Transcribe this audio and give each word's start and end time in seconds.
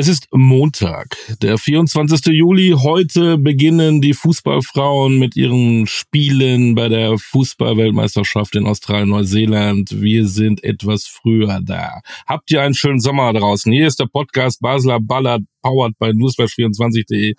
Es 0.00 0.08
ist 0.08 0.28
Montag, 0.32 1.18
der 1.42 1.58
24. 1.58 2.32
Juli. 2.34 2.74
Heute 2.74 3.36
beginnen 3.36 4.00
die 4.00 4.14
Fußballfrauen 4.14 5.18
mit 5.18 5.36
ihren 5.36 5.86
Spielen 5.86 6.74
bei 6.74 6.88
der 6.88 7.18
Fußballweltmeisterschaft 7.18 8.56
in 8.56 8.66
Australien-Neuseeland. 8.66 10.00
Wir 10.00 10.26
sind 10.26 10.64
etwas 10.64 11.04
früher 11.04 11.60
da. 11.62 12.00
Habt 12.26 12.50
ihr 12.50 12.62
einen 12.62 12.72
schönen 12.72 13.00
Sommer 13.00 13.30
draußen? 13.34 13.70
Hier 13.70 13.86
ist 13.86 14.00
der 14.00 14.06
Podcast 14.06 14.62
Basler 14.62 15.00
Ballard, 15.02 15.42
powered 15.60 15.98
by 15.98 16.06
newsflash24.de. 16.06 17.34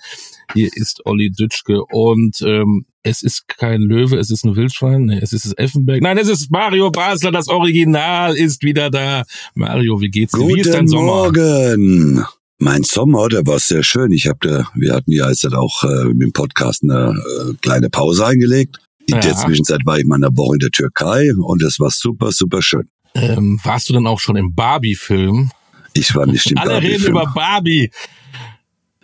Hier 0.54 0.70
ist 0.76 1.04
Olli 1.08 1.32
Dütschke 1.32 1.82
und 1.84 2.44
ähm, 2.44 2.86
es 3.04 3.22
ist 3.24 3.48
kein 3.48 3.82
Löwe, 3.82 4.18
es 4.18 4.30
ist 4.30 4.44
ein 4.46 4.56
Wildschwein, 4.56 5.06
nee, 5.06 5.20
es 5.22 5.34
ist 5.34 5.46
das 5.46 5.58
Effenberg. 5.58 6.02
Nein, 6.02 6.18
es 6.18 6.28
ist 6.28 6.52
Mario 6.52 6.92
Basler, 6.92 7.32
das 7.32 7.48
Original 7.48 8.36
ist 8.36 8.64
wieder 8.64 8.90
da. 8.90 9.24
Mario, 9.56 10.00
wie 10.02 10.10
geht's 10.10 10.34
dir? 10.34 10.40
Guten 10.40 10.56
Wie 10.56 10.62
ist 10.62 10.74
dein 10.74 10.88
Sommer? 10.88 11.06
Morgen. 11.06 12.24
Mein 12.60 12.84
Sommer, 12.84 13.28
der 13.28 13.46
war 13.48 13.58
sehr 13.60 13.82
schön. 13.82 14.12
Ich 14.12 14.28
habe, 14.28 14.66
wir 14.76 14.94
hatten 14.94 15.12
ja 15.12 15.28
jetzt 15.30 15.46
auch 15.52 15.84
äh, 15.84 16.14
dem 16.14 16.32
Podcast 16.32 16.84
eine 16.84 17.10
äh, 17.50 17.54
kleine 17.62 17.90
Pause 17.90 18.26
eingelegt. 18.28 18.78
In 19.08 19.16
Ja. 19.16 19.22
der 19.22 19.36
Zwischenzeit 19.36 19.80
war 19.86 19.98
ich 19.98 20.06
mal 20.06 20.16
eine 20.16 20.30
Woche 20.38 20.56
in 20.56 20.60
der 20.60 20.70
Türkei 20.70 21.32
und 21.36 21.64
es 21.64 21.80
war 21.80 21.90
super, 21.90 22.32
super 22.32 22.62
schön. 22.62 22.88
Ähm, 23.16 23.60
warst 23.64 23.90
du 23.90 23.94
dann 23.94 24.06
auch 24.06 24.20
schon 24.20 24.36
im 24.36 24.54
Barbie-Film? 24.54 25.50
Ich 25.94 26.14
war 26.14 26.28
nicht 26.28 26.52
im 26.52 26.58
Alle 26.60 26.76
reden 26.76 26.82
Barbie-Film. 26.84 27.12
über 27.14 27.32
Barbie. 27.34 27.92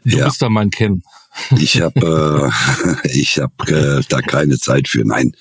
Du 0.06 0.18
Ja. 0.20 0.26
bist 0.26 0.40
da 0.42 0.50
mein 0.50 0.70
Ken. 0.70 1.02
Ich 1.58 1.82
habe 1.82 2.52
äh, 3.04 3.08
ich 3.10 3.40
hab, 3.40 3.70
äh, 3.70 4.02
da 4.10 4.22
keine 4.22 4.58
Zeit 4.58 4.88
für. 4.88 5.06
Nein, 5.06 5.34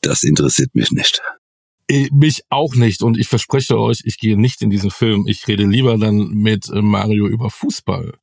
das 0.00 0.22
interessiert 0.22 0.74
mich 0.74 0.90
nicht. 0.90 1.20
Äh, 1.90 2.08
Mich 2.12 2.42
auch 2.50 2.74
nicht 2.74 3.02
und 3.02 3.18
ich 3.18 3.28
verspreche 3.28 3.78
euch, 3.78 4.02
ich 4.04 4.18
gehe 4.18 4.38
nicht 4.38 4.62
in 4.62 4.70
diesen 4.70 4.90
Film. 4.90 5.26
Ich 5.26 5.46
rede 5.48 5.64
lieber 5.64 5.96
dann 5.98 6.28
mit 6.28 6.68
äh, 6.68 6.82
Mario 6.82 7.26
über 7.26 7.50
Fußball. 7.50 8.14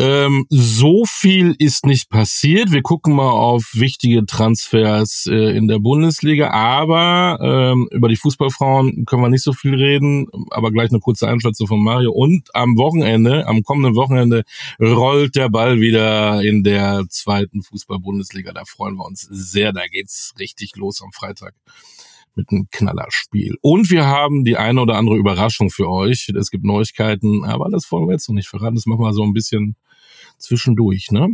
Ähm, 0.00 0.46
so 0.48 1.04
viel 1.06 1.56
ist 1.58 1.84
nicht 1.84 2.08
passiert. 2.08 2.70
Wir 2.70 2.82
gucken 2.82 3.16
mal 3.16 3.32
auf 3.32 3.70
wichtige 3.72 4.24
Transfers 4.26 5.26
äh, 5.26 5.56
in 5.56 5.66
der 5.66 5.80
Bundesliga, 5.80 6.50
aber 6.50 7.38
ähm, 7.42 7.88
über 7.90 8.08
die 8.08 8.14
Fußballfrauen 8.14 9.06
können 9.06 9.22
wir 9.22 9.28
nicht 9.28 9.42
so 9.42 9.52
viel 9.52 9.74
reden. 9.74 10.28
Aber 10.50 10.70
gleich 10.70 10.90
eine 10.90 11.00
kurze 11.00 11.26
Einschätzung 11.28 11.66
von 11.66 11.82
Mario. 11.82 12.12
Und 12.12 12.54
am 12.54 12.76
Wochenende, 12.76 13.48
am 13.48 13.64
kommenden 13.64 13.96
Wochenende, 13.96 14.44
rollt 14.80 15.34
der 15.34 15.48
Ball 15.48 15.80
wieder 15.80 16.44
in 16.44 16.62
der 16.62 17.04
zweiten 17.08 17.62
Fußball-Bundesliga. 17.62 18.52
Da 18.52 18.62
freuen 18.66 18.94
wir 18.94 19.04
uns 19.04 19.22
sehr. 19.22 19.72
Da 19.72 19.84
geht's 19.90 20.32
richtig 20.38 20.76
los 20.76 21.02
am 21.02 21.10
Freitag 21.10 21.54
mit 22.36 22.52
einem 22.52 22.68
Knallerspiel. 22.70 23.56
Und 23.62 23.90
wir 23.90 24.06
haben 24.06 24.44
die 24.44 24.56
eine 24.56 24.80
oder 24.80 24.94
andere 24.94 25.16
Überraschung 25.16 25.70
für 25.70 25.90
euch. 25.90 26.32
Es 26.38 26.52
gibt 26.52 26.64
Neuigkeiten, 26.64 27.44
aber 27.44 27.68
das 27.68 27.90
wollen 27.90 28.06
wir 28.06 28.12
jetzt 28.12 28.28
noch 28.28 28.36
nicht 28.36 28.48
verraten. 28.48 28.76
Das 28.76 28.86
machen 28.86 29.00
wir 29.00 29.12
so 29.12 29.24
ein 29.24 29.32
bisschen 29.32 29.74
zwischendurch, 30.38 31.10
ne? 31.10 31.28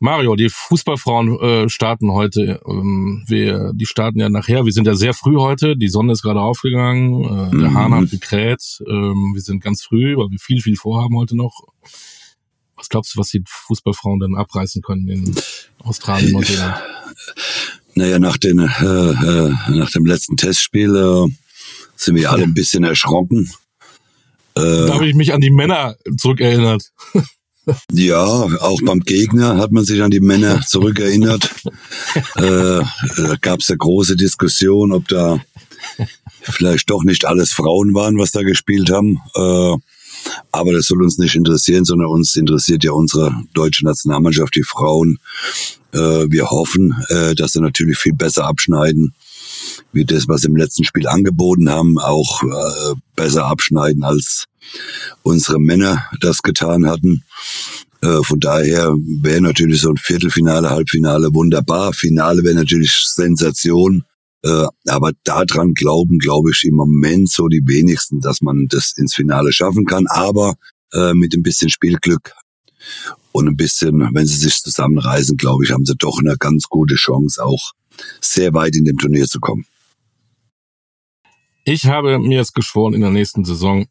Mario, 0.00 0.34
die 0.36 0.50
Fußballfrauen 0.50 1.40
äh, 1.40 1.68
starten 1.70 2.10
heute. 2.12 2.60
Ähm, 2.68 3.24
wir, 3.26 3.72
die 3.74 3.86
starten 3.86 4.18
ja 4.18 4.28
nachher. 4.28 4.66
Wir 4.66 4.72
sind 4.72 4.86
ja 4.86 4.94
sehr 4.94 5.14
früh 5.14 5.36
heute. 5.38 5.76
Die 5.76 5.88
Sonne 5.88 6.12
ist 6.12 6.22
gerade 6.22 6.40
aufgegangen. 6.40 7.24
Äh, 7.24 7.50
der 7.58 7.70
Mhm. 7.70 7.74
Hahn 7.74 7.94
hat 7.94 8.10
gekräht. 8.10 8.82
Ähm, 8.86 9.32
wir 9.34 9.40
sind 9.40 9.62
ganz 9.62 9.82
früh, 9.82 10.16
weil 10.16 10.28
wir 10.30 10.38
viel, 10.38 10.60
viel 10.60 10.76
vorhaben 10.76 11.16
heute 11.16 11.36
noch. 11.36 11.60
Was 12.76 12.88
glaubst 12.90 13.14
du, 13.14 13.18
was 13.20 13.30
die 13.30 13.42
Fußballfrauen 13.46 14.20
dann 14.20 14.34
abreißen 14.34 14.82
können 14.82 15.08
in 15.08 15.34
Australien, 15.78 16.32
Neuseeland? 16.32 16.76
Naja, 17.94 18.18
nach, 18.18 18.36
den, 18.36 18.58
äh, 18.58 18.64
äh, 18.64 19.52
nach 19.70 19.90
dem 19.92 20.04
letzten 20.04 20.36
Testspiel 20.36 20.94
äh, 20.94 21.32
sind 21.96 22.16
wir 22.16 22.30
alle 22.30 22.42
ein 22.42 22.52
bisschen 22.52 22.84
erschrocken. 22.84 23.50
Da 24.54 24.86
Äh, 24.88 24.90
habe 24.90 25.06
ich 25.06 25.14
mich 25.14 25.32
an 25.32 25.40
die 25.40 25.50
Männer 25.50 25.94
zurückerinnert. 26.16 26.92
Ja, 27.92 28.22
auch 28.22 28.80
beim 28.84 29.00
Gegner 29.00 29.56
hat 29.56 29.72
man 29.72 29.84
sich 29.84 30.02
an 30.02 30.10
die 30.10 30.20
Männer 30.20 30.62
zurückerinnert. 30.66 31.50
äh, 32.36 32.82
da 32.82 33.36
gab 33.40 33.60
es 33.60 33.70
eine 33.70 33.78
große 33.78 34.16
Diskussion, 34.16 34.92
ob 34.92 35.08
da 35.08 35.40
vielleicht 36.42 36.90
doch 36.90 37.04
nicht 37.04 37.24
alles 37.24 37.52
Frauen 37.52 37.94
waren, 37.94 38.18
was 38.18 38.32
da 38.32 38.42
gespielt 38.42 38.90
haben. 38.90 39.20
Äh, 39.34 39.76
aber 40.52 40.72
das 40.72 40.86
soll 40.86 41.02
uns 41.02 41.18
nicht 41.18 41.34
interessieren, 41.34 41.84
sondern 41.84 42.08
uns 42.08 42.36
interessiert 42.36 42.84
ja 42.84 42.92
unsere 42.92 43.34
deutsche 43.52 43.84
Nationalmannschaft, 43.84 44.54
die 44.54 44.62
Frauen. 44.62 45.18
Äh, 45.92 45.98
wir 46.30 46.50
hoffen, 46.50 46.94
äh, 47.08 47.34
dass 47.34 47.52
sie 47.52 47.60
natürlich 47.60 47.98
viel 47.98 48.14
besser 48.14 48.46
abschneiden, 48.46 49.14
wie 49.92 50.04
das, 50.04 50.28
was 50.28 50.42
sie 50.42 50.48
im 50.48 50.56
letzten 50.56 50.84
Spiel 50.84 51.06
angeboten 51.06 51.70
haben, 51.70 51.98
auch 51.98 52.42
äh, 52.42 52.94
besser 53.16 53.46
abschneiden, 53.46 54.04
als 54.04 54.46
unsere 55.22 55.58
Männer 55.60 56.04
das 56.20 56.42
getan 56.42 56.86
hatten. 56.86 57.24
Äh, 58.00 58.22
von 58.22 58.40
daher 58.40 58.94
wäre 59.22 59.40
natürlich 59.40 59.80
so 59.80 59.90
ein 59.90 59.96
Viertelfinale, 59.96 60.70
Halbfinale 60.70 61.32
wunderbar. 61.32 61.92
Finale 61.92 62.42
wäre 62.44 62.54
natürlich 62.54 63.04
Sensation. 63.06 64.04
Äh, 64.42 64.66
aber 64.88 65.12
daran 65.24 65.72
glauben, 65.72 66.18
glaube 66.18 66.50
ich, 66.50 66.64
im 66.64 66.74
Moment 66.74 67.30
so 67.30 67.48
die 67.48 67.62
wenigsten, 67.64 68.20
dass 68.20 68.42
man 68.42 68.66
das 68.68 68.92
ins 68.96 69.14
Finale 69.14 69.52
schaffen 69.52 69.86
kann. 69.86 70.06
Aber 70.08 70.54
äh, 70.92 71.14
mit 71.14 71.34
ein 71.34 71.42
bisschen 71.42 71.70
Spielglück 71.70 72.34
und 73.32 73.48
ein 73.48 73.56
bisschen, 73.56 74.10
wenn 74.12 74.26
sie 74.26 74.36
sich 74.36 74.62
zusammenreißen, 74.62 75.36
glaube 75.36 75.64
ich, 75.64 75.70
haben 75.70 75.86
sie 75.86 75.96
doch 75.96 76.20
eine 76.20 76.36
ganz 76.36 76.64
gute 76.68 76.94
Chance, 76.96 77.42
auch 77.42 77.72
sehr 78.20 78.52
weit 78.54 78.76
in 78.76 78.84
dem 78.84 78.98
Turnier 78.98 79.26
zu 79.26 79.40
kommen. 79.40 79.64
Ich 81.64 81.86
habe 81.86 82.18
mir 82.18 82.36
jetzt 82.36 82.54
geschworen, 82.54 82.92
in 82.92 83.00
der 83.00 83.10
nächsten 83.10 83.44
Saison 83.44 83.86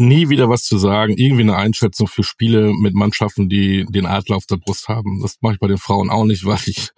nie 0.00 0.28
wieder 0.28 0.48
was 0.48 0.64
zu 0.64 0.78
sagen, 0.78 1.14
irgendwie 1.16 1.42
eine 1.42 1.56
Einschätzung 1.56 2.08
für 2.08 2.24
Spiele 2.24 2.72
mit 2.72 2.94
Mannschaften, 2.94 3.48
die 3.48 3.84
den 3.88 4.06
Adler 4.06 4.36
auf 4.36 4.46
der 4.46 4.56
Brust 4.56 4.88
haben. 4.88 5.20
Das 5.22 5.36
mache 5.40 5.54
ich 5.54 5.60
bei 5.60 5.68
den 5.68 5.78
Frauen 5.78 6.10
auch 6.10 6.24
nicht, 6.24 6.44
weil 6.46 6.58
ich 6.66 6.90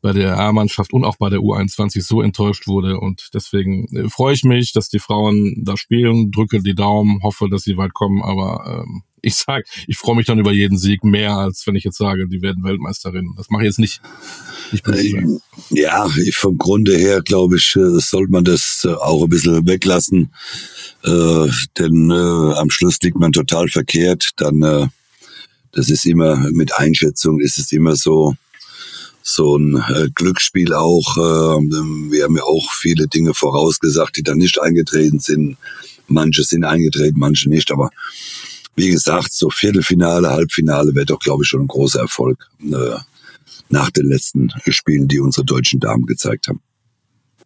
bei 0.00 0.12
der 0.12 0.38
A-Mannschaft 0.38 0.92
und 0.92 1.04
auch 1.04 1.16
bei 1.16 1.28
der 1.28 1.40
U21 1.40 2.02
so 2.02 2.22
enttäuscht 2.22 2.66
wurde. 2.66 3.00
Und 3.00 3.30
deswegen 3.34 3.86
äh, 3.96 4.08
freue 4.08 4.34
ich 4.34 4.44
mich, 4.44 4.72
dass 4.72 4.88
die 4.88 5.00
Frauen 5.00 5.62
da 5.64 5.76
spielen, 5.76 6.30
drücke 6.30 6.62
die 6.62 6.74
Daumen, 6.74 7.22
hoffe, 7.22 7.48
dass 7.50 7.62
sie 7.62 7.76
weit 7.76 7.94
kommen. 7.94 8.22
Aber 8.22 8.84
ähm, 8.84 9.02
ich 9.22 9.34
sag, 9.36 9.64
ich 9.86 9.96
freue 9.96 10.16
mich 10.16 10.26
dann 10.26 10.38
über 10.38 10.52
jeden 10.52 10.78
Sieg 10.78 11.04
mehr, 11.04 11.36
als 11.36 11.66
wenn 11.66 11.74
ich 11.76 11.84
jetzt 11.84 11.98
sage, 11.98 12.28
die 12.28 12.42
werden 12.42 12.64
Weltmeisterin. 12.64 13.34
Das 13.36 13.50
mache 13.50 13.62
ich 13.62 13.66
jetzt 13.66 13.78
nicht. 13.78 14.00
Ich 14.72 14.82
bin 14.82 14.94
Äh, 14.94 15.80
Ja, 15.80 16.08
vom 16.32 16.58
Grunde 16.58 16.96
her 16.96 17.22
glaube 17.22 17.56
ich, 17.56 17.74
äh, 17.76 17.98
sollte 18.00 18.30
man 18.30 18.44
das 18.44 18.82
äh, 18.84 18.92
auch 18.92 19.22
ein 19.22 19.28
bisschen 19.28 19.66
weglassen. 19.66 20.32
Äh, 21.04 21.48
denn 21.78 22.10
äh, 22.10 22.54
am 22.54 22.70
Schluss 22.70 22.98
liegt 23.02 23.18
man 23.18 23.32
total 23.32 23.68
verkehrt. 23.68 24.30
Dann, 24.36 24.62
äh, 24.62 24.86
das 25.72 25.90
ist 25.90 26.06
immer 26.06 26.36
mit 26.50 26.76
Einschätzung, 26.78 27.40
ist 27.40 27.58
es 27.58 27.72
immer 27.72 27.96
so 27.96 28.34
so 29.22 29.56
ein 29.58 29.76
äh, 29.76 30.08
Glücksspiel 30.14 30.72
auch. 30.72 31.16
Äh, 31.18 31.60
wir 32.10 32.24
haben 32.24 32.36
ja 32.36 32.44
auch 32.44 32.72
viele 32.72 33.08
Dinge 33.08 33.34
vorausgesagt, 33.34 34.16
die 34.16 34.22
dann 34.22 34.38
nicht 34.38 34.58
eingetreten 34.60 35.18
sind. 35.18 35.58
Manche 36.06 36.42
sind 36.44 36.64
eingetreten, 36.64 37.18
manche 37.18 37.50
nicht. 37.50 37.70
Aber 37.70 37.90
wie 38.78 38.90
gesagt, 38.90 39.32
so 39.32 39.50
Viertelfinale, 39.50 40.30
Halbfinale 40.30 40.94
wäre 40.94 41.06
doch, 41.06 41.18
glaube 41.18 41.42
ich, 41.42 41.48
schon 41.48 41.62
ein 41.62 41.66
großer 41.66 42.00
Erfolg. 42.00 42.48
Äh, 42.62 42.96
nach 43.70 43.90
den 43.90 44.06
letzten 44.06 44.48
Spielen, 44.68 45.08
die 45.08 45.20
unsere 45.20 45.44
deutschen 45.44 45.78
Damen 45.78 46.06
gezeigt 46.06 46.48
haben. 46.48 46.62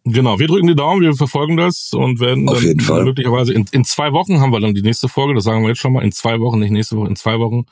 Genau, 0.05 0.39
wir 0.39 0.47
drücken 0.47 0.67
die 0.67 0.75
Daumen, 0.75 1.01
wir 1.01 1.13
verfolgen 1.13 1.57
das 1.57 1.91
und 1.93 2.19
werden 2.19 2.47
Auf 2.47 2.59
dann 2.59 2.67
jeden 2.67 2.79
Fall. 2.81 3.05
möglicherweise 3.05 3.53
in, 3.53 3.65
in 3.71 3.85
zwei 3.85 4.11
Wochen 4.11 4.39
haben 4.41 4.51
wir 4.51 4.59
dann 4.59 4.73
die 4.73 4.81
nächste 4.81 5.07
Folge, 5.07 5.33
das 5.33 5.45
sagen 5.45 5.63
wir 5.63 5.69
jetzt 5.69 5.79
schon 5.79 5.93
mal, 5.93 6.03
in 6.03 6.11
zwei 6.11 6.39
Wochen, 6.39 6.59
nicht 6.59 6.71
nächste 6.71 6.97
Woche, 6.97 7.07
in 7.07 7.15
zwei 7.15 7.39
Wochen. 7.39 7.65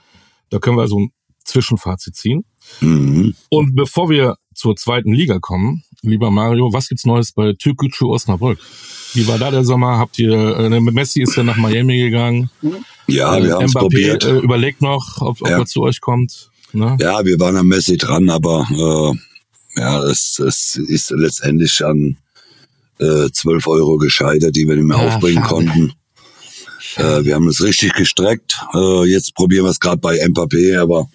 Da 0.50 0.60
können 0.60 0.78
wir 0.78 0.88
so 0.88 1.00
ein 1.00 1.12
Zwischenfazit 1.44 2.16
ziehen. 2.16 2.46
Mhm. 2.80 3.36
Und 3.50 3.76
bevor 3.76 4.10
wir 4.10 4.36
zur 4.62 4.76
zweiten 4.76 5.12
Liga 5.12 5.40
kommen, 5.40 5.84
lieber 6.04 6.30
Mario, 6.30 6.72
was 6.72 6.88
gibt's 6.88 7.04
Neues 7.06 7.32
bei 7.32 7.54
Türkgücü 7.54 8.06
Osnabrück? 8.06 8.60
Wie 9.16 9.28
war 9.28 9.40
da 9.40 9.50
der 9.50 9.66
Sommer? 9.66 9.98
Habt 9.98 10.20
ihr, 10.20 10.32
äh, 10.58 10.80
Messi 10.80 11.22
ist 11.24 11.36
ja 11.36 11.44
nach 11.44 11.58
Miami 11.58 11.98
gegangen. 11.98 12.52
Ja, 13.08 13.38
Äh, 13.38 13.44
wir 13.44 13.54
haben 13.56 13.66
es 13.66 13.72
Mbappé 13.72 13.80
probiert. 13.80 14.24
äh, 14.24 14.38
überlegt 14.38 14.82
noch, 14.84 15.18
ob, 15.22 15.42
ob 15.42 15.50
Ja. 15.50 15.58
er 15.60 15.66
zu 15.66 15.82
euch 15.82 16.00
kommt. 16.00 16.52
Ne? 16.74 16.96
Ja, 17.02 17.26
wir 17.26 17.40
waren 17.40 17.58
am 17.58 17.68
Messi 17.68 17.98
dran, 17.98 18.30
aber 18.30 18.68
äh, 18.70 19.80
ja, 19.82 20.04
es, 20.04 20.38
es 20.40 20.76
ist 20.76 21.10
letztendlich 21.10 21.84
an 21.84 22.18
äh, 23.00 23.30
12 23.32 23.66
Euro 23.68 23.98
gescheitert, 23.98 24.56
die 24.56 24.68
wir 24.68 24.76
nicht 24.76 24.86
mehr 24.86 24.98
Ja, 24.98 25.08
aufbringen 25.08 25.44
schade. 25.44 25.50
konnten. 25.56 25.94
Äh, 26.98 27.26
wir 27.26 27.34
haben 27.36 27.48
es 27.48 27.64
richtig 27.64 27.94
gestreckt. 27.94 28.60
Äh, 28.76 29.06
jetzt 29.10 29.34
probieren 29.34 29.66
wir 29.66 29.72
es 29.72 29.80
gerade 29.80 29.98
bei 30.00 30.18
Mbappé, 30.24 30.80
aber 30.80 31.10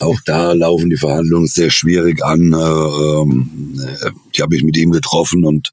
auch 0.00 0.20
da 0.24 0.52
laufen 0.52 0.90
die 0.90 0.96
Verhandlungen 0.96 1.46
sehr 1.46 1.70
schwierig 1.70 2.24
an. 2.24 2.52
Äh, 2.52 2.56
ähm, 2.56 3.80
äh, 4.02 4.10
die 4.34 4.42
habe 4.42 4.56
ich 4.56 4.62
mit 4.62 4.76
ihm 4.76 4.90
getroffen 4.90 5.44
und 5.44 5.72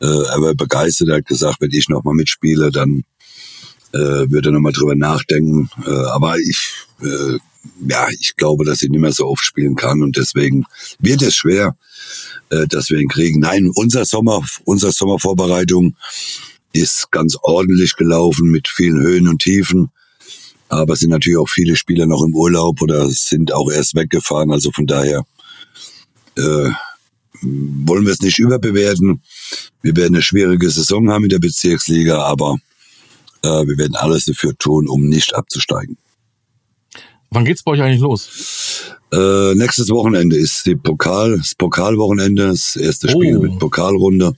äh, 0.00 0.06
er 0.06 0.40
war 0.40 0.54
begeistert. 0.54 1.08
Er 1.08 1.16
hat 1.16 1.26
gesagt, 1.26 1.60
wenn 1.60 1.70
ich 1.70 1.88
nochmal 1.88 2.14
mitspiele, 2.14 2.70
dann 2.70 3.04
würde 3.94 4.48
er 4.48 4.52
nochmal 4.52 4.72
drüber 4.72 4.94
nachdenken. 4.94 5.68
Aber 6.14 6.38
ich, 6.38 6.72
ja, 7.86 8.06
ich 8.08 8.36
glaube, 8.36 8.64
dass 8.64 8.80
ich 8.80 8.88
nicht 8.88 9.02
mehr 9.02 9.12
so 9.12 9.26
oft 9.26 9.44
spielen 9.44 9.76
kann 9.76 10.02
und 10.02 10.16
deswegen 10.16 10.64
wird 10.98 11.20
es 11.20 11.34
schwer, 11.34 11.76
dass 12.48 12.88
wir 12.88 13.00
ihn 13.00 13.10
kriegen. 13.10 13.40
Nein, 13.40 13.70
unser 13.74 14.06
Sommer, 14.06 14.42
unsere 14.64 14.92
Sommervorbereitung 14.92 15.94
ist 16.72 17.10
ganz 17.10 17.36
ordentlich 17.42 17.96
gelaufen 17.96 18.50
mit 18.50 18.66
vielen 18.66 19.02
Höhen 19.02 19.28
und 19.28 19.42
Tiefen. 19.42 19.90
Aber 20.72 20.94
es 20.94 21.00
sind 21.00 21.10
natürlich 21.10 21.36
auch 21.36 21.50
viele 21.50 21.76
Spieler 21.76 22.06
noch 22.06 22.22
im 22.22 22.34
Urlaub 22.34 22.80
oder 22.80 23.06
sind 23.10 23.52
auch 23.52 23.70
erst 23.70 23.94
weggefahren. 23.94 24.50
Also 24.50 24.70
von 24.72 24.86
daher 24.86 25.22
äh, 26.38 26.70
wollen 27.42 28.06
wir 28.06 28.12
es 28.12 28.22
nicht 28.22 28.38
überbewerten. 28.38 29.20
Wir 29.82 29.94
werden 29.94 30.14
eine 30.14 30.22
schwierige 30.22 30.70
Saison 30.70 31.10
haben 31.10 31.24
in 31.24 31.28
der 31.28 31.40
Bezirksliga, 31.40 32.22
aber 32.22 32.56
äh, 33.42 33.48
wir 33.48 33.76
werden 33.76 33.96
alles 33.96 34.24
dafür 34.24 34.56
tun, 34.56 34.88
um 34.88 35.08
nicht 35.08 35.34
abzusteigen. 35.34 35.98
Wann 37.28 37.44
geht's 37.44 37.62
bei 37.62 37.72
euch 37.72 37.82
eigentlich 37.82 38.00
los? 38.00 38.94
Äh, 39.12 39.54
nächstes 39.54 39.90
Wochenende 39.90 40.36
ist 40.36 40.64
die 40.64 40.76
Pokal, 40.76 41.36
das 41.36 41.54
Pokalwochenende, 41.54 42.46
das 42.46 42.76
erste 42.76 43.10
Spiel 43.10 43.36
oh. 43.36 43.42
mit 43.42 43.58
Pokalrunde. 43.58 44.32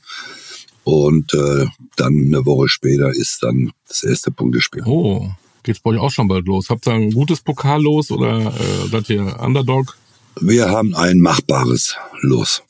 Und 0.83 1.33
äh, 1.33 1.67
dann 1.95 2.25
eine 2.27 2.45
Woche 2.45 2.69
später 2.69 3.11
ist 3.11 3.39
dann 3.41 3.71
das 3.87 4.03
erste 4.03 4.33
Punktespiel. 4.33 4.83
Oh, 4.85 5.31
geht's 5.65 5.81
bei 5.81 5.91
euch 5.91 5.99
auch 5.99 6.11
schon 6.11 6.29
bald 6.29 6.47
los? 6.47 6.71
Habt 6.71 6.87
ihr 6.87 6.93
ein 6.93 7.11
gutes 7.11 7.41
Pokal 7.41 7.83
los 7.83 8.11
oder 8.11 8.55
äh, 8.55 8.89
seid 8.89 9.11
ihr 9.11 9.41
Underdog? 9.41 9.97
Wir 10.41 10.69
haben 10.69 10.95
ein 10.95 11.19
machbares 11.19 11.97
Los. 12.21 12.63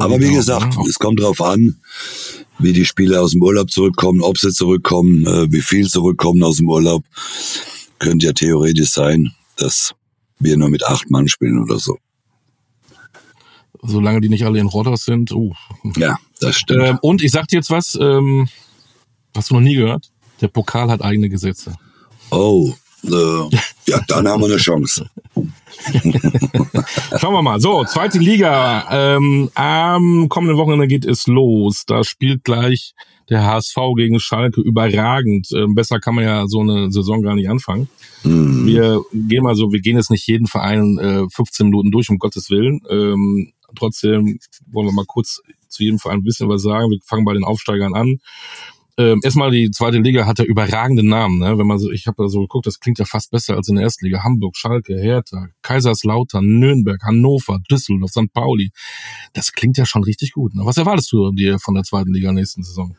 Aber 0.00 0.20
wie 0.20 0.32
gesagt, 0.32 0.76
ne? 0.76 0.84
es 0.88 0.98
kommt 0.98 1.20
darauf 1.20 1.40
an, 1.40 1.76
wie 2.58 2.72
die 2.72 2.84
Spieler 2.86 3.22
aus 3.22 3.32
dem 3.32 3.42
Urlaub 3.42 3.70
zurückkommen, 3.70 4.20
ob 4.22 4.38
sie 4.38 4.52
zurückkommen, 4.52 5.26
äh, 5.26 5.52
wie 5.52 5.60
viel 5.60 5.88
zurückkommen 5.88 6.42
aus 6.42 6.56
dem 6.56 6.68
Urlaub. 6.68 7.04
Könnte 7.98 8.26
ja 8.26 8.32
theoretisch 8.32 8.90
sein, 8.90 9.32
dass 9.56 9.94
wir 10.38 10.56
nur 10.56 10.70
mit 10.70 10.84
acht 10.84 11.10
Mann 11.10 11.28
spielen 11.28 11.62
oder 11.62 11.78
so. 11.78 11.98
Solange 13.82 14.20
die 14.20 14.28
nicht 14.28 14.44
alle 14.44 14.58
in 14.58 14.66
Rotters 14.66 15.04
sind. 15.04 15.32
Uh. 15.32 15.52
Ja, 15.96 16.18
das 16.40 16.56
stimmt. 16.56 16.82
Ähm, 16.82 16.98
und 17.02 17.22
ich 17.22 17.30
sag 17.30 17.46
dir 17.48 17.56
jetzt 17.56 17.70
was, 17.70 17.96
ähm, 18.00 18.48
hast 19.36 19.50
du 19.50 19.54
noch 19.54 19.60
nie 19.60 19.74
gehört? 19.74 20.10
Der 20.40 20.48
Pokal 20.48 20.90
hat 20.90 21.02
eigene 21.02 21.28
Gesetze. 21.28 21.76
Oh, 22.30 22.72
äh, 23.04 23.56
ja, 23.86 24.00
dann 24.08 24.28
haben 24.28 24.42
wir 24.42 24.46
eine 24.46 24.56
Chance. 24.56 25.08
Schauen 27.18 27.34
wir 27.34 27.42
mal. 27.42 27.60
So, 27.60 27.84
zweite 27.84 28.18
Liga. 28.18 28.86
Ähm, 28.90 29.50
am 29.54 30.28
kommenden 30.28 30.58
Wochenende 30.58 30.86
geht 30.86 31.06
es 31.06 31.26
los. 31.26 31.84
Da 31.86 32.04
spielt 32.04 32.44
gleich 32.44 32.94
der 33.30 33.44
HSV 33.44 33.76
gegen 33.96 34.20
Schalke 34.20 34.60
überragend. 34.60 35.48
Ähm, 35.54 35.74
besser 35.74 36.00
kann 36.00 36.14
man 36.14 36.24
ja 36.24 36.46
so 36.46 36.60
eine 36.60 36.90
Saison 36.90 37.22
gar 37.22 37.34
nicht 37.34 37.48
anfangen. 37.48 37.88
Mhm. 38.24 38.66
Wir 38.66 39.00
gehen 39.12 39.44
mal 39.44 39.54
so, 39.54 39.72
wir 39.72 39.80
gehen 39.80 39.96
jetzt 39.96 40.10
nicht 40.10 40.26
jeden 40.26 40.46
Verein 40.46 40.98
äh, 40.98 41.28
15 41.30 41.66
Minuten 41.66 41.90
durch, 41.90 42.10
um 42.10 42.18
Gottes 42.18 42.50
Willen. 42.50 42.80
Ähm, 42.90 43.52
trotzdem 43.76 44.38
wollen 44.66 44.88
wir 44.88 44.92
mal 44.92 45.06
kurz 45.06 45.40
zu 45.68 45.84
jedem 45.84 45.98
Verein 45.98 46.18
ein 46.18 46.24
bisschen 46.24 46.48
was 46.48 46.62
sagen. 46.62 46.90
Wir 46.90 46.98
fangen 47.04 47.24
bei 47.24 47.32
den 47.32 47.44
Aufsteigern 47.44 47.94
an. 47.94 48.18
Ähm, 49.00 49.20
erstmal 49.22 49.50
die 49.50 49.70
zweite 49.70 49.96
Liga 49.96 50.26
hat 50.26 50.40
ja 50.40 50.44
überragende 50.44 51.02
Namen. 51.02 51.38
Ne? 51.38 51.56
Wenn 51.56 51.66
man 51.66 51.78
so, 51.78 51.90
ich 51.90 52.06
habe 52.06 52.22
da 52.22 52.28
so 52.28 52.42
geguckt, 52.42 52.66
das 52.66 52.80
klingt 52.80 52.98
ja 52.98 53.06
fast 53.06 53.30
besser 53.30 53.56
als 53.56 53.68
in 53.68 53.76
der 53.76 53.84
ersten 53.84 54.04
Liga. 54.04 54.22
Hamburg, 54.22 54.56
Schalke, 54.58 54.94
Hertha, 55.00 55.46
Kaiserslautern, 55.62 56.44
Nürnberg, 56.44 57.02
Hannover, 57.02 57.60
Düsseldorf, 57.70 58.10
St. 58.10 58.30
Pauli. 58.34 58.72
Das 59.32 59.52
klingt 59.52 59.78
ja 59.78 59.86
schon 59.86 60.04
richtig 60.04 60.32
gut. 60.32 60.54
Ne? 60.54 60.66
Was 60.66 60.76
erwartest 60.76 61.10
du 61.12 61.32
dir 61.32 61.58
von 61.58 61.74
der 61.74 61.84
zweiten 61.84 62.12
Liga 62.12 62.30
nächsten 62.32 62.62
Saison? 62.62 62.94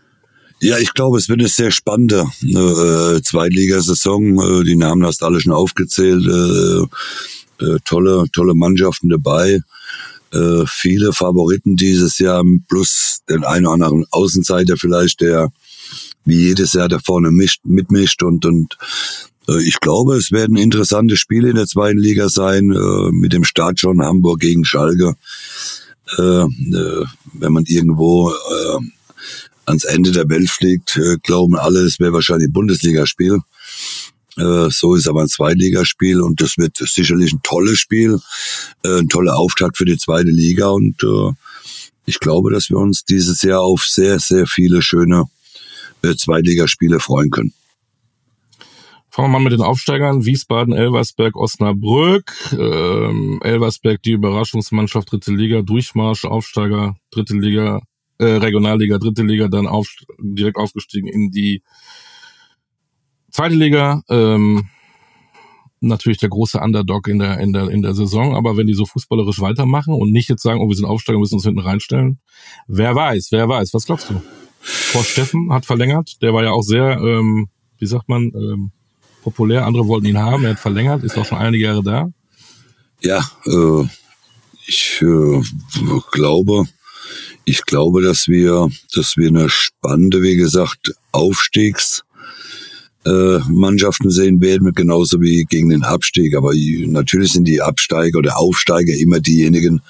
Ja, 0.59 0.79
ich 0.79 0.93
glaube, 0.95 1.19
es 1.19 1.29
wird 1.29 1.39
eine 1.39 1.49
sehr 1.49 1.69
spannende 1.69 2.25
äh, 2.41 3.21
Zweitligasaison. 3.21 4.61
Äh, 4.61 4.63
die 4.63 4.75
Namen 4.75 5.05
hast 5.05 5.21
du 5.21 5.25
alle 5.27 5.39
schon 5.39 5.53
aufgezählt. 5.53 6.25
Äh, 6.25 7.63
äh, 7.63 7.77
tolle, 7.85 8.25
tolle 8.33 8.55
Mannschaften 8.55 9.09
dabei. 9.09 9.61
Äh, 10.33 10.63
viele 10.65 11.13
Favoriten 11.13 11.75
dieses 11.75 12.17
Jahr, 12.17 12.43
plus 12.67 13.19
den 13.29 13.43
einen 13.43 13.67
oder 13.67 13.73
anderen 13.73 14.05
Außenseiter 14.09 14.77
vielleicht, 14.77 15.21
der 15.21 15.51
wie 16.25 16.47
jedes 16.47 16.73
Jahr 16.73 16.87
da 16.87 16.99
vorne 16.99 17.31
mischt, 17.31 17.61
mitmischt 17.63 18.23
und, 18.23 18.45
und 18.45 18.77
äh, 19.47 19.61
ich 19.63 19.79
glaube, 19.79 20.15
es 20.15 20.31
werden 20.31 20.57
interessante 20.57 21.17
Spiele 21.17 21.49
in 21.49 21.55
der 21.55 21.67
zweiten 21.67 21.99
Liga 21.99 22.29
sein, 22.29 22.71
äh, 22.71 23.11
mit 23.11 23.33
dem 23.33 23.43
Start 23.43 23.79
schon 23.79 24.01
Hamburg 24.01 24.39
gegen 24.39 24.65
Schalke. 24.65 25.15
Äh, 26.17 26.21
äh, 26.21 27.05
wenn 27.33 27.53
man 27.53 27.65
irgendwo 27.65 28.31
äh, 28.31 28.79
ans 29.65 29.83
Ende 29.85 30.11
der 30.11 30.29
Welt 30.29 30.49
fliegt, 30.49 30.97
äh, 30.97 31.17
glauben 31.23 31.55
alle, 31.55 31.79
es 31.79 31.99
wäre 31.99 32.13
wahrscheinlich 32.13 32.49
ein 32.49 32.53
Bundesligaspiel. 32.53 33.39
Äh, 34.37 34.69
so 34.69 34.95
ist 34.95 35.07
aber 35.07 35.21
ein 35.21 35.27
Zweitligaspiel 35.27 36.21
und 36.21 36.41
das 36.41 36.57
wird 36.57 36.77
sicherlich 36.77 37.33
ein 37.33 37.41
tolles 37.43 37.79
Spiel, 37.79 38.19
äh, 38.83 38.99
ein 38.99 39.09
toller 39.09 39.37
Auftakt 39.37 39.77
für 39.77 39.85
die 39.85 39.97
zweite 39.97 40.29
Liga 40.29 40.69
und 40.69 41.03
äh, 41.03 41.31
ich 42.05 42.19
glaube, 42.19 42.51
dass 42.51 42.69
wir 42.69 42.77
uns 42.77 43.05
dieses 43.05 43.41
Jahr 43.41 43.61
auf 43.61 43.85
sehr, 43.85 44.19
sehr 44.19 44.47
viele 44.47 44.81
schöne 44.81 45.25
Zweitligaspiele 46.01 46.99
freuen 46.99 47.29
können. 47.29 47.53
Fangen 49.09 49.29
wir 49.29 49.39
mal 49.39 49.43
mit 49.43 49.51
den 49.51 49.61
Aufsteigern. 49.61 50.25
Wiesbaden, 50.25 50.73
Elversberg, 50.73 51.35
Osnabrück. 51.35 52.33
Ähm, 52.53 53.41
Elversberg 53.43 54.01
die 54.03 54.11
Überraschungsmannschaft, 54.11 55.11
dritte 55.11 55.33
Liga, 55.33 55.61
Durchmarsch, 55.61 56.23
Aufsteiger, 56.23 56.95
dritte 57.11 57.35
Liga, 57.35 57.81
äh, 58.19 58.25
Regionalliga, 58.25 58.99
dritte 58.99 59.23
Liga, 59.23 59.49
dann 59.49 59.67
auf, 59.67 59.89
direkt 60.17 60.57
aufgestiegen 60.57 61.09
in 61.09 61.29
die 61.29 61.61
zweite 63.31 63.55
Liga. 63.55 64.01
Ähm, 64.09 64.69
natürlich 65.81 66.19
der 66.19 66.29
große 66.29 66.59
Underdog 66.59 67.07
in 67.07 67.19
der, 67.19 67.39
in 67.39 67.51
der, 67.51 67.69
in 67.69 67.81
der 67.81 67.93
Saison, 67.93 68.35
aber 68.35 68.55
wenn 68.55 68.67
die 68.67 68.75
so 68.75 68.85
fußballerisch 68.85 69.41
weitermachen 69.41 69.93
und 69.93 70.11
nicht 70.11 70.29
jetzt 70.29 70.43
sagen, 70.43 70.61
oh, 70.61 70.69
wir 70.69 70.75
sind 70.75 70.85
Aufsteiger, 70.85 71.19
müssen 71.19 71.35
uns 71.35 71.43
hinten 71.43 71.59
reinstellen, 71.59 72.19
wer 72.67 72.95
weiß, 72.95 73.29
wer 73.31 73.49
weiß, 73.49 73.73
was 73.73 73.85
glaubst 73.85 74.09
du? 74.09 74.21
Vor 74.61 75.03
Steffen 75.03 75.51
hat 75.51 75.65
verlängert. 75.65 76.21
Der 76.21 76.33
war 76.33 76.43
ja 76.43 76.51
auch 76.51 76.61
sehr, 76.61 76.99
ähm, 76.99 77.49
wie 77.79 77.87
sagt 77.87 78.07
man, 78.09 78.31
ähm, 78.35 78.71
populär. 79.23 79.65
Andere 79.65 79.87
wollten 79.87 80.05
ihn 80.05 80.19
haben. 80.19 80.43
Er 80.43 80.51
hat 80.51 80.59
verlängert, 80.59 81.03
ist 81.03 81.17
auch 81.17 81.25
schon 81.25 81.37
einige 81.37 81.65
Jahre 81.65 81.83
da. 81.83 82.09
Ja, 83.01 83.19
äh, 83.45 83.87
ich 84.67 85.01
äh, 85.01 85.41
glaube, 86.11 86.65
ich 87.45 87.65
glaube, 87.65 88.01
dass 88.01 88.27
wir, 88.27 88.69
dass 88.93 89.17
wir 89.17 89.29
eine 89.29 89.49
spannende, 89.49 90.21
wie 90.21 90.35
gesagt, 90.35 90.93
Aufstiegs 91.11 92.03
äh, 93.05 93.39
Mannschaften 93.49 94.11
sehen 94.11 94.41
werden, 94.41 94.73
genauso 94.73 95.21
wie 95.21 95.45
gegen 95.45 95.69
den 95.69 95.83
Abstieg. 95.83 96.35
Aber 96.35 96.53
natürlich 96.53 97.33
sind 97.33 97.45
die 97.45 97.61
Absteiger 97.61 98.19
oder 98.19 98.37
Aufsteiger 98.37 98.93
immer 98.93 99.19
diejenigen, 99.19 99.81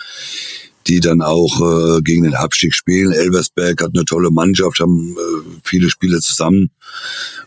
die 0.88 1.00
dann 1.00 1.21
auch 1.21 1.61
äh, 1.61 2.01
gegen 2.01 2.23
den 2.23 2.35
Abstieg 2.35 2.73
spielen. 2.73 3.11
Elversberg 3.11 3.81
hat 3.81 3.91
eine 3.93 4.05
tolle 4.05 4.31
Mannschaft, 4.31 4.79
haben 4.79 5.15
äh, 5.17 5.59
viele 5.63 5.89
Spiele 5.89 6.19
zusammen 6.19 6.71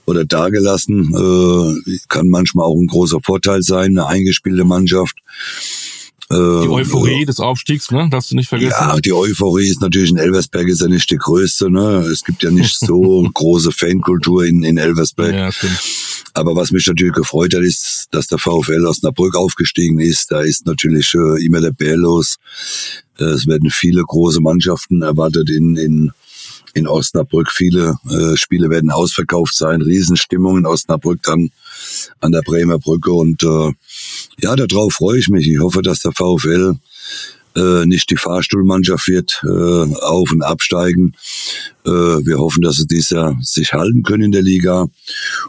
oder 0.06 0.24
dagelassen. 0.24 1.12
Äh, 1.14 1.98
kann 2.08 2.28
manchmal 2.28 2.66
auch 2.66 2.78
ein 2.78 2.86
großer 2.86 3.20
Vorteil 3.22 3.62
sein, 3.62 3.98
eine 3.98 4.06
eingespielte 4.06 4.64
Mannschaft. 4.64 5.18
Die 6.30 6.34
Euphorie 6.36 7.22
äh, 7.22 7.26
des 7.26 7.38
Aufstiegs, 7.38 7.90
ne? 7.90 8.08
Darfst 8.10 8.30
du 8.30 8.36
nicht 8.36 8.48
vergessen. 8.48 8.74
Ja, 8.78 8.98
die 8.98 9.12
Euphorie 9.12 9.68
ist 9.68 9.82
natürlich 9.82 10.10
in 10.10 10.16
Elversberg 10.16 10.68
ist 10.68 10.80
ja 10.80 10.88
nicht 10.88 11.10
die 11.10 11.18
größte, 11.18 11.70
ne? 11.70 11.98
Es 12.10 12.24
gibt 12.24 12.42
ja 12.42 12.50
nicht 12.50 12.78
so 12.78 13.28
große 13.34 13.72
Fankultur 13.72 14.44
in, 14.44 14.62
in 14.64 14.78
Elversberg. 14.78 15.34
Ja, 15.34 15.52
stimmt. 15.52 15.78
Aber 16.32 16.56
was 16.56 16.72
mich 16.72 16.86
natürlich 16.86 17.12
gefreut 17.12 17.54
hat, 17.54 17.62
ist, 17.62 18.08
dass 18.10 18.26
der 18.26 18.38
VfL 18.38 18.86
Osnabrück 18.86 19.36
aufgestiegen 19.36 20.00
ist. 20.00 20.32
Da 20.32 20.40
ist 20.40 20.66
natürlich 20.66 21.14
äh, 21.14 21.44
immer 21.44 21.60
der 21.60 21.70
Bär 21.70 21.96
los. 21.96 22.38
Äh, 23.18 23.24
es 23.24 23.46
werden 23.46 23.70
viele 23.70 24.02
große 24.02 24.40
Mannschaften 24.40 25.02
erwartet 25.02 25.50
in, 25.50 25.76
in, 25.76 26.12
in 26.74 26.86
Osnabrück. 26.86 27.50
Viele 27.50 27.94
äh, 28.10 28.36
Spiele 28.36 28.68
werden 28.68 28.90
ausverkauft 28.90 29.56
sein. 29.56 29.80
Riesenstimmung 29.80 30.58
in 30.58 30.66
Osnabrück 30.66 31.22
dann 31.22 31.50
an 32.20 32.32
der 32.32 32.42
Bremer 32.42 32.78
Brücke. 32.78 33.12
Und 33.12 33.42
äh, 33.42 33.72
ja, 34.40 34.56
darauf 34.56 34.94
freue 34.94 35.18
ich 35.18 35.28
mich. 35.28 35.48
Ich 35.48 35.60
hoffe, 35.60 35.82
dass 35.82 36.00
der 36.00 36.12
VfL 36.12 36.76
äh, 37.56 37.86
nicht 37.86 38.10
die 38.10 38.16
Fahrstuhlmannschaft 38.16 39.08
wird, 39.08 39.40
äh, 39.44 39.94
auf- 40.02 40.32
und 40.32 40.42
absteigen. 40.42 41.14
Äh, 41.86 41.90
wir 41.90 42.38
hoffen, 42.38 42.62
dass 42.62 42.76
sie 42.76 42.86
dies 42.86 43.10
Jahr 43.10 43.36
sich 43.40 43.72
halten 43.72 44.02
können 44.02 44.24
in 44.24 44.32
der 44.32 44.42
Liga 44.42 44.88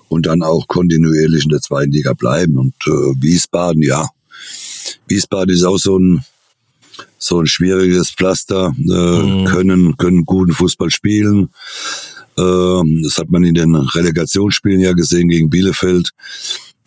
und 0.07 0.27
dann 0.27 0.43
auch 0.43 0.67
kontinuierlich 0.67 1.43
in 1.43 1.49
der 1.49 1.61
zweiten 1.61 1.91
Liga 1.91 2.13
bleiben. 2.13 2.57
Und 2.57 2.75
äh, 2.85 3.21
Wiesbaden, 3.21 3.81
ja, 3.81 4.07
Wiesbaden 5.07 5.53
ist 5.53 5.63
auch 5.63 5.77
so 5.77 5.97
ein 5.97 6.23
so 7.17 7.39
ein 7.39 7.47
schwieriges 7.47 8.11
Pflaster, 8.11 8.73
äh, 8.77 8.81
mhm. 8.81 9.45
können 9.45 9.97
können 9.97 10.25
guten 10.25 10.53
Fußball 10.53 10.89
spielen. 10.89 11.49
Äh, 12.37 12.81
das 13.03 13.17
hat 13.17 13.29
man 13.29 13.43
in 13.43 13.55
den 13.55 13.75
Relegationsspielen 13.75 14.79
ja 14.79 14.93
gesehen 14.93 15.29
gegen 15.29 15.49
Bielefeld 15.49 16.11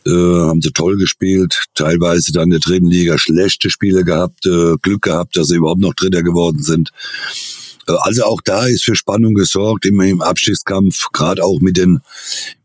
äh, 0.06 0.10
haben 0.10 0.62
sie 0.62 0.70
toll 0.72 0.96
gespielt, 0.96 1.66
teilweise 1.74 2.32
dann 2.32 2.44
in 2.44 2.50
der 2.50 2.60
dritten 2.60 2.86
Liga 2.86 3.18
schlechte 3.18 3.70
Spiele 3.70 4.04
gehabt, 4.04 4.46
äh, 4.46 4.76
Glück 4.80 5.02
gehabt, 5.02 5.36
dass 5.36 5.48
sie 5.48 5.56
überhaupt 5.56 5.80
noch 5.80 5.94
Dritter 5.94 6.22
geworden 6.22 6.62
sind. 6.62 6.90
Äh, 7.86 7.92
also 8.00 8.24
auch 8.24 8.40
da 8.42 8.66
ist 8.66 8.84
für 8.84 8.94
Spannung 8.94 9.34
gesorgt, 9.34 9.84
immer 9.86 10.04
im 10.04 10.22
Abstiegskampf, 10.22 11.08
gerade 11.12 11.44
auch 11.44 11.60
mit 11.60 11.76
den, 11.76 12.00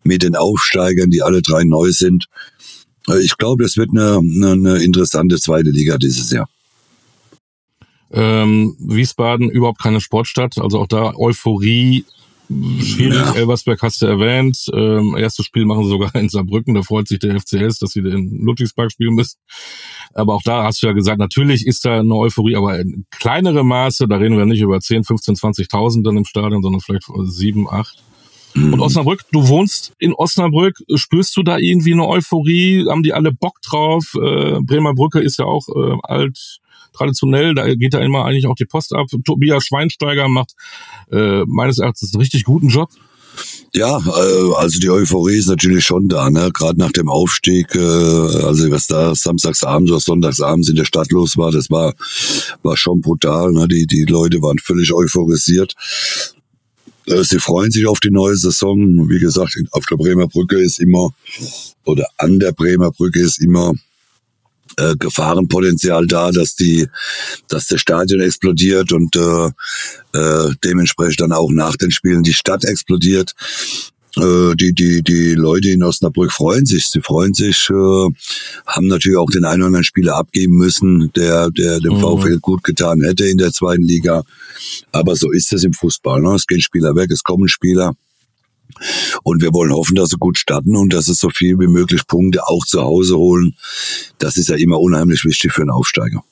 mit 0.03 0.23
den 0.23 0.35
Aufsteigern, 0.35 1.09
die 1.09 1.21
alle 1.21 1.41
drei 1.41 1.63
neu 1.63 1.91
sind. 1.91 2.27
Äh, 3.09 3.19
ich 3.21 3.37
glaube, 3.37 3.63
das 3.63 3.77
wird 3.77 3.89
eine, 3.91 4.19
eine, 4.19 4.51
eine 4.51 4.83
interessante 4.83 5.37
zweite 5.37 5.71
Liga 5.71 5.97
dieses 5.97 6.31
Jahr. 6.31 6.47
Ähm, 8.13 8.75
Wiesbaden 8.79 9.49
überhaupt 9.49 9.81
keine 9.81 9.99
Sportstadt, 9.99 10.57
also 10.59 10.79
auch 10.79 10.87
da 10.87 11.15
Euphorie 11.15 12.05
Schwierig, 12.49 13.15
ja. 13.15 13.33
Elversberg 13.33 13.81
hast 13.81 14.01
du 14.01 14.05
erwähnt. 14.05 14.65
Ähm, 14.73 15.15
erstes 15.17 15.45
Spiel 15.45 15.65
machen 15.65 15.85
sie 15.85 15.89
sogar 15.89 16.13
in 16.15 16.29
Saarbrücken. 16.29 16.73
Da 16.75 16.83
freut 16.83 17.07
sich 17.07 17.19
der 17.19 17.39
FCS, 17.39 17.79
dass 17.79 17.91
sie 17.91 17.99
in 17.99 18.43
Ludwigspark 18.43 18.91
spielen 18.91 19.15
müssen. 19.15 19.39
Aber 20.13 20.35
auch 20.35 20.41
da 20.43 20.63
hast 20.63 20.83
du 20.83 20.87
ja 20.87 20.93
gesagt, 20.93 21.19
natürlich 21.19 21.65
ist 21.65 21.85
da 21.85 21.99
eine 21.99 22.13
Euphorie, 22.13 22.55
aber 22.55 22.79
in 22.79 23.05
kleinere 23.11 23.63
Maße. 23.63 24.07
Da 24.07 24.17
reden 24.17 24.37
wir 24.37 24.45
nicht 24.45 24.61
über 24.61 24.79
10, 24.79 25.03
15, 25.03 25.35
20.000 25.35 26.03
dann 26.03 26.17
im 26.17 26.25
Stadion, 26.25 26.61
sondern 26.61 26.81
vielleicht 26.81 27.05
7, 27.17 27.67
8. 27.69 28.03
Und 28.55 28.79
Osnabrück, 28.79 29.23
du 29.31 29.47
wohnst 29.47 29.93
in 29.97 30.13
Osnabrück, 30.13 30.77
spürst 30.93 31.35
du 31.37 31.41
da 31.41 31.57
irgendwie 31.57 31.93
eine 31.93 32.07
Euphorie? 32.07 32.85
Haben 32.87 33.01
die 33.01 33.13
alle 33.13 33.31
Bock 33.31 33.61
drauf? 33.63 34.13
Äh, 34.15 34.59
Bremer 34.61 34.93
Brücke 34.93 35.19
ist 35.19 35.39
ja 35.39 35.45
auch 35.45 35.67
äh, 35.69 35.97
alt 36.03 36.59
traditionell, 36.93 37.55
da 37.55 37.73
geht 37.75 37.93
da 37.93 37.99
immer 37.99 38.25
eigentlich 38.25 38.47
auch 38.47 38.55
die 38.55 38.65
Post 38.65 38.93
ab. 38.93 39.07
Tobias 39.25 39.65
Schweinsteiger 39.65 40.27
macht 40.27 40.53
äh, 41.11 41.43
meines 41.45 41.79
Erachtens 41.79 42.13
einen 42.13 42.21
richtig 42.21 42.43
guten 42.43 42.69
Job. 42.69 42.89
Ja, 43.75 43.97
äh, 43.97 44.53
also 44.55 44.79
die 44.79 44.89
Euphorie 44.89 45.37
ist 45.37 45.47
natürlich 45.47 45.83
schon 45.83 46.07
da, 46.07 46.29
ne? 46.29 46.51
Gerade 46.53 46.79
nach 46.79 46.91
dem 46.91 47.09
Aufstieg, 47.09 47.73
äh, 47.73 47.79
also 47.79 48.69
was 48.69 48.85
da 48.85 49.15
samstagsabends 49.15 49.91
oder 49.91 49.99
sonntagsabends 49.99 50.69
in 50.69 50.75
der 50.75 50.85
Stadt 50.85 51.11
los 51.11 51.37
war, 51.37 51.51
das 51.51 51.71
war 51.71 51.93
war 52.61 52.77
schon 52.77 53.01
brutal. 53.01 53.51
Ne? 53.51 53.67
Die 53.67 53.87
die 53.87 54.05
Leute 54.05 54.41
waren 54.41 54.59
völlig 54.59 54.93
euphorisiert. 54.93 55.73
Äh, 57.07 57.23
sie 57.23 57.39
freuen 57.39 57.71
sich 57.71 57.87
auf 57.87 57.99
die 57.99 58.11
neue 58.11 58.35
Saison. 58.35 59.09
Wie 59.09 59.19
gesagt, 59.19 59.57
auf 59.71 59.85
der 59.87 59.97
Bremer 59.97 60.27
Brücke 60.27 60.57
ist 60.57 60.79
immer 60.79 61.09
oder 61.85 62.07
an 62.17 62.37
der 62.39 62.51
Bremer 62.51 62.91
Brücke 62.91 63.21
ist 63.21 63.41
immer 63.41 63.73
äh, 64.77 64.95
Gefahrenpotenzial 64.97 66.07
da, 66.07 66.31
dass 66.31 66.55
die, 66.55 66.87
dass 67.47 67.67
der 67.67 67.77
Stadion 67.77 68.21
explodiert 68.21 68.91
und 68.91 69.15
äh, 69.15 69.49
äh, 70.13 70.53
dementsprechend 70.63 71.21
dann 71.21 71.31
auch 71.31 71.51
nach 71.51 71.75
den 71.75 71.91
Spielen 71.91 72.23
die 72.23 72.33
Stadt 72.33 72.65
explodiert. 72.65 73.33
Äh, 74.17 74.55
die, 74.55 74.73
die, 74.73 75.01
die 75.01 75.33
Leute 75.33 75.69
in 75.69 75.83
Osnabrück 75.83 76.31
freuen 76.31 76.65
sich. 76.65 76.87
Sie 76.87 77.01
freuen 77.01 77.33
sich, 77.33 77.67
äh, 77.69 78.09
haben 78.67 78.87
natürlich 78.87 79.17
auch 79.17 79.29
den 79.29 79.45
einen 79.45 79.61
oder 79.61 79.67
anderen 79.67 79.83
Spieler 79.83 80.15
abgeben 80.15 80.57
müssen, 80.57 81.11
der, 81.15 81.49
der 81.49 81.79
dem 81.79 81.93
mhm. 81.93 82.01
VfL 82.01 82.39
gut 82.39 82.63
getan 82.63 83.01
hätte 83.01 83.25
in 83.25 83.37
der 83.37 83.51
zweiten 83.51 83.83
Liga. 83.83 84.23
Aber 84.91 85.15
so 85.15 85.31
ist 85.31 85.51
es 85.53 85.63
im 85.63 85.73
Fußball. 85.73 86.21
Ne? 86.21 86.35
Es 86.35 86.45
gehen 86.45 86.61
Spieler 86.61 86.95
weg, 86.95 87.09
es 87.11 87.23
kommen 87.23 87.47
Spieler. 87.47 87.95
Und 89.23 89.41
wir 89.41 89.53
wollen 89.53 89.73
hoffen, 89.73 89.95
dass 89.95 90.09
sie 90.09 90.17
gut 90.17 90.37
starten 90.37 90.75
und 90.75 90.93
dass 90.93 91.05
sie 91.05 91.13
so 91.13 91.29
viel 91.29 91.59
wie 91.59 91.67
möglich 91.67 92.07
Punkte 92.07 92.47
auch 92.47 92.65
zu 92.65 92.81
Hause 92.81 93.17
holen. 93.17 93.55
Das 94.19 94.37
ist 94.37 94.49
ja 94.49 94.55
immer 94.55 94.79
unheimlich 94.79 95.25
wichtig 95.25 95.51
für 95.53 95.61
einen 95.61 95.71
Aufsteiger. 95.71 96.23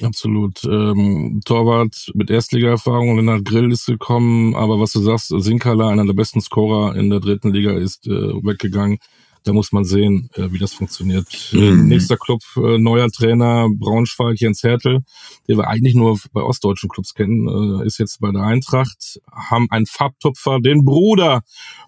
Absolut. 0.00 0.62
Ähm, 0.64 1.40
Torwart 1.44 2.12
mit 2.14 2.30
Erstliga-Erfahrung, 2.30 3.16
Lennart 3.16 3.44
Grill 3.44 3.72
ist 3.72 3.86
gekommen, 3.86 4.54
aber 4.54 4.78
was 4.80 4.92
du 4.92 5.00
sagst, 5.00 5.34
Sinkala, 5.36 5.88
einer 5.88 6.06
der 6.06 6.12
besten 6.12 6.40
Scorer 6.40 6.94
in 6.94 7.10
der 7.10 7.20
dritten 7.20 7.52
Liga, 7.52 7.72
ist 7.72 8.06
äh, 8.06 8.10
weggegangen 8.10 8.98
da 9.46 9.52
muss 9.52 9.70
man 9.70 9.84
sehen, 9.84 10.28
äh, 10.34 10.50
wie 10.50 10.58
das 10.58 10.74
funktioniert. 10.74 11.26
Mhm. 11.52 11.86
Nächster 11.86 12.16
Club, 12.16 12.40
äh, 12.56 12.78
neuer 12.78 13.08
Trainer, 13.08 13.68
Braunschweig, 13.72 14.40
Jens 14.40 14.64
Hertel, 14.64 15.04
den 15.48 15.56
wir 15.56 15.68
eigentlich 15.68 15.94
nur 15.94 16.18
bei 16.32 16.42
ostdeutschen 16.42 16.88
Clubs 16.88 17.14
kennen, 17.14 17.46
äh, 17.80 17.86
ist 17.86 17.98
jetzt 17.98 18.20
bei 18.20 18.32
der 18.32 18.42
Eintracht, 18.42 19.20
haben 19.32 19.68
einen 19.70 19.86
Farbtupfer, 19.86 20.58
den 20.60 20.84
Bruder 20.84 21.42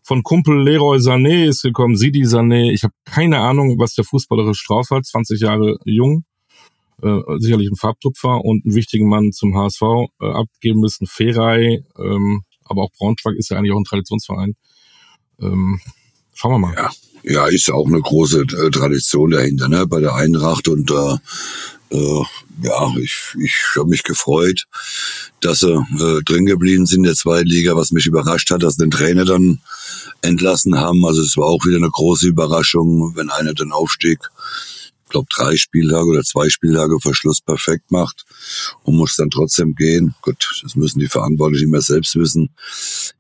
von 0.05 0.23
Kumpel 0.23 0.63
Leroy 0.63 0.99
Sané 0.99 1.49
ist 1.49 1.63
gekommen, 1.63 1.97
Sidi 1.97 2.23
Sané. 2.23 2.71
Ich 2.71 2.85
habe 2.85 2.95
keine 3.05 3.41
Ahnung, 3.41 3.77
was 3.79 3.95
der 3.95 4.05
fußballerisch 4.05 4.65
drauf 4.67 4.91
hat, 4.91 5.05
20 5.05 5.41
Jahre 5.41 5.79
jung, 5.85 6.25
äh, 7.03 7.19
sicherlich 7.39 7.71
ein 7.71 7.77
Farbtupfer 7.77 8.45
und 8.45 8.65
einen 8.65 8.77
wichtigen 8.77 9.09
Mann 9.09 9.33
zum 9.33 9.57
HSV 9.57 9.83
äh, 10.21 10.27
abgeben 10.27 10.81
müssen, 10.81 11.09
Ferei, 11.09 11.83
ähm, 11.99 12.43
aber 12.65 12.83
auch 12.83 12.93
Braunschweig 12.97 13.35
ist 13.37 13.51
ja 13.51 13.59
eigentlich 13.59 13.73
auch 13.73 13.79
ein 13.79 13.85
Traditionsverein. 13.85 14.55
Ähm, 15.41 15.81
schauen 16.35 16.53
wir 16.53 16.59
mal. 16.59 16.75
Ja. 16.77 16.91
Ja, 17.23 17.47
ist 17.47 17.71
auch 17.71 17.87
eine 17.87 18.01
große 18.01 18.41
äh, 18.43 18.71
Tradition 18.71 19.31
dahinter, 19.31 19.69
ne, 19.69 19.87
bei 19.87 20.01
der 20.01 20.15
Eintracht 20.15 20.69
und 20.69 20.91
äh, 20.91 21.17
äh, 21.91 22.23
ja, 22.63 22.93
ich, 23.01 23.35
ich 23.41 23.55
habe 23.77 23.89
mich 23.89 24.03
gefreut, 24.03 24.65
dass 25.41 25.61
sie 25.61 25.73
äh, 25.73 26.23
drin 26.25 26.47
geblieben 26.47 26.87
sind 26.87 26.99
in 26.99 27.05
der 27.05 27.15
zweiten 27.15 27.49
Liga, 27.49 27.77
was 27.77 27.93
mich 27.93 28.07
überrascht 28.07 28.51
hat, 28.51 28.63
dass 28.63 28.77
den 28.77 28.91
Trainer 28.91 29.25
dann 29.25 29.61
entlassen 30.23 30.77
haben. 30.77 31.05
Also 31.07 31.23
es 31.23 31.37
war 31.37 31.47
auch 31.47 31.65
wieder 31.65 31.77
eine 31.77 31.91
große 31.91 32.27
Überraschung, 32.27 33.13
wenn 33.15 33.31
einer 33.31 33.55
den 33.55 33.73
Aufstieg 33.73 34.19
glaube, 35.09 35.29
drei 35.35 35.57
Spieltage 35.57 36.07
oder 36.07 36.23
zwei 36.23 36.49
Spieltage 36.49 36.99
Verschluss 37.01 37.41
perfekt 37.41 37.91
macht 37.91 38.25
und 38.83 38.97
muss 38.97 39.17
dann 39.17 39.31
trotzdem 39.31 39.75
gehen. 39.75 40.15
Gut, 40.23 40.61
das 40.63 40.77
müssen 40.77 40.99
die 40.99 41.09
Verantwortlichen 41.09 41.69
immer 41.69 41.81
selbst 41.81 42.15
wissen. 42.17 42.51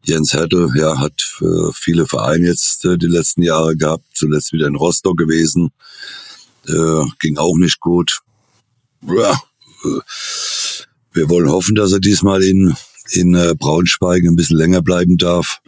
Jens 0.02 0.32
Hertel, 0.32 0.70
ja, 0.76 0.98
hat 0.98 1.22
äh, 1.40 1.72
viele 1.74 2.06
Vereine 2.06 2.46
jetzt 2.46 2.84
äh, 2.84 2.98
die 2.98 3.06
letzten 3.06 3.42
Jahre 3.42 3.76
gehabt, 3.76 4.04
zuletzt 4.14 4.52
wieder 4.52 4.66
in 4.66 4.76
Rostock 4.76 5.16
gewesen. 5.16 5.70
Äh, 6.66 7.04
ging 7.20 7.38
auch 7.38 7.56
nicht 7.56 7.80
gut. 7.80 8.20
Ja, 9.02 9.32
äh, 9.84 10.00
wir 11.12 11.28
wollen 11.28 11.50
hoffen, 11.50 11.74
dass 11.74 11.92
er 11.92 12.00
diesmal 12.00 12.42
in, 12.42 12.74
in 13.10 13.34
äh, 13.34 13.54
Braunschweig 13.58 14.24
ein 14.24 14.36
bisschen 14.36 14.58
länger 14.58 14.82
bleiben 14.82 15.16
darf. 15.16 15.60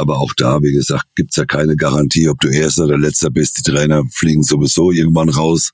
Aber 0.00 0.18
auch 0.18 0.32
da, 0.36 0.60
wie 0.62 0.72
gesagt, 0.72 1.04
gibt's 1.14 1.36
ja 1.36 1.44
keine 1.44 1.76
Garantie, 1.76 2.28
ob 2.28 2.40
du 2.40 2.48
Erster 2.48 2.84
oder 2.84 2.98
Letzter 2.98 3.30
bist. 3.30 3.58
Die 3.58 3.70
Trainer 3.70 4.02
fliegen 4.10 4.42
sowieso 4.42 4.90
irgendwann 4.90 5.28
raus, 5.28 5.72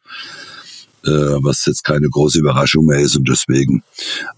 äh, 1.05 1.11
was 1.11 1.65
jetzt 1.67 1.85
keine 1.85 2.09
große 2.09 2.39
Überraschung 2.39 2.87
mehr 2.87 3.01
ist. 3.01 3.17
Und 3.17 3.29
deswegen 3.29 3.83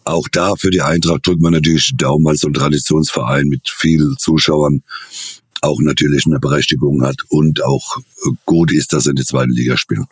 auch 0.05 0.29
da 0.31 0.55
für 0.57 0.71
die 0.71 0.83
Eintracht 0.83 1.27
drückt 1.27 1.41
man 1.41 1.53
natürlich 1.53 1.93
Daumen 1.97 2.27
als 2.29 2.41
so 2.41 2.49
ein 2.49 2.55
Traditionsverein 2.55 3.47
mit 3.47 3.69
vielen 3.69 4.17
Zuschauern 4.19 4.83
auch 5.61 5.81
natürlich 5.81 6.27
eine 6.27 6.39
Berechtigung 6.39 7.03
hat 7.03 7.17
und 7.29 7.65
auch 7.65 7.97
gut 8.45 8.73
ist, 8.73 8.93
dass 8.93 9.05
sie 9.05 9.11
in 9.11 9.17
die 9.17 9.25
zweite 9.25 9.51
Liga 9.51 9.77
spielen. 9.77 10.07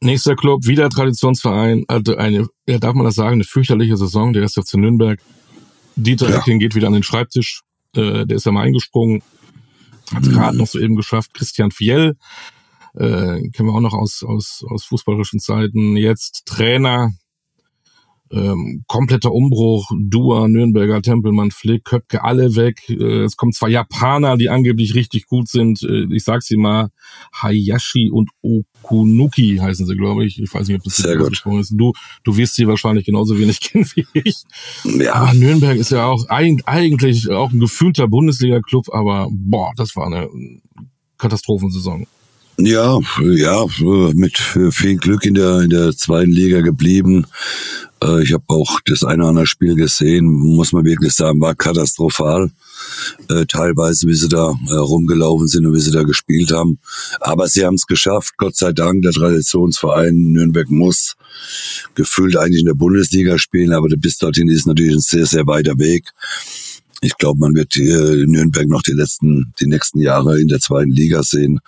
Nächster 0.00 0.34
Club, 0.34 0.66
wieder 0.66 0.88
Traditionsverein, 0.88 1.84
hatte 1.88 2.18
eine, 2.18 2.48
ja, 2.66 2.78
darf 2.78 2.94
man 2.94 3.04
das 3.04 3.14
sagen, 3.14 3.34
eine 3.34 3.44
fürchterliche 3.44 3.96
Saison, 3.96 4.32
der 4.32 4.42
erste 4.42 4.62
FC 4.62 4.74
Nürnberg. 4.74 5.20
Dieter 5.94 6.28
ja. 6.28 6.38
Ecking 6.38 6.58
geht 6.58 6.74
wieder 6.74 6.88
an 6.88 6.94
den 6.94 7.02
Schreibtisch. 7.02 7.62
Äh, 7.96 8.26
der 8.26 8.36
ist 8.36 8.46
ja 8.46 8.52
mal 8.52 8.62
eingesprungen. 8.62 9.22
Hat 10.12 10.22
es 10.22 10.28
mhm. 10.28 10.34
gerade 10.34 10.56
noch 10.56 10.66
so 10.66 10.78
eben 10.78 10.96
geschafft. 10.96 11.34
Christian 11.34 11.70
Fiel, 11.70 12.16
äh, 12.94 13.48
kennen 13.50 13.68
wir 13.68 13.74
auch 13.74 13.80
noch 13.80 13.94
aus, 13.94 14.22
aus, 14.22 14.64
aus 14.68 14.84
fußballerischen 14.84 15.40
Zeiten. 15.40 15.96
Jetzt 15.96 16.44
Trainer, 16.46 17.12
ähm, 18.32 18.84
kompletter 18.86 19.32
Umbruch, 19.32 19.90
Dua, 19.98 20.48
Nürnberger, 20.48 21.02
Tempelmann, 21.02 21.50
Flick, 21.50 21.84
Köpke, 21.84 22.24
alle 22.24 22.56
weg. 22.56 22.80
Äh, 22.88 23.24
es 23.24 23.36
kommen 23.36 23.52
zwei 23.52 23.68
Japaner, 23.68 24.36
die 24.36 24.48
angeblich 24.48 24.94
richtig 24.94 25.26
gut 25.26 25.48
sind. 25.48 25.82
Äh, 25.82 26.06
ich 26.10 26.24
sag 26.24 26.42
sie 26.42 26.56
mal, 26.56 26.88
Hayashi 27.34 28.10
und 28.10 28.30
Okunuki 28.42 29.58
heißen 29.60 29.86
sie, 29.86 29.96
glaube 29.96 30.24
ich. 30.24 30.40
Ich 30.40 30.52
weiß 30.52 30.66
nicht, 30.68 30.78
ob 30.78 30.84
das 30.84 30.96
Sehr 30.96 31.20
ausgesprochen 31.20 31.60
ist. 31.60 31.74
Du, 31.76 31.92
du 32.24 32.36
wirst 32.36 32.54
sie 32.54 32.66
wahrscheinlich 32.66 33.04
genauso 33.04 33.38
wenig 33.38 33.60
kennen 33.60 33.86
wie 33.94 34.06
ich. 34.14 34.42
Ja. 34.84 35.14
Aber 35.14 35.34
Nürnberg 35.34 35.76
ist 35.76 35.90
ja 35.90 36.06
auch 36.06 36.26
eigentlich 36.28 37.30
auch 37.30 37.52
ein 37.52 37.60
gefühlter 37.60 38.08
Bundesliga-Club, 38.08 38.86
aber 38.92 39.28
boah, 39.30 39.72
das 39.76 39.94
war 39.94 40.06
eine 40.06 40.28
Katastrophensaison. 41.18 42.06
Ja, 42.58 43.00
ja, 43.20 43.66
mit 44.14 44.36
viel 44.38 44.96
Glück 44.96 45.24
in 45.24 45.34
der, 45.34 45.60
in 45.60 45.70
der 45.70 45.96
zweiten 45.96 46.30
Liga 46.30 46.60
geblieben. 46.60 47.26
Äh, 48.02 48.22
ich 48.22 48.32
habe 48.32 48.44
auch 48.48 48.80
das 48.84 49.04
eine 49.04 49.22
oder 49.22 49.30
andere 49.30 49.46
Spiel 49.46 49.74
gesehen, 49.74 50.26
muss 50.26 50.72
man 50.72 50.84
wirklich 50.84 51.12
sagen, 51.12 51.40
war 51.40 51.54
katastrophal. 51.54 52.50
Äh, 53.28 53.46
teilweise, 53.46 54.08
wie 54.08 54.14
sie 54.14 54.28
da 54.28 54.54
äh, 54.68 54.74
rumgelaufen 54.74 55.46
sind 55.46 55.66
und 55.66 55.74
wie 55.74 55.80
sie 55.80 55.92
da 55.92 56.02
gespielt 56.02 56.52
haben. 56.52 56.78
Aber 57.20 57.46
sie 57.46 57.64
haben 57.64 57.74
es 57.74 57.86
geschafft, 57.86 58.34
Gott 58.38 58.56
sei 58.56 58.72
Dank. 58.72 59.02
Der 59.02 59.12
Traditionsverein 59.12 60.14
Nürnberg 60.14 60.68
muss 60.70 61.14
gefühlt 61.94 62.36
eigentlich 62.36 62.60
in 62.60 62.66
der 62.66 62.74
Bundesliga 62.74 63.38
spielen, 63.38 63.72
aber 63.72 63.88
bis 63.96 64.18
dorthin 64.18 64.48
ist 64.48 64.66
natürlich 64.66 64.94
ein 64.94 65.00
sehr, 65.00 65.26
sehr 65.26 65.46
weiter 65.46 65.78
Weg. 65.78 66.10
Ich 67.00 67.16
glaube, 67.16 67.40
man 67.40 67.54
wird 67.54 67.76
äh, 67.76 68.26
Nürnberg 68.26 68.68
noch 68.68 68.82
die 68.82 68.92
letzten, 68.92 69.52
die 69.60 69.66
nächsten 69.66 70.00
Jahre 70.00 70.40
in 70.40 70.48
der 70.48 70.60
zweiten 70.60 70.90
Liga 70.90 71.22
sehen. 71.22 71.60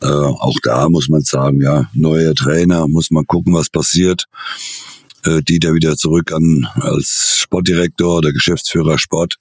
Äh, 0.00 0.06
auch 0.06 0.56
da 0.62 0.88
muss 0.88 1.08
man 1.08 1.22
sagen, 1.22 1.60
ja, 1.60 1.90
neuer 1.92 2.34
Trainer, 2.34 2.88
muss 2.88 3.10
man 3.10 3.26
gucken, 3.26 3.52
was 3.52 3.68
passiert. 3.68 4.26
Äh, 5.24 5.42
Dieter 5.42 5.74
wieder 5.74 5.96
zurück 5.96 6.32
an 6.32 6.66
als 6.76 7.36
Sportdirektor 7.40 8.18
oder 8.18 8.32
Geschäftsführer 8.32 8.98
Sport. 8.98 9.36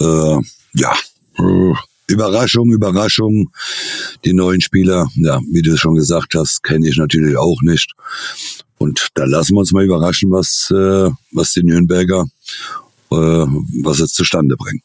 Äh, 0.00 0.38
ja, 0.74 0.94
äh, 1.38 1.74
Überraschung, 2.06 2.70
Überraschung. 2.72 3.50
Die 4.24 4.34
neuen 4.34 4.60
Spieler, 4.60 5.08
ja, 5.14 5.40
wie 5.50 5.62
du 5.62 5.76
schon 5.76 5.94
gesagt 5.94 6.34
hast, 6.34 6.62
kenne 6.62 6.88
ich 6.88 6.96
natürlich 6.96 7.36
auch 7.36 7.60
nicht. 7.62 7.92
Und 8.78 9.08
da 9.14 9.24
lassen 9.24 9.54
wir 9.54 9.60
uns 9.60 9.72
mal 9.72 9.84
überraschen, 9.84 10.30
was, 10.30 10.70
äh, 10.70 11.10
was 11.32 11.52
die 11.52 11.62
Nürnberger, 11.62 12.26
äh, 13.10 13.46
was 13.82 13.98
jetzt 14.00 14.14
zustande 14.14 14.56
bringen. 14.56 14.82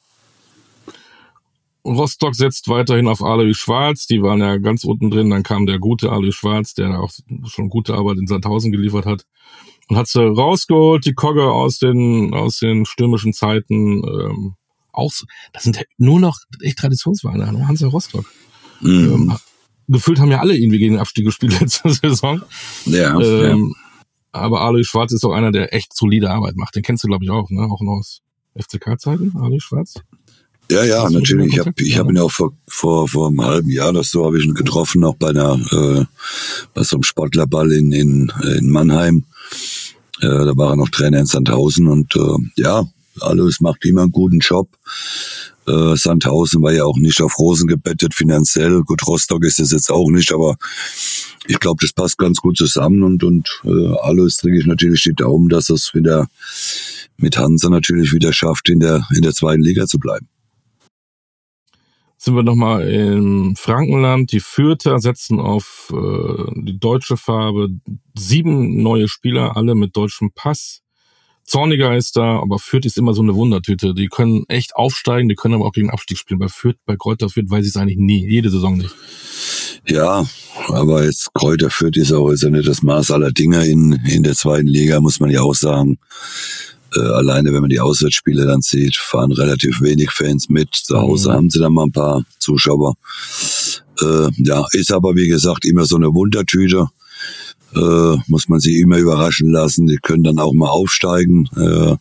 Rostock 1.85 2.35
setzt 2.35 2.67
weiterhin 2.67 3.07
auf 3.07 3.21
Alois 3.21 3.53
Schwarz. 3.53 4.05
Die 4.05 4.21
waren 4.21 4.39
ja 4.39 4.57
ganz 4.57 4.83
unten 4.83 5.09
drin. 5.09 5.29
Dann 5.29 5.43
kam 5.43 5.65
der 5.65 5.79
gute 5.79 6.11
Alois 6.11 6.31
Schwarz, 6.33 6.73
der 6.73 6.99
auch 6.99 7.11
schon 7.47 7.69
gute 7.69 7.95
Arbeit 7.95 8.17
in 8.17 8.27
Sandhausen 8.27 8.71
geliefert 8.71 9.05
hat. 9.05 9.25
Und 9.89 9.97
hat 9.97 10.07
sie 10.07 10.21
rausgeholt, 10.21 11.05
die 11.05 11.13
Kogge 11.13 11.51
aus 11.51 11.79
den, 11.79 12.33
aus 12.33 12.59
den 12.59 12.85
stürmischen 12.85 13.33
Zeiten. 13.33 14.03
Ähm, 14.03 14.55
auch, 14.91 15.11
das 15.51 15.63
sind 15.63 15.83
nur 15.97 16.19
noch 16.19 16.37
echt 16.61 16.77
Traditionsvereine, 16.77 17.51
ne? 17.51 17.67
Hansa 17.67 17.87
Rostock. 17.87 18.25
Mhm. 18.81 19.13
Ähm, 19.29 19.37
gefühlt 19.87 20.19
haben 20.19 20.31
ja 20.31 20.39
alle 20.39 20.55
irgendwie 20.55 20.77
gegen 20.77 20.93
den 20.93 21.01
Abstieg 21.01 21.25
gespielt 21.25 21.59
letzte 21.59 21.89
Saison. 21.89 22.41
Ja, 22.85 23.19
ähm, 23.19 23.73
ja. 23.75 24.09
Aber 24.31 24.61
Alois 24.61 24.83
Schwarz 24.83 25.11
ist 25.11 25.25
auch 25.25 25.33
einer, 25.33 25.51
der 25.51 25.73
echt 25.73 25.95
solide 25.95 26.29
Arbeit 26.29 26.55
macht. 26.55 26.75
Den 26.75 26.83
kennst 26.83 27.03
du, 27.03 27.07
glaube 27.07 27.23
ich, 27.23 27.31
auch, 27.31 27.49
ne? 27.49 27.61
Auch 27.63 27.81
noch 27.81 27.97
aus 27.97 28.21
FCK-Zeiten, 28.55 29.33
Alois 29.37 29.59
Schwarz. 29.59 29.95
Ja, 30.71 30.83
ja, 30.83 31.09
natürlich. 31.09 31.53
Ich 31.53 31.59
habe 31.59 31.73
ich 31.77 31.97
hab 31.97 32.09
ihn 32.09 32.19
auch 32.19 32.29
vor, 32.29 32.53
vor, 32.67 33.07
vor 33.07 33.29
einem 33.29 33.41
halben 33.41 33.71
Jahr 33.71 33.89
oder 33.89 34.03
so 34.03 34.23
habe 34.23 34.37
ich 34.37 34.45
ihn 34.45 34.53
getroffen, 34.53 35.03
auch 35.03 35.15
bei 35.15 35.29
einer 35.29 35.55
äh, 35.55 36.05
bei 36.75 36.83
so 36.83 36.97
einem 36.97 37.03
Sportlerball 37.03 37.71
in, 37.71 37.91
in, 37.91 38.31
in 38.55 38.69
Mannheim. 38.69 39.25
Äh, 40.21 40.27
da 40.27 40.51
war 40.55 40.71
er 40.71 40.75
noch 40.75 40.89
Trainer 40.89 41.19
in 41.19 41.25
Sandhausen 41.25 41.87
und 41.87 42.15
äh, 42.15 42.61
ja, 42.61 42.85
alles 43.21 43.59
macht 43.61 43.85
immer 43.85 44.03
einen 44.03 44.11
guten 44.11 44.39
Job. 44.39 44.69
Äh, 45.67 45.95
Sandhausen 45.95 46.61
war 46.61 46.73
ja 46.73 46.85
auch 46.85 46.97
nicht 46.97 47.21
auf 47.21 47.37
Rosen 47.37 47.67
gebettet 47.67 48.13
finanziell. 48.13 48.81
Gut, 48.81 49.05
Rostock 49.05 49.43
ist 49.43 49.59
es 49.59 49.71
jetzt 49.71 49.91
auch 49.91 50.09
nicht, 50.09 50.31
aber 50.33 50.57
ich 51.47 51.59
glaube, 51.59 51.79
das 51.81 51.93
passt 51.93 52.17
ganz 52.17 52.37
gut 52.37 52.57
zusammen 52.57 53.03
und, 53.03 53.23
und 53.23 53.49
äh, 53.63 53.95
alles 54.01 54.37
drücke 54.37 54.59
ich 54.59 54.65
natürlich 54.65 55.03
die 55.03 55.13
Daumen, 55.13 55.49
dass 55.49 55.69
es 55.69 55.93
wieder 55.93 56.27
mit 57.17 57.37
Hansa 57.37 57.69
natürlich 57.69 58.13
wieder 58.13 58.33
schafft, 58.33 58.69
in 58.69 58.79
der, 58.79 59.05
in 59.13 59.21
der 59.21 59.33
zweiten 59.33 59.61
Liga 59.61 59.85
zu 59.85 59.99
bleiben 59.99 60.27
sind 62.21 62.35
wir 62.35 62.43
nochmal 62.43 62.87
im 62.89 63.55
Frankenland. 63.55 64.33
Die 64.33 64.41
Fürther 64.41 64.99
setzen 64.99 65.39
auf 65.39 65.91
äh, 65.93 66.51
die 66.53 66.77
deutsche 66.77 67.15
Farbe. 67.15 67.69
Sieben 68.13 68.83
neue 68.83 69.07
Spieler, 69.07 69.55
alle 69.55 69.73
mit 69.73 69.95
deutschem 69.95 70.31
Pass. 70.35 70.81
Zorniger 71.45 71.95
ist 71.95 72.17
da, 72.17 72.39
aber 72.39 72.59
Fürth 72.59 72.85
ist 72.85 72.97
immer 72.97 73.13
so 73.13 73.21
eine 73.21 73.35
Wundertüte. 73.35 73.95
Die 73.95 74.07
können 74.07 74.43
echt 74.49 74.75
aufsteigen, 74.75 75.29
die 75.29 75.35
können 75.35 75.55
aber 75.55 75.65
auch 75.65 75.71
gegen 75.71 75.89
Abstieg 75.89 76.17
spielen. 76.17 76.39
Bei 76.39 76.49
Fürth, 76.49 76.77
bei 76.85 76.97
Kräuter 76.97 77.29
Fürth 77.29 77.49
weiß 77.49 77.63
ich 77.63 77.69
es 77.69 77.77
eigentlich 77.77 77.97
nie, 77.97 78.29
jede 78.29 78.49
Saison 78.51 78.77
nicht. 78.77 78.93
Ja, 79.87 80.27
aber 80.67 81.05
jetzt 81.05 81.33
Kräuter 81.33 81.69
Fürth 81.69 81.95
ist 81.95 82.11
auch 82.11 82.29
ist 82.31 82.43
ja 82.43 82.49
nicht 82.49 82.67
das 82.67 82.83
Maß 82.83 83.11
aller 83.11 83.31
Dinge 83.31 83.65
in, 83.65 83.93
in 84.05 84.23
der 84.23 84.35
zweiten 84.35 84.67
Liga, 84.67 84.99
muss 84.99 85.21
man 85.21 85.31
ja 85.31 85.41
auch 85.41 85.55
sagen. 85.55 85.97
Äh, 86.95 86.99
alleine 86.99 87.53
wenn 87.53 87.61
man 87.61 87.69
die 87.69 87.79
Auswärtsspiele 87.79 88.45
dann 88.45 88.61
sieht, 88.61 88.95
fahren 88.95 89.31
relativ 89.31 89.81
wenig 89.81 90.11
Fans 90.11 90.49
mit. 90.49 90.73
Zu 90.73 90.99
Hause 90.99 91.29
mhm. 91.29 91.33
haben 91.33 91.49
sie 91.49 91.59
dann 91.59 91.73
mal 91.73 91.83
ein 91.83 91.91
paar 91.91 92.23
Zuschauer. 92.39 92.95
Äh, 94.01 94.29
ja, 94.37 94.65
ist 94.71 94.91
aber 94.91 95.15
wie 95.15 95.27
gesagt 95.27 95.65
immer 95.65 95.85
so 95.85 95.95
eine 95.95 96.13
Wundertüte. 96.13 96.89
Äh, 97.75 98.17
muss 98.27 98.49
man 98.49 98.59
sich 98.59 98.77
immer 98.77 98.97
überraschen 98.97 99.51
lassen. 99.51 99.87
Die 99.87 99.97
können 99.97 100.23
dann 100.23 100.39
auch 100.39 100.53
mal 100.53 100.69
aufsteigen, 100.69 101.47
äh, 101.55 101.95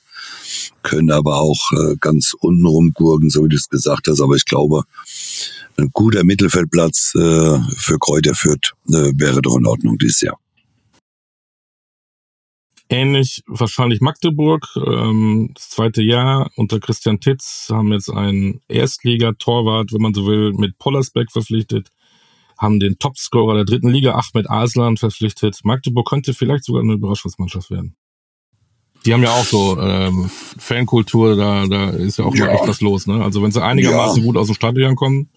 können 0.83 1.11
aber 1.11 1.37
auch 1.37 1.73
äh, 1.73 1.97
ganz 2.01 2.35
unten 2.39 2.65
rumgurken, 2.65 3.29
so 3.29 3.45
wie 3.45 3.49
du 3.49 3.57
es 3.57 3.69
gesagt 3.69 4.09
hast. 4.09 4.21
Aber 4.21 4.35
ich 4.37 4.47
glaube, 4.47 4.85
ein 5.77 5.91
guter 5.93 6.25
Mittelfeldplatz 6.25 7.13
äh, 7.15 7.59
für 7.77 7.99
Kräuter 7.99 8.35
Fürth 8.35 8.73
äh, 8.89 9.13
wäre 9.15 9.43
doch 9.43 9.57
in 9.59 9.67
Ordnung 9.67 9.99
dieses 9.99 10.23
Jahr. 10.23 10.39
Ähnlich 12.91 13.43
wahrscheinlich 13.47 14.01
Magdeburg, 14.01 14.67
ähm, 14.77 15.51
das 15.55 15.69
zweite 15.71 16.03
Jahr 16.03 16.51
unter 16.57 16.81
Christian 16.81 17.21
Titz, 17.21 17.69
haben 17.71 17.93
jetzt 17.93 18.09
einen 18.09 18.63
Erstliga-Torwart, 18.69 19.93
wenn 19.93 20.01
man 20.01 20.15
so 20.15 20.27
will, 20.27 20.55
mit 20.55 20.79
Pollersbeck 20.79 21.31
verpflichtet, 21.31 21.89
haben 22.57 22.81
den 22.81 22.99
Topscorer 22.99 23.57
der 23.57 23.65
dritten 23.65 23.91
Liga, 23.91 24.13
Ahmed 24.13 24.49
Aslan, 24.51 24.97
verpflichtet. 24.97 25.61
Magdeburg 25.65 26.09
könnte 26.09 26.33
vielleicht 26.33 26.65
sogar 26.65 26.83
eine 26.83 26.95
Überraschungsmannschaft 26.95 27.71
werden. 27.71 27.95
Die 29.05 29.13
haben 29.15 29.23
ja 29.23 29.31
auch 29.31 29.45
so 29.45 29.79
ähm, 29.81 30.29
Fankultur, 30.59 31.37
da, 31.37 31.67
da 31.67 31.91
ist 31.91 32.19
ja 32.19 32.25
auch 32.25 32.35
ja. 32.35 32.47
mal 32.47 32.55
echt 32.55 32.69
was 32.69 32.81
los. 32.81 33.07
Ne? 33.07 33.23
Also 33.23 33.43
wenn 33.43 33.53
sie 33.53 33.63
einigermaßen 33.63 34.19
ja. 34.19 34.25
gut 34.25 34.37
aus 34.37 34.47
dem 34.47 34.55
Stadion 34.55 34.97
kommen, 34.97 35.31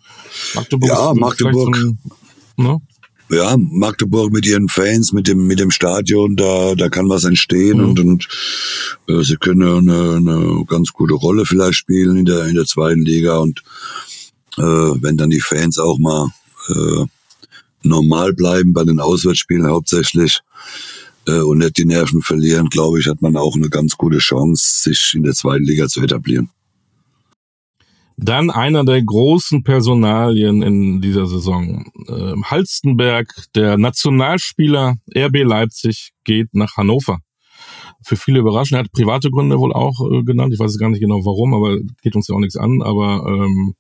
Magdeburg 0.56 0.90
ja, 0.90 1.14
Magdeburg. 1.14 1.76
So 1.76 1.82
ein, 1.82 2.00
ne? 2.58 2.82
Ja, 3.32 3.56
Magdeburg 3.58 4.32
mit 4.32 4.46
ihren 4.46 4.67
Fans, 4.67 5.13
mit 5.13 5.28
dem, 5.28 5.48
mit 5.48 5.60
dem 5.60 5.72
Stadion, 5.72 6.36
da, 6.36 6.76
da 6.76 6.89
kann 6.89 7.10
was 7.10 7.24
entstehen 7.24 7.78
mhm. 7.78 7.84
und, 7.86 8.00
und 8.00 8.28
äh, 9.08 9.24
sie 9.24 9.38
können 9.38 9.89
eine, 9.89 10.15
eine 10.15 10.65
ganz 10.65 10.91
gute 10.91 11.13
Rolle 11.13 11.46
vielleicht 11.46 11.76
spielen 11.76 12.17
in 12.17 12.26
der, 12.26 12.46
in 12.46 12.56
der 12.56 12.65
zweiten 12.65 13.02
Liga 13.02 13.38
und 13.38 13.62
äh, 14.58 14.62
wenn 14.62 15.17
dann 15.17 15.30
die 15.30 15.41
Fans 15.41 15.80
auch 15.80 15.98
mal 15.98 16.30
äh, 16.70 17.06
normal 17.84 18.34
bleiben 18.34 18.74
bei 18.74 18.84
den 18.84 19.00
Auswärtsspielen 19.00 19.67
hauptsächlich 19.67 20.41
äh, 21.28 21.39
und 21.39 21.60
nicht 21.60 21.78
die 21.78 21.86
Nerven 21.86 22.22
verlieren, 22.22 22.70
glaube 22.70 23.00
ich, 23.00 23.08
hat 23.08 23.22
man 23.22 23.38
auch 23.38 23.56
eine 23.56 23.70
ganz 23.70 23.98
gute 23.98 24.20
Chance, 24.20 24.84
sich 24.84 25.13
in 25.15 25.24
der 25.24 25.34
zweiten 25.34 25.63
Liga 25.63 25.88
zu 25.88 26.02
etablieren. 26.02 26.50
Dann 28.17 28.50
einer 28.50 28.84
der 28.84 29.02
großen 29.02 29.63
Personalien 29.63 30.62
in 30.62 31.02
dieser 31.02 31.26
Saison. 31.28 31.91
Äh, 32.08 32.41
Halstenberg, 32.43 33.28
der 33.56 33.78
Nationalspieler 33.78 34.95
RB 35.15 35.43
Leipzig, 35.43 36.12
geht 36.24 36.54
nach 36.54 36.78
Hannover. 36.78 37.19
Für 38.04 38.15
viele 38.15 38.39
überraschend. 38.39 38.78
Er 38.78 38.84
hat 38.84 38.91
private 38.91 39.32
Gründe 39.32 39.60
wohl 39.60 39.74
auch 39.74 40.00
äh, 40.12 40.24
genannt. 40.24 40.54
Ich 40.54 40.60
weiß 40.60 40.78
gar 40.78 40.89
nicht 40.89 41.02
genau 41.02 41.26
warum, 41.26 41.54
aber 41.54 41.78
geht 42.02 42.15
uns 42.15 42.28
ja 42.28 42.36
auch 42.36 42.39
nichts 42.39 42.58
an. 42.58 42.82
Aber 42.82 43.26
ähm, 43.28 43.76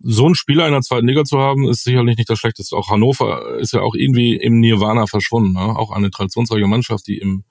so 0.00 0.26
einen 0.26 0.34
Spieler 0.34 0.66
in 0.66 0.72
der 0.72 0.82
zweiten 0.82 1.06
Liga 1.06 1.24
zu 1.24 1.38
haben, 1.38 1.68
ist 1.68 1.84
sicherlich 1.84 2.16
nicht 2.16 2.30
das 2.30 2.38
Schlechteste. 2.38 2.76
Auch 2.76 2.90
Hannover 2.90 3.58
ist 3.58 3.72
ja 3.72 3.80
auch 3.80 3.94
irgendwie 3.94 4.36
im 4.36 4.60
Nirvana 4.60 5.06
verschwunden. 5.06 5.52
Ne? 5.52 5.76
Auch 5.76 5.90
eine 5.90 6.10
traditionsreiche 6.10 6.66
Mannschaft, 6.66 7.06
die 7.06 7.18
im 7.18 7.44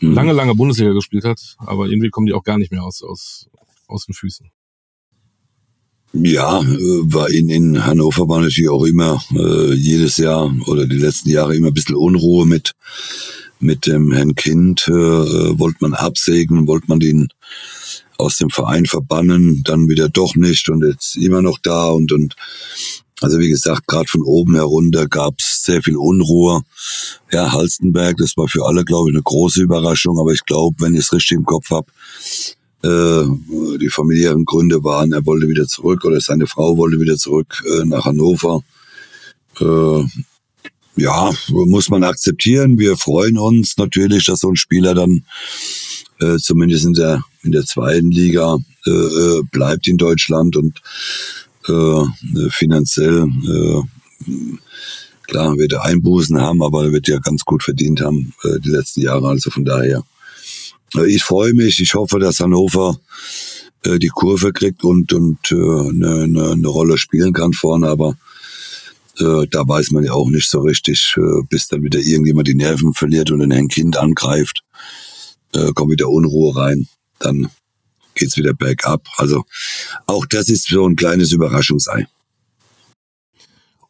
mhm. 0.00 0.12
lange, 0.14 0.32
lange 0.32 0.54
Bundesliga 0.54 0.92
gespielt 0.92 1.24
hat. 1.24 1.56
Aber 1.58 1.86
irgendwie 1.86 2.10
kommen 2.10 2.26
die 2.26 2.32
auch 2.32 2.44
gar 2.44 2.58
nicht 2.58 2.70
mehr 2.70 2.84
aus, 2.84 3.02
aus, 3.02 3.48
aus 3.88 4.06
den 4.06 4.14
Füßen. 4.14 4.50
Ja, 6.12 6.60
äh, 6.60 6.66
war 7.04 7.30
in, 7.30 7.48
in 7.48 7.86
Hannover 7.86 8.28
war 8.28 8.40
natürlich 8.40 8.68
auch 8.68 8.84
immer 8.84 9.22
äh, 9.32 9.74
jedes 9.74 10.16
Jahr 10.16 10.52
oder 10.66 10.86
die 10.86 10.98
letzten 10.98 11.30
Jahre 11.30 11.54
immer 11.54 11.68
ein 11.68 11.74
bisschen 11.74 11.94
Unruhe 11.96 12.46
mit 12.46 12.72
mit 13.60 13.86
dem 13.86 14.10
Herrn 14.10 14.34
Kind. 14.34 14.88
Äh, 14.88 14.92
wollte 14.92 15.78
man 15.80 15.94
absägen, 15.94 16.66
wollte 16.66 16.86
man 16.88 16.98
den 16.98 17.28
aus 18.18 18.38
dem 18.38 18.50
Verein 18.50 18.86
verbannen, 18.86 19.62
dann 19.64 19.88
wieder 19.88 20.08
doch 20.08 20.34
nicht 20.34 20.68
und 20.68 20.84
jetzt 20.84 21.16
immer 21.16 21.42
noch 21.42 21.58
da 21.62 21.90
und 21.90 22.12
und 22.12 22.34
also 23.22 23.38
wie 23.38 23.48
gesagt, 23.48 23.86
gerade 23.86 24.08
von 24.08 24.22
oben 24.22 24.54
herunter 24.54 25.06
gab's 25.06 25.62
sehr 25.64 25.82
viel 25.82 25.96
Unruhe. 25.96 26.62
Ja, 27.30 27.52
Halstenberg, 27.52 28.16
das 28.16 28.36
war 28.36 28.48
für 28.48 28.64
alle, 28.64 28.84
glaube 28.84 29.10
ich, 29.10 29.14
eine 29.14 29.22
große 29.22 29.60
Überraschung, 29.62 30.18
aber 30.18 30.32
ich 30.32 30.44
glaube, 30.44 30.76
wenn 30.80 30.94
ich 30.94 31.00
es 31.00 31.12
richtig 31.12 31.36
im 31.36 31.44
Kopf 31.44 31.70
habe, 31.70 31.86
äh, 31.90 32.59
die 32.82 33.90
familiären 33.90 34.44
Gründe 34.44 34.82
waren, 34.84 35.12
er 35.12 35.26
wollte 35.26 35.48
wieder 35.48 35.66
zurück 35.66 36.04
oder 36.04 36.20
seine 36.20 36.46
Frau 36.46 36.78
wollte 36.78 36.98
wieder 36.98 37.16
zurück 37.16 37.62
äh, 37.66 37.84
nach 37.84 38.06
Hannover. 38.06 38.62
Äh, 39.60 40.04
ja, 40.96 41.30
muss 41.48 41.88
man 41.88 42.04
akzeptieren. 42.04 42.78
Wir 42.78 42.96
freuen 42.96 43.38
uns 43.38 43.76
natürlich, 43.76 44.26
dass 44.26 44.40
so 44.40 44.50
ein 44.50 44.56
Spieler 44.56 44.94
dann 44.94 45.24
äh, 46.20 46.36
zumindest 46.36 46.84
in 46.84 46.94
der 46.94 47.22
in 47.42 47.52
der 47.52 47.64
zweiten 47.64 48.10
Liga 48.10 48.58
äh, 48.86 48.90
äh 48.90 49.42
bleibt 49.50 49.88
in 49.88 49.96
Deutschland 49.96 50.56
und 50.56 50.80
äh, 51.66 52.50
finanziell 52.50 53.28
äh, 53.48 53.82
klar 55.22 55.56
wird 55.56 55.72
er 55.72 55.84
Einbußen 55.84 56.40
haben, 56.40 56.62
aber 56.62 56.84
er 56.84 56.92
wird 56.92 57.08
ja 57.08 57.18
ganz 57.18 57.44
gut 57.44 57.62
verdient 57.62 58.00
haben 58.00 58.34
äh, 58.44 58.58
die 58.60 58.70
letzten 58.70 59.00
Jahre. 59.00 59.28
Also 59.28 59.50
von 59.50 59.64
daher 59.64 59.98
äh, 59.98 60.09
ich 61.06 61.22
freue 61.22 61.54
mich. 61.54 61.80
Ich 61.80 61.94
hoffe, 61.94 62.18
dass 62.18 62.40
Hannover 62.40 62.98
äh, 63.84 63.98
die 63.98 64.08
Kurve 64.08 64.52
kriegt 64.52 64.84
und 64.84 65.12
und 65.12 65.38
äh, 65.50 65.54
eine, 65.54 66.22
eine, 66.24 66.50
eine 66.52 66.68
Rolle 66.68 66.98
spielen 66.98 67.32
kann 67.32 67.52
vorne. 67.52 67.88
Aber 67.88 68.16
äh, 69.18 69.46
da 69.50 69.66
weiß 69.66 69.90
man 69.92 70.04
ja 70.04 70.12
auch 70.12 70.28
nicht 70.28 70.48
so 70.48 70.60
richtig, 70.60 71.14
äh, 71.16 71.42
bis 71.48 71.68
dann 71.68 71.82
wieder 71.82 71.98
irgendjemand 71.98 72.48
die 72.48 72.54
Nerven 72.54 72.94
verliert 72.94 73.30
und 73.30 73.52
ein 73.52 73.68
Kind 73.68 73.96
angreift. 73.96 74.62
Äh, 75.54 75.72
kommt 75.72 75.92
wieder 75.92 76.08
Unruhe 76.08 76.56
rein. 76.56 76.88
Dann 77.18 77.50
geht's 78.14 78.36
wieder 78.36 78.54
bergab. 78.54 79.06
Also 79.16 79.44
auch 80.06 80.26
das 80.26 80.48
ist 80.48 80.68
so 80.68 80.86
ein 80.86 80.96
kleines 80.96 81.32
Überraschungsei. 81.32 82.06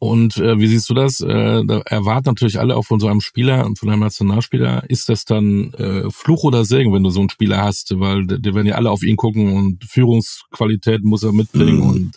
Und 0.03 0.37
äh, 0.37 0.57
wie 0.57 0.65
siehst 0.65 0.89
du 0.89 0.95
das? 0.95 1.19
Äh, 1.19 1.63
da 1.63 1.81
erwarten 1.85 2.29
natürlich 2.29 2.59
alle 2.59 2.75
auch 2.75 2.85
von 2.85 2.99
so 2.99 3.07
einem 3.07 3.21
Spieler 3.21 3.67
und 3.67 3.77
von 3.77 3.87
einem 3.87 3.99
Nationalspieler, 3.99 4.89
ist 4.89 5.09
das 5.09 5.25
dann 5.25 5.75
äh, 5.75 6.09
Fluch 6.09 6.43
oder 6.43 6.65
Segen, 6.65 6.91
wenn 6.91 7.03
du 7.03 7.11
so 7.11 7.19
einen 7.19 7.29
Spieler 7.29 7.61
hast? 7.61 7.93
Weil 7.99 8.25
die 8.25 8.55
werden 8.55 8.65
ja 8.65 8.77
alle 8.77 8.89
auf 8.89 9.03
ihn 9.03 9.15
gucken 9.15 9.53
und 9.53 9.83
Führungsqualität 9.85 11.03
muss 11.03 11.21
er 11.21 11.33
mitbringen 11.33 11.81
mhm. 11.81 11.89
und 11.89 12.11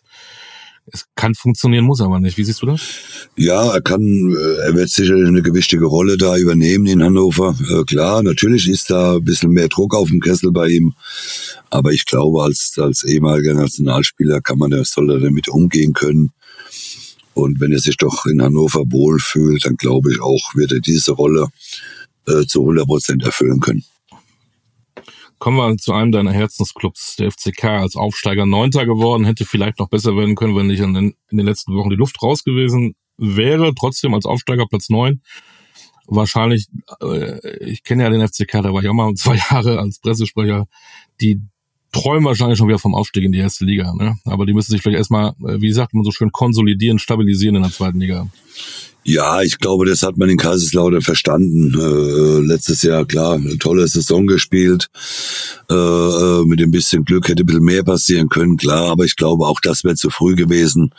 es 0.86 1.04
kann 1.14 1.34
funktionieren, 1.34 1.84
muss 1.84 2.00
aber 2.00 2.20
nicht. 2.20 2.38
Wie 2.38 2.44
siehst 2.44 2.62
du 2.62 2.66
das? 2.66 2.80
Ja, 3.36 3.74
er 3.74 3.82
kann, 3.82 4.00
äh, 4.00 4.66
er 4.66 4.74
wird 4.74 4.88
sicherlich 4.88 5.28
eine 5.28 5.42
gewichtige 5.42 5.84
Rolle 5.84 6.16
da 6.16 6.38
übernehmen 6.38 6.86
in 6.86 7.02
Hannover. 7.02 7.54
Äh, 7.68 7.84
klar, 7.84 8.22
natürlich 8.22 8.66
ist 8.66 8.88
da 8.88 9.16
ein 9.16 9.24
bisschen 9.24 9.50
mehr 9.50 9.68
Druck 9.68 9.94
auf 9.94 10.08
dem 10.08 10.20
Kessel 10.20 10.52
bei 10.52 10.68
ihm. 10.68 10.94
Aber 11.68 11.92
ich 11.92 12.06
glaube, 12.06 12.44
als, 12.44 12.72
als 12.78 13.04
ehemaliger 13.04 13.52
Nationalspieler 13.52 14.40
kann 14.40 14.56
man, 14.56 14.72
soll 14.84 15.10
er 15.10 15.20
damit 15.20 15.48
umgehen 15.50 15.92
können. 15.92 16.32
Und 17.34 17.60
wenn 17.60 17.72
er 17.72 17.80
sich 17.80 17.96
doch 17.96 18.26
in 18.26 18.40
Hannover 18.40 18.84
wohlfühlt, 18.90 19.64
dann 19.64 19.76
glaube 19.76 20.12
ich 20.12 20.20
auch, 20.20 20.54
wird 20.54 20.72
er 20.72 20.80
diese 20.80 21.12
Rolle 21.12 21.48
äh, 22.26 22.46
zu 22.46 22.60
100 22.60 22.86
Prozent 22.86 23.22
erfüllen 23.24 23.60
können. 23.60 23.84
Kommen 25.38 25.56
wir 25.56 25.76
zu 25.76 25.92
einem 25.92 26.12
deiner 26.12 26.32
Herzensclubs, 26.32 27.16
der 27.16 27.30
FCK, 27.30 27.64
als 27.64 27.96
Aufsteiger 27.96 28.46
Neunter 28.46 28.86
geworden, 28.86 29.24
hätte 29.24 29.44
vielleicht 29.44 29.78
noch 29.78 29.88
besser 29.88 30.16
werden 30.16 30.36
können, 30.36 30.56
wenn 30.56 30.68
nicht 30.68 30.80
in 30.80 30.94
den, 30.94 31.14
in 31.28 31.36
den 31.36 31.46
letzten 31.46 31.74
Wochen 31.74 31.90
die 31.90 31.96
Luft 31.96 32.22
raus 32.22 32.44
gewesen 32.44 32.94
wäre. 33.18 33.74
Trotzdem 33.74 34.14
als 34.14 34.26
Aufsteiger 34.26 34.66
Platz 34.66 34.88
neun. 34.88 35.20
Wahrscheinlich, 36.06 36.68
äh, 37.02 37.64
ich 37.64 37.82
kenne 37.82 38.04
ja 38.04 38.10
den 38.10 38.26
FCK, 38.26 38.62
da 38.62 38.72
war 38.72 38.82
ich 38.82 38.88
auch 38.88 38.94
mal 38.94 39.12
zwei 39.14 39.36
Jahre 39.50 39.80
als 39.80 39.98
Pressesprecher. 39.98 40.66
Die 41.20 41.40
träumen 41.94 42.24
wahrscheinlich 42.24 42.58
schon 42.58 42.68
wieder 42.68 42.78
vom 42.78 42.94
Aufstieg 42.94 43.24
in 43.24 43.32
die 43.32 43.38
erste 43.38 43.64
Liga. 43.64 43.94
Ne? 43.94 44.16
Aber 44.24 44.44
die 44.44 44.52
müssen 44.52 44.72
sich 44.72 44.82
vielleicht 44.82 44.98
erstmal, 44.98 45.30
äh, 45.46 45.60
wie 45.60 45.72
sagt 45.72 45.94
man 45.94 46.04
so 46.04 46.10
schön, 46.10 46.32
konsolidieren, 46.32 46.98
stabilisieren 46.98 47.56
in 47.56 47.62
der 47.62 47.72
zweiten 47.72 48.00
Liga. 48.00 48.28
Ja, 49.06 49.42
ich 49.42 49.58
glaube, 49.58 49.84
das 49.84 50.02
hat 50.02 50.16
man 50.16 50.30
in 50.30 50.38
Kaiserslautern 50.38 51.02
verstanden. 51.02 51.74
Äh, 51.78 52.46
letztes 52.46 52.82
Jahr, 52.82 53.04
klar, 53.04 53.34
eine 53.34 53.58
tolle 53.58 53.86
Saison 53.86 54.26
gespielt. 54.26 54.88
Äh, 55.70 55.74
äh, 55.74 56.44
mit 56.46 56.60
ein 56.60 56.70
bisschen 56.70 57.04
Glück 57.04 57.28
hätte 57.28 57.42
ein 57.42 57.46
bisschen 57.46 57.64
mehr 57.64 57.84
passieren 57.84 58.30
können, 58.30 58.56
klar. 58.56 58.90
Aber 58.90 59.04
ich 59.04 59.16
glaube, 59.16 59.46
auch 59.46 59.60
das 59.60 59.84
wäre 59.84 59.94
zu 59.94 60.08
früh 60.08 60.34
gewesen. 60.36 60.90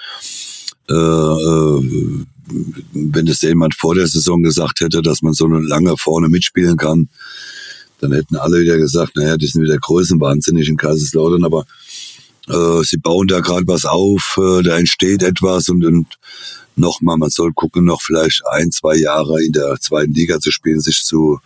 Äh, 0.88 0.94
äh, 0.94 2.26
wenn 2.94 3.26
das 3.26 3.42
jemand 3.42 3.74
vor 3.74 3.96
der 3.96 4.06
Saison 4.06 4.44
gesagt 4.44 4.82
hätte, 4.82 5.02
dass 5.02 5.24
man 5.24 5.34
so 5.34 5.48
lange 5.48 5.98
vorne 5.98 6.30
mitspielen 6.30 6.78
kann, 6.78 7.10
dann 8.00 8.14
hätten 8.14 8.36
alle 8.36 8.62
wieder 8.62 8.78
gesagt, 8.78 9.16
naja, 9.16 9.38
die 9.38 9.48
sind 9.48 9.64
wieder 9.64 9.78
größenwahnsinnig 9.78 10.68
in 10.68 10.78
Kaiserslautern, 10.78 11.44
aber 11.44 11.66
äh, 12.48 12.84
sie 12.84 12.98
bauen 12.98 13.28
da 13.28 13.40
gerade 13.40 13.68
was 13.68 13.86
auf, 13.86 14.38
äh, 14.40 14.64
da 14.64 14.78
entsteht 14.78 15.24
etwas 15.24 15.70
und, 15.70 15.86
und 15.86 16.08
nochmal, 16.76 17.18
man 17.18 17.30
soll 17.30 17.54
gucken, 17.54 17.86
noch 17.86 18.02
vielleicht 18.02 18.44
ein, 18.52 18.72
zwei 18.72 18.96
Jahre 18.96 19.44
in 19.44 19.52
der 19.52 19.78
zweiten 19.80 20.14
Liga 20.14 20.40
zu 20.40 20.52
spielen, 20.52 20.82
sich 20.82 21.04
zu, 21.04 21.40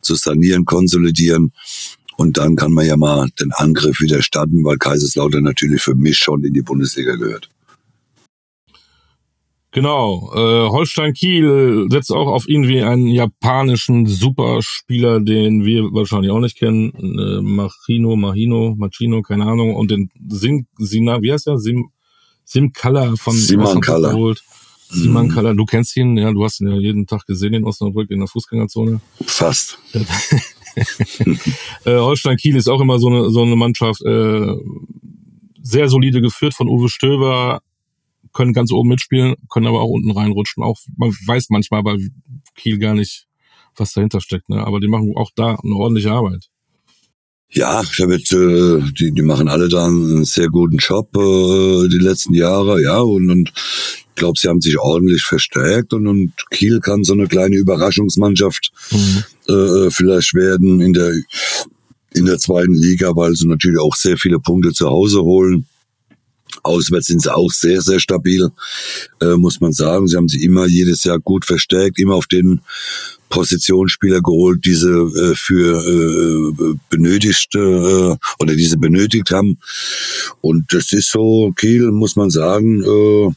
zu 0.00 0.14
sanieren, 0.14 0.64
konsolidieren. 0.64 1.52
Und 2.16 2.38
dann 2.38 2.54
kann 2.54 2.72
man 2.72 2.86
ja 2.86 2.96
mal 2.96 3.28
den 3.40 3.50
Angriff 3.52 4.00
wieder 4.00 4.22
starten, 4.22 4.64
weil 4.64 4.78
Kaiserslautern 4.78 5.42
natürlich 5.42 5.82
für 5.82 5.96
mich 5.96 6.18
schon 6.18 6.44
in 6.44 6.52
die 6.52 6.62
Bundesliga 6.62 7.16
gehört. 7.16 7.48
Genau, 9.74 10.30
äh, 10.32 10.68
Holstein 10.70 11.14
Kiel 11.14 11.88
setzt 11.90 12.12
auch 12.12 12.28
auf 12.28 12.46
ihn 12.46 12.68
wie 12.68 12.80
einen 12.82 13.08
japanischen 13.08 14.06
Superspieler, 14.06 15.18
den 15.18 15.64
wir 15.64 15.92
wahrscheinlich 15.92 16.30
auch 16.30 16.38
nicht 16.38 16.56
kennen, 16.56 16.92
äh, 16.94 17.42
Machino, 17.42 18.14
Mahino, 18.14 18.76
Machino, 18.78 19.20
keine 19.22 19.46
Ahnung, 19.46 19.74
und 19.74 19.90
den 19.90 20.10
Sim, 20.28 20.68
Sina, 20.78 21.20
wie 21.22 21.32
heißt 21.32 21.48
er? 21.48 21.58
Sim, 21.58 21.90
Sim 22.44 22.72
Kalla 22.72 23.16
von 23.16 23.34
Simon. 23.34 23.80
Geholt. 23.80 24.44
Simon 24.90 25.26
mhm. 25.26 25.30
Kalla, 25.32 25.54
du 25.54 25.64
kennst 25.64 25.96
ihn, 25.96 26.16
ja, 26.18 26.30
du 26.30 26.44
hast 26.44 26.60
ihn 26.60 26.68
ja 26.68 26.78
jeden 26.78 27.08
Tag 27.08 27.26
gesehen 27.26 27.54
in 27.54 27.64
Osnabrück 27.64 28.12
in 28.12 28.20
der 28.20 28.28
Fußgängerzone. 28.28 29.00
Fast. 29.26 29.80
äh, 31.84 31.96
Holstein 31.98 32.36
Kiel 32.36 32.54
ist 32.54 32.68
auch 32.68 32.80
immer 32.80 33.00
so 33.00 33.08
eine, 33.08 33.28
so 33.30 33.42
eine 33.42 33.56
Mannschaft, 33.56 34.02
äh, 34.02 34.54
sehr 35.62 35.88
solide 35.88 36.20
geführt 36.20 36.54
von 36.54 36.68
Uwe 36.68 36.88
Stöber, 36.88 37.60
können 38.34 38.52
ganz 38.52 38.72
oben 38.72 38.90
mitspielen, 38.90 39.36
können 39.50 39.66
aber 39.66 39.80
auch 39.80 39.88
unten 39.88 40.10
reinrutschen. 40.10 40.62
Auch 40.62 40.78
man 40.96 41.10
weiß 41.10 41.46
manchmal 41.50 41.82
bei 41.82 41.96
Kiel 42.56 42.78
gar 42.78 42.94
nicht, 42.94 43.26
was 43.76 43.92
dahinter 43.92 44.20
steckt. 44.20 44.48
Ne? 44.48 44.64
Aber 44.64 44.80
die 44.80 44.88
machen 44.88 45.12
auch 45.16 45.30
da 45.34 45.54
eine 45.54 45.74
ordentliche 45.74 46.12
Arbeit. 46.12 46.50
Ja, 47.50 47.82
ich 47.82 48.00
habe 48.00 48.16
jetzt, 48.16 48.32
äh, 48.32 48.80
die, 48.98 49.12
die 49.12 49.22
machen 49.22 49.48
alle 49.48 49.68
da 49.68 49.86
einen 49.86 50.24
sehr 50.24 50.48
guten 50.48 50.78
Job 50.78 51.14
äh, 51.16 51.88
die 51.88 51.98
letzten 51.98 52.34
Jahre, 52.34 52.82
ja, 52.82 52.98
und, 52.98 53.30
und 53.30 53.52
ich 53.54 54.14
glaube, 54.16 54.38
sie 54.38 54.48
haben 54.48 54.60
sich 54.60 54.76
ordentlich 54.78 55.22
verstärkt 55.22 55.92
und, 55.92 56.08
und 56.08 56.32
Kiel 56.50 56.80
kann 56.80 57.04
so 57.04 57.12
eine 57.12 57.28
kleine 57.28 57.56
Überraschungsmannschaft 57.56 58.72
mhm. 58.90 59.54
äh, 59.54 59.90
vielleicht 59.90 60.34
werden 60.34 60.80
in 60.80 60.92
der 60.92 61.12
in 62.14 62.26
der 62.26 62.38
zweiten 62.38 62.74
Liga, 62.74 63.14
weil 63.16 63.34
sie 63.34 63.46
natürlich 63.46 63.80
auch 63.80 63.96
sehr 63.96 64.16
viele 64.16 64.38
Punkte 64.38 64.72
zu 64.72 64.88
Hause 64.88 65.22
holen. 65.22 65.66
Auswärts 66.62 67.06
sind 67.06 67.22
sie 67.22 67.34
auch 67.34 67.50
sehr, 67.50 67.80
sehr 67.82 68.00
stabil, 68.00 68.50
äh, 69.20 69.36
muss 69.36 69.60
man 69.60 69.72
sagen. 69.72 70.06
Sie 70.06 70.16
haben 70.16 70.28
sie 70.28 70.44
immer 70.44 70.66
jedes 70.66 71.04
Jahr 71.04 71.18
gut 71.18 71.44
verstärkt, 71.44 71.98
immer 71.98 72.14
auf 72.14 72.26
den 72.26 72.60
Positionsspieler 73.28 74.20
geholt, 74.20 74.64
diese 74.64 74.90
äh, 74.90 75.34
für 75.34 75.82
äh, 75.82 76.74
benötigt 76.88 77.54
äh, 77.54 78.16
oder 78.38 78.54
diese 78.54 78.78
benötigt 78.78 79.30
haben. 79.30 79.58
Und 80.40 80.72
das 80.72 80.92
ist 80.92 81.10
so, 81.10 81.52
Kiel, 81.56 81.90
muss 81.90 82.14
man 82.16 82.30
sagen, 82.30 82.82
äh, 82.82 83.32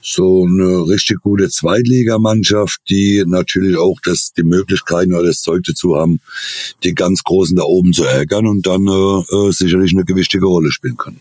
so 0.00 0.44
eine 0.44 0.88
richtig 0.88 1.20
gute 1.20 1.50
Zweitligamannschaft, 1.50 2.80
die 2.88 3.24
natürlich 3.26 3.76
auch 3.76 3.98
das, 4.04 4.32
die 4.32 4.44
Möglichkeiten 4.44 5.12
oder 5.12 5.24
das 5.24 5.42
Zeug 5.42 5.64
dazu 5.64 5.96
haben, 5.96 6.20
die 6.84 6.94
ganz 6.94 7.24
Großen 7.24 7.56
da 7.56 7.64
oben 7.64 7.92
zu 7.92 8.04
ärgern 8.04 8.46
und 8.46 8.66
dann 8.66 8.86
äh, 8.86 8.90
äh 8.90 9.52
sicherlich 9.52 9.92
eine 9.92 10.04
gewichtige 10.04 10.46
Rolle 10.46 10.70
spielen 10.70 10.96
können. 10.96 11.20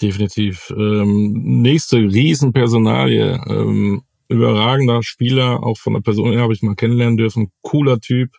Definitiv. 0.00 0.72
Ähm, 0.76 1.32
nächste 1.62 1.98
Riesenpersonalie. 1.98 3.40
Ähm, 3.48 4.02
überragender 4.28 5.02
Spieler, 5.02 5.62
auch 5.62 5.76
von 5.76 5.94
der 5.94 6.00
Person 6.00 6.32
her 6.32 6.42
habe 6.42 6.54
ich 6.54 6.62
mal 6.62 6.76
kennenlernen 6.76 7.16
dürfen. 7.16 7.50
Cooler 7.62 8.00
Typ. 8.00 8.30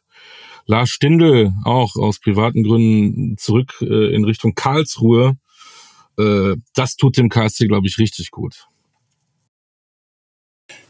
Lars 0.66 0.90
Stindl, 0.90 1.52
auch 1.66 1.96
aus 1.96 2.20
privaten 2.20 2.64
Gründen 2.64 3.38
zurück 3.38 3.74
äh, 3.82 4.14
in 4.16 4.24
Richtung 4.24 4.56
Karlsruhe. 4.56 5.38
Äh, 6.18 6.56
das 6.74 6.96
tut 6.96 7.18
dem 7.18 7.30
KSC, 7.30 7.68
glaube 7.68 7.88
ich, 7.88 7.98
richtig 7.98 8.32
gut. 8.32 8.68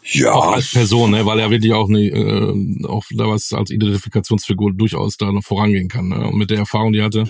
Ja. 0.03 0.33
Auch 0.33 0.53
als 0.53 0.71
Person, 0.71 1.11
ne, 1.11 1.25
weil 1.25 1.39
er 1.39 1.51
wirklich 1.51 1.73
auch, 1.73 1.87
ne, 1.87 2.07
äh, 2.07 2.85
auch 2.85 3.03
da 3.11 3.27
was 3.27 3.53
als 3.53 3.71
Identifikationsfigur 3.71 4.73
durchaus 4.73 5.17
da 5.17 5.31
noch 5.31 5.43
vorangehen 5.43 5.87
kann. 5.87 6.09
Ne? 6.09 6.27
Und 6.27 6.37
mit 6.37 6.49
der 6.49 6.59
Erfahrung, 6.59 6.91
die 6.91 6.99
er 6.99 7.05
hatte. 7.05 7.29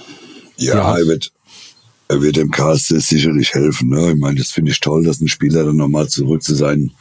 Ja, 0.58 0.98
er 0.98 1.08
wird, 1.08 1.32
er 2.12 2.22
wird 2.22 2.36
dem 2.36 2.52
KSC 2.52 3.00
sicherlich 3.00 3.54
helfen. 3.54 3.90
Ne? 3.90 4.12
Ich 4.12 4.20
meine, 4.20 4.38
das 4.38 4.52
finde 4.52 4.72
ich 4.72 4.82
toll, 4.82 5.04
dass 5.06 5.22
ein 5.22 5.30
Spieler 5.30 5.64
dann 5.64 5.78
nochmal 5.78 6.10
zurück 6.10 6.44
zu 6.44 6.56
seinen 6.56 6.92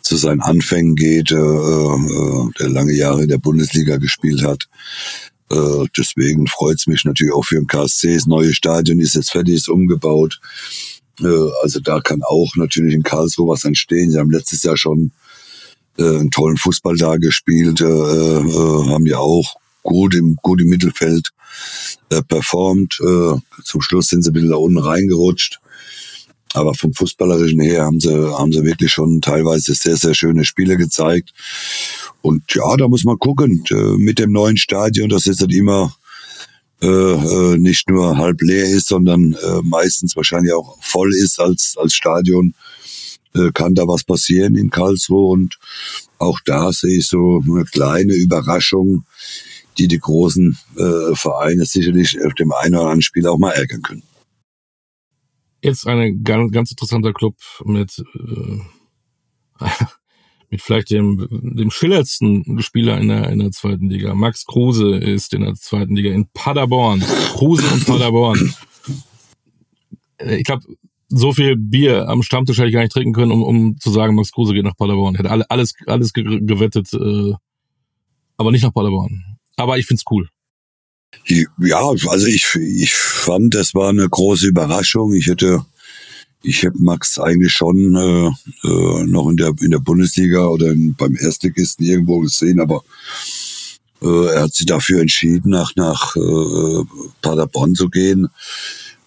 zu 0.00 0.16
seinen 0.16 0.40
Anfängen 0.40 0.94
geht, 0.94 1.32
äh, 1.32 1.34
äh, 1.34 2.50
der 2.58 2.68
lange 2.70 2.94
Jahre 2.94 3.24
in 3.24 3.28
der 3.28 3.38
Bundesliga 3.38 3.98
gespielt 3.98 4.42
hat. 4.42 4.68
Äh, 5.50 5.86
deswegen 5.98 6.46
freut 6.46 6.78
es 6.78 6.86
mich 6.86 7.04
natürlich 7.04 7.34
auch 7.34 7.44
für 7.44 7.56
den 7.56 7.66
KSC. 7.66 8.14
Das 8.14 8.26
neue 8.26 8.54
Stadion 8.54 9.00
ist 9.00 9.16
jetzt 9.16 9.32
fertig, 9.32 9.56
ist 9.56 9.68
umgebaut. 9.68 10.40
Äh, 11.20 11.50
also 11.62 11.80
da 11.80 12.00
kann 12.00 12.22
auch 12.22 12.54
natürlich 12.56 12.94
in 12.94 13.02
Karlsruhe 13.02 13.48
was 13.48 13.64
entstehen. 13.64 14.10
Sie 14.10 14.18
haben 14.18 14.30
letztes 14.30 14.62
Jahr 14.62 14.78
schon 14.78 15.10
äh, 15.98 16.04
einen 16.04 16.30
tollen 16.30 16.56
Fußball 16.56 16.96
da 16.96 17.16
gespielt, 17.16 17.80
äh, 17.80 17.84
äh, 17.84 18.88
haben 18.88 19.04
ja 19.04 19.18
auch 19.18 19.56
gut 19.88 20.14
im, 20.14 20.36
gut 20.42 20.60
im 20.60 20.68
Mittelfeld 20.68 21.30
äh, 22.10 22.22
performt. 22.22 22.98
Äh, 23.00 23.38
zum 23.64 23.80
Schluss 23.80 24.08
sind 24.08 24.22
sie 24.22 24.30
ein 24.30 24.34
bisschen 24.34 24.50
da 24.50 24.56
unten 24.56 24.78
reingerutscht. 24.78 25.60
Aber 26.54 26.74
vom 26.74 26.94
Fußballerischen 26.94 27.60
her 27.60 27.84
haben 27.84 28.00
sie, 28.00 28.10
haben 28.10 28.52
sie 28.52 28.64
wirklich 28.64 28.90
schon 28.92 29.20
teilweise 29.20 29.74
sehr, 29.74 29.96
sehr 29.96 30.14
schöne 30.14 30.44
Spiele 30.44 30.76
gezeigt. 30.76 31.32
Und 32.22 32.42
ja, 32.54 32.76
da 32.76 32.88
muss 32.88 33.04
man 33.04 33.18
gucken, 33.18 33.64
äh, 33.70 33.96
mit 33.96 34.18
dem 34.18 34.32
neuen 34.32 34.56
Stadion, 34.56 35.08
das 35.08 35.24
jetzt 35.24 35.40
halt 35.40 35.52
immer 35.52 35.94
äh, 36.82 36.86
äh, 36.86 37.58
nicht 37.58 37.88
nur 37.88 38.16
halb 38.18 38.40
leer 38.40 38.66
ist, 38.66 38.88
sondern 38.88 39.34
äh, 39.34 39.60
meistens 39.62 40.16
wahrscheinlich 40.16 40.52
auch 40.52 40.78
voll 40.80 41.14
ist 41.14 41.40
als, 41.40 41.74
als 41.78 41.94
Stadion, 41.94 42.54
äh, 43.34 43.50
kann 43.52 43.74
da 43.74 43.86
was 43.86 44.04
passieren 44.04 44.54
in 44.54 44.70
Karlsruhe. 44.70 45.30
Und 45.30 45.58
auch 46.18 46.40
da 46.44 46.72
sehe 46.72 46.98
ich 46.98 47.08
so 47.08 47.42
eine 47.46 47.64
kleine 47.64 48.14
Überraschung, 48.14 49.04
die 49.78 49.88
die 49.88 49.98
großen 49.98 50.58
äh, 50.76 51.14
Vereine 51.14 51.64
sicherlich 51.64 52.18
auf 52.24 52.34
dem 52.34 52.52
einen 52.52 52.74
oder 52.74 52.84
anderen 52.84 53.02
Spiel 53.02 53.26
auch 53.26 53.38
mal 53.38 53.52
ärgern 53.52 53.82
können. 53.82 54.02
Jetzt 55.62 55.86
ein 55.86 56.22
ganz, 56.22 56.52
ganz 56.52 56.70
interessanter 56.70 57.12
Club 57.12 57.34
mit, 57.64 58.02
äh, 58.14 59.64
mit 60.50 60.62
vielleicht 60.62 60.90
dem, 60.90 61.26
dem 61.30 61.70
schillerndsten 61.70 62.60
Spieler 62.62 62.98
in 62.98 63.08
der, 63.08 63.28
in 63.30 63.40
der 63.40 63.50
zweiten 63.50 63.90
Liga. 63.90 64.14
Max 64.14 64.44
Kruse 64.46 64.96
ist 64.96 65.34
in 65.34 65.42
der 65.42 65.54
zweiten 65.54 65.96
Liga 65.96 66.10
in 66.10 66.28
Paderborn. 66.32 67.00
Kruse 67.00 67.66
und 67.72 67.86
Paderborn. 67.86 68.54
Ich 70.20 70.44
glaube, 70.44 70.64
so 71.08 71.32
viel 71.32 71.56
Bier 71.56 72.08
am 72.08 72.22
Stammtisch 72.22 72.58
hätte 72.58 72.68
ich 72.68 72.74
gar 72.74 72.82
nicht 72.82 72.92
trinken 72.92 73.14
können, 73.14 73.32
um, 73.32 73.42
um 73.42 73.78
zu 73.78 73.90
sagen, 73.90 74.14
Max 74.14 74.30
Kruse 74.30 74.54
geht 74.54 74.64
nach 74.64 74.76
Paderborn. 74.76 75.16
Hätte 75.16 75.30
alle, 75.30 75.50
alles, 75.50 75.74
alles 75.86 76.12
gewettet, 76.12 76.92
äh, 76.92 77.34
aber 78.36 78.52
nicht 78.52 78.62
nach 78.62 78.72
Paderborn. 78.72 79.37
Aber 79.58 79.76
ich 79.76 79.86
find's 79.86 80.04
cool. 80.10 80.28
Ja, 81.58 81.80
also 81.80 82.26
ich, 82.26 82.54
ich 82.54 82.94
fand, 82.94 83.54
das 83.54 83.74
war 83.74 83.90
eine 83.90 84.08
große 84.08 84.46
Überraschung. 84.46 85.14
Ich 85.14 85.26
hätte, 85.26 85.64
ich 86.42 86.62
hätte 86.62 86.78
Max 86.80 87.18
eigentlich 87.18 87.52
schon 87.52 87.96
äh, 87.96 88.68
äh, 88.68 89.04
noch 89.04 89.28
in 89.28 89.36
der 89.36 89.52
in 89.60 89.72
der 89.72 89.80
Bundesliga 89.80 90.46
oder 90.46 90.70
in, 90.70 90.94
beim 90.94 91.16
Erstligisten 91.16 91.84
irgendwo 91.84 92.20
gesehen, 92.20 92.60
aber 92.60 92.82
äh, 94.00 94.26
er 94.28 94.42
hat 94.42 94.54
sich 94.54 94.66
dafür 94.66 95.00
entschieden, 95.00 95.50
nach 95.50 95.74
nach 95.76 96.14
äh, 96.14 96.84
Paderborn 97.20 97.74
zu 97.74 97.88
gehen. 97.88 98.28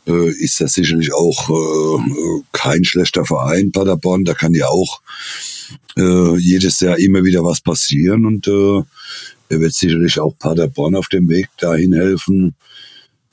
Äh, 0.05 0.31
ist 0.31 0.59
das 0.59 0.73
sicherlich 0.73 1.13
auch 1.13 1.49
äh, 1.49 2.41
kein 2.51 2.83
schlechter 2.83 3.23
Verein, 3.25 3.71
Paderborn. 3.71 4.25
Da 4.25 4.33
kann 4.33 4.53
ja 4.53 4.67
auch 4.67 5.01
äh, 5.97 6.35
jedes 6.37 6.79
Jahr 6.81 6.97
immer 6.97 7.23
wieder 7.23 7.43
was 7.43 7.61
passieren 7.61 8.25
und 8.25 8.47
äh, 8.47 8.81
Er 9.51 9.59
wird 9.59 9.73
sicherlich 9.73 10.17
auch 10.17 10.37
Paderborn 10.39 10.95
auf 10.95 11.09
dem 11.09 11.27
Weg 11.27 11.49
dahin 11.57 11.91
helfen, 11.91 12.55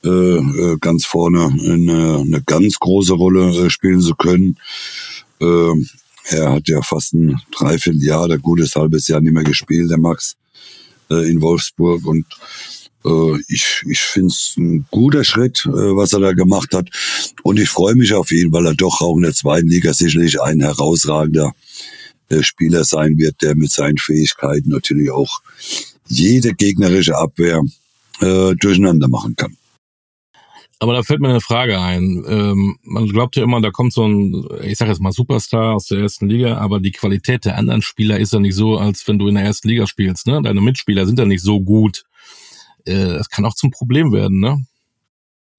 äh, 0.03 0.09
äh, 0.09 0.77
ganz 0.81 1.05
vorne 1.05 1.45
eine, 1.45 2.17
eine 2.19 2.43
ganz 2.45 2.77
große 2.77 3.13
Rolle 3.13 3.67
äh, 3.67 3.69
spielen 3.69 4.01
zu 4.01 4.15
können. 4.15 4.57
Er 5.39 6.51
hat 6.51 6.67
ja 6.67 6.81
fast 6.81 7.13
ein 7.13 7.39
Dreivierteljahr, 7.57 8.27
der 8.27 8.39
gutes 8.39 8.75
halbes 8.75 9.07
Jahr 9.07 9.21
nicht 9.21 9.31
mehr 9.31 9.45
gespielt, 9.45 9.89
der 9.89 9.97
Max, 9.97 10.35
in 11.07 11.41
Wolfsburg. 11.41 12.05
Und 12.05 12.25
ich, 13.47 13.81
ich 13.89 14.01
finde 14.01 14.27
es 14.27 14.55
ein 14.57 14.85
guter 14.91 15.23
Schritt, 15.23 15.65
was 15.65 16.11
er 16.11 16.19
da 16.19 16.33
gemacht 16.33 16.73
hat. 16.73 16.89
Und 17.41 17.57
ich 17.57 17.69
freue 17.69 17.95
mich 17.95 18.13
auf 18.13 18.33
ihn, 18.33 18.51
weil 18.51 18.65
er 18.65 18.75
doch 18.75 18.99
auch 18.99 19.15
in 19.15 19.23
der 19.23 19.33
zweiten 19.33 19.69
Liga 19.69 19.93
sicherlich 19.93 20.41
ein 20.41 20.59
herausragender 20.59 21.53
Spieler 22.41 22.83
sein 22.83 23.17
wird, 23.17 23.41
der 23.41 23.55
mit 23.55 23.71
seinen 23.71 23.97
Fähigkeiten 23.97 24.69
natürlich 24.69 25.11
auch 25.11 25.39
jede 26.09 26.53
gegnerische 26.53 27.17
Abwehr 27.17 27.61
äh, 28.21 28.55
durcheinander 28.55 29.07
machen 29.07 29.35
kann. 29.35 29.55
Aber 30.81 30.93
da 30.93 31.03
fällt 31.03 31.19
mir 31.19 31.27
eine 31.27 31.41
Frage 31.41 31.79
ein. 31.79 32.23
Ähm, 32.25 32.77
man 32.83 33.07
glaubt 33.07 33.35
ja 33.35 33.43
immer, 33.43 33.59
da 33.59 33.69
kommt 33.69 33.91
so 33.91 34.07
ein, 34.07 34.47
ich 34.63 34.77
sage 34.77 34.91
jetzt 34.91 35.01
mal 35.01 35.11
Superstar 35.11 35.75
aus 35.75 35.87
der 35.87 35.99
ersten 35.99 36.29
Liga, 36.29 36.57
aber 36.57 36.79
die 36.79 36.91
Qualität 36.91 37.43
der 37.43 37.57
anderen 37.57 37.81
Spieler 37.81 38.17
ist 38.17 38.31
ja 38.31 38.39
nicht 38.39 38.55
so, 38.55 38.77
als 38.77 39.05
wenn 39.05 39.19
du 39.19 39.27
in 39.27 39.35
der 39.35 39.43
ersten 39.43 39.67
Liga 39.67 39.87
spielst. 39.87 40.25
Ne? 40.25 40.41
Deine 40.41 40.61
Mitspieler 40.61 41.05
sind 41.05 41.19
ja 41.19 41.25
nicht 41.25 41.43
so 41.43 41.59
gut. 41.59 42.05
Äh, 42.85 42.93
das 43.17 43.29
kann 43.29 43.45
auch 43.45 43.55
zum 43.55 43.71
Problem 43.71 44.13
werden, 44.13 44.39
ne? 44.39 44.65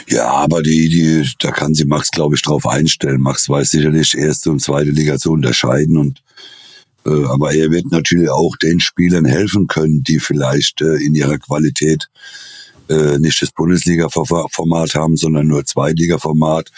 Ja, 0.09 0.31
aber 0.31 0.63
die, 0.63 0.89
die, 0.89 1.29
da 1.41 1.51
kann 1.51 1.75
sie 1.75 1.85
Max, 1.85 2.11
glaube 2.11 2.35
ich, 2.35 2.41
drauf 2.41 2.67
einstellen. 2.67 3.21
Max 3.21 3.47
weiß 3.47 3.71
sicherlich 3.71 4.17
erste 4.17 4.51
und 4.51 4.61
zweite 4.61 4.91
Liga 4.91 5.19
zu 5.19 5.31
unterscheiden 5.31 5.99
und 5.99 6.23
aber 7.05 7.55
er 7.55 7.71
wird 7.71 7.91
natürlich 7.91 8.31
auch 8.31 8.57
den 8.57 8.81
Spielern 8.81 9.25
helfen 9.25 9.67
können, 9.67 10.03
die 10.03 10.21
vielleicht 10.21 10.83
äh, 10.83 10.97
in 10.97 11.15
ihrer 11.15 11.39
Qualität 11.39 12.09
äh, 12.89 13.19
nicht 13.19 13.41
das 13.41 13.53
Bundesliga-Format 13.53 14.95
haben, 14.95 15.17
sondern 15.17 15.47
nur 15.47 15.65
Zweitliga-Format. 15.65 16.71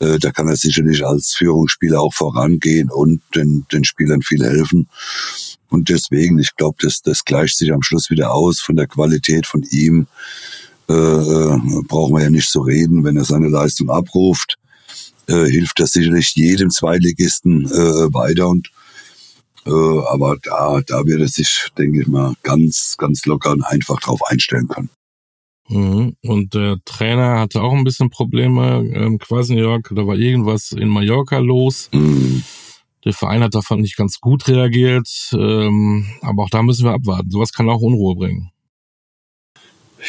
Äh, 0.00 0.18
da 0.18 0.32
kann 0.32 0.48
er 0.48 0.56
sicherlich 0.56 1.04
als 1.04 1.34
Führungsspieler 1.34 2.00
auch 2.00 2.14
vorangehen 2.14 2.90
und 2.90 3.20
den, 3.34 3.66
den 3.72 3.84
Spielern 3.84 4.22
viel 4.22 4.42
helfen. 4.44 4.88
Und 5.68 5.88
deswegen, 5.88 6.38
ich 6.38 6.56
glaube, 6.56 6.78
das, 6.80 7.02
das 7.02 7.24
gleicht 7.24 7.56
sich 7.56 7.72
am 7.72 7.82
Schluss 7.82 8.10
wieder 8.10 8.32
aus 8.32 8.60
von 8.60 8.76
der 8.76 8.86
Qualität 8.86 9.46
von 9.46 9.62
ihm. 9.70 10.06
Äh, 10.88 10.92
äh, 10.92 11.58
brauchen 11.88 12.14
wir 12.14 12.22
ja 12.22 12.30
nicht 12.30 12.50
zu 12.50 12.60
reden, 12.60 13.04
wenn 13.04 13.16
er 13.16 13.24
seine 13.24 13.48
Leistung 13.48 13.90
abruft, 13.90 14.58
äh, 15.26 15.46
hilft 15.46 15.80
das 15.80 15.92
sicherlich 15.92 16.34
jedem 16.34 16.70
Zweitligisten 16.70 17.66
äh, 17.66 18.12
weiter 18.12 18.48
und 18.48 18.68
äh, 18.68 18.73
aber 19.66 20.36
da, 20.42 20.80
da 20.86 21.04
wird 21.04 21.20
er 21.20 21.28
sich, 21.28 21.68
denke 21.78 22.02
ich 22.02 22.06
mal, 22.06 22.34
ganz, 22.42 22.96
ganz 22.98 23.24
locker 23.26 23.52
und 23.52 23.62
einfach 23.62 24.00
drauf 24.00 24.20
einstellen 24.26 24.68
können. 24.68 24.90
Mhm. 25.68 26.16
Und 26.22 26.54
der 26.54 26.78
Trainer 26.84 27.40
hatte 27.40 27.62
auch 27.62 27.72
ein 27.72 27.84
bisschen 27.84 28.10
Probleme, 28.10 28.84
ähm, 28.94 29.18
Quasniok, 29.18 29.90
da 29.94 30.06
war 30.06 30.16
irgendwas 30.16 30.72
in 30.72 30.88
Mallorca 30.88 31.38
los. 31.38 31.88
Mhm. 31.92 32.44
Der 33.04 33.12
Verein 33.12 33.42
hat 33.42 33.54
davon 33.54 33.80
nicht 33.80 33.96
ganz 33.96 34.20
gut 34.20 34.48
reagiert, 34.48 35.08
ähm, 35.32 36.06
aber 36.22 36.44
auch 36.44 36.50
da 36.50 36.62
müssen 36.62 36.84
wir 36.84 36.92
abwarten. 36.92 37.30
Sowas 37.30 37.52
kann 37.52 37.68
auch 37.68 37.80
Unruhe 37.80 38.16
bringen. 38.16 38.50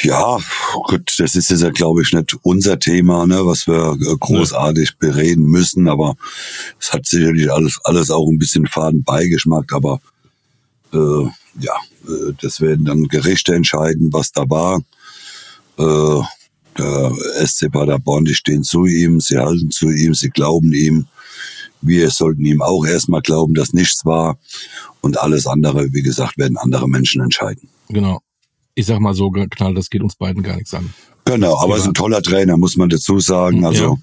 Ja, 0.02 0.38
gut, 0.84 1.14
das 1.18 1.36
ist 1.36 1.50
jetzt 1.50 1.62
ja, 1.62 1.70
glaube 1.70 2.02
ich, 2.02 2.12
nicht 2.12 2.36
unser 2.42 2.80
Thema, 2.80 3.26
ne, 3.26 3.46
was 3.46 3.66
wir 3.66 3.94
äh, 3.94 4.16
großartig 4.20 4.90
ja. 4.90 4.96
bereden 5.00 5.46
müssen, 5.46 5.88
aber 5.88 6.16
es 6.80 6.92
hat 6.92 7.06
sicherlich 7.06 7.52
alles, 7.52 7.80
alles 7.84 8.12
auch 8.12 8.28
ein 8.28 8.38
bisschen 8.38 8.68
faden 8.68 9.04
Beigeschmack, 9.04 9.72
aber 9.72 10.02
äh, 10.94 11.26
ja, 11.60 11.76
äh, 12.08 12.34
das 12.42 12.60
werden 12.60 12.86
dann 12.86 13.08
Gerichte 13.08 13.56
entscheiden, 13.56 14.12
was 14.12 14.32
da 14.32 14.50
war. 14.50 14.82
Äh, 15.78 16.22
der 16.78 17.14
SC 17.46 17.72
Paderborn, 17.72 18.26
die 18.26 18.36
stehen 18.36 18.64
zu 18.64 18.86
ihm, 18.86 19.22
sie 19.22 19.38
halten 19.38 19.72
zu 19.72 19.90
ihm, 19.90 20.14
sie 20.14 20.30
glauben 20.30 20.74
ihm 20.74 21.08
wir 21.86 22.10
sollten 22.10 22.44
ihm 22.44 22.62
auch 22.62 22.86
erstmal 22.86 23.22
glauben, 23.22 23.54
dass 23.54 23.74
nichts 23.74 24.06
war. 24.06 24.38
Und 25.02 25.20
alles 25.20 25.46
andere, 25.46 25.94
wie 25.94 26.02
gesagt, 26.02 26.38
werden 26.38 26.58
andere 26.58 26.90
Menschen 26.90 27.22
entscheiden. 27.22 27.70
Genau. 27.90 28.22
Ich 28.76 28.86
sag 28.86 29.00
mal 29.00 29.14
so 29.14 29.32
knall, 29.32 29.74
das 29.74 29.90
geht 29.90 30.04
uns 30.04 30.16
beiden 30.16 30.44
gar 30.44 30.56
nichts 30.56 30.74
an. 30.74 30.94
Genau, 31.26 31.58
aber 31.58 31.72
ja. 31.72 31.78
ist 31.78 31.88
ein 31.88 31.94
toller 31.94 32.22
Trainer, 32.22 32.58
muss 32.58 32.78
man 32.78 32.90
dazu 32.90 33.20
sagen. 33.20 33.66
Also 33.66 33.98